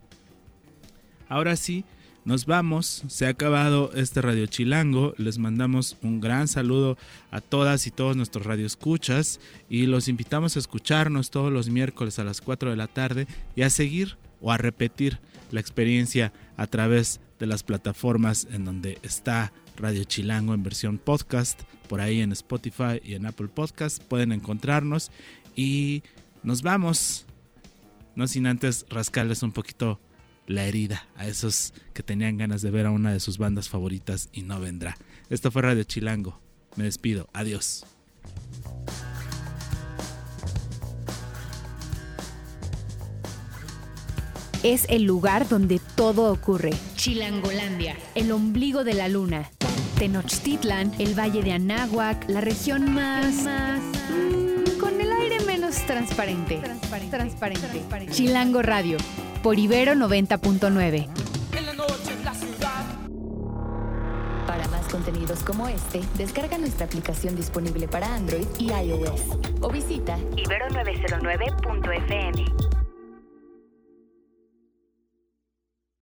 Ahora 1.28 1.56
sí, 1.56 1.84
nos 2.24 2.46
vamos, 2.46 3.04
se 3.08 3.26
ha 3.26 3.30
acabado 3.30 3.90
este 3.94 4.22
Radio 4.22 4.46
Chilango, 4.46 5.14
les 5.18 5.38
mandamos 5.38 5.98
un 6.00 6.20
gran 6.20 6.48
saludo 6.48 6.96
a 7.30 7.42
todas 7.42 7.86
y 7.86 7.90
todos 7.90 8.16
nuestros 8.16 8.46
radioescuchas 8.46 9.40
y 9.68 9.84
los 9.84 10.08
invitamos 10.08 10.56
a 10.56 10.60
escucharnos 10.60 11.30
todos 11.30 11.52
los 11.52 11.68
miércoles 11.68 12.18
a 12.18 12.24
las 12.24 12.40
4 12.40 12.70
de 12.70 12.76
la 12.76 12.86
tarde 12.86 13.26
y 13.54 13.62
a 13.62 13.68
seguir 13.68 14.16
o 14.40 14.52
a 14.52 14.56
repetir 14.56 15.18
la 15.54 15.60
experiencia 15.60 16.32
a 16.56 16.66
través 16.66 17.20
de 17.38 17.46
las 17.46 17.62
plataformas 17.62 18.48
en 18.50 18.64
donde 18.64 18.98
está 19.02 19.52
Radio 19.76 20.02
Chilango 20.02 20.52
en 20.52 20.64
versión 20.64 20.98
podcast, 20.98 21.62
por 21.88 22.00
ahí 22.00 22.20
en 22.20 22.32
Spotify 22.32 23.00
y 23.04 23.14
en 23.14 23.24
Apple 23.24 23.46
Podcast 23.46 24.02
pueden 24.02 24.32
encontrarnos 24.32 25.12
y 25.54 26.02
nos 26.42 26.62
vamos, 26.62 27.26
no 28.16 28.26
sin 28.26 28.48
antes 28.48 28.84
rascarles 28.90 29.44
un 29.44 29.52
poquito 29.52 30.00
la 30.48 30.64
herida 30.64 31.06
a 31.14 31.28
esos 31.28 31.72
que 31.92 32.02
tenían 32.02 32.36
ganas 32.36 32.60
de 32.60 32.72
ver 32.72 32.86
a 32.86 32.90
una 32.90 33.12
de 33.12 33.20
sus 33.20 33.38
bandas 33.38 33.68
favoritas 33.68 34.30
y 34.32 34.42
no 34.42 34.58
vendrá. 34.58 34.96
Esto 35.30 35.52
fue 35.52 35.62
Radio 35.62 35.84
Chilango, 35.84 36.40
me 36.74 36.84
despido, 36.84 37.28
adiós. 37.32 37.86
Es 44.64 44.86
el 44.88 45.04
lugar 45.04 45.46
donde 45.46 45.78
todo 45.94 46.32
ocurre. 46.32 46.70
Chilangolandia, 46.96 47.96
el 48.14 48.32
ombligo 48.32 48.82
de 48.82 48.94
la 48.94 49.08
luna. 49.08 49.50
Tenochtitlan, 49.98 50.92
el 50.98 51.16
valle 51.16 51.42
de 51.42 51.52
Anáhuac, 51.52 52.28
la 52.28 52.40
región 52.40 52.92
más... 52.92 53.42
más 53.42 53.80
mm, 53.80 54.80
con 54.80 55.00
el 55.00 55.12
aire 55.12 55.38
menos 55.40 55.76
transparente. 55.86 56.56
Transparente. 56.56 57.60
transparente. 57.60 58.12
Chilango 58.12 58.62
Radio, 58.62 58.96
por 59.42 59.58
Ibero 59.58 59.92
90.9. 59.92 61.08
Para 64.46 64.66
más 64.68 64.86
contenidos 64.90 65.40
como 65.40 65.68
este, 65.68 66.00
descarga 66.16 66.56
nuestra 66.56 66.86
aplicación 66.86 67.36
disponible 67.36 67.86
para 67.86 68.14
Android 68.14 68.46
y 68.58 68.72
iOS 68.72 69.20
o 69.60 69.70
visita 69.70 70.16
ibero909.fm. 70.36 72.83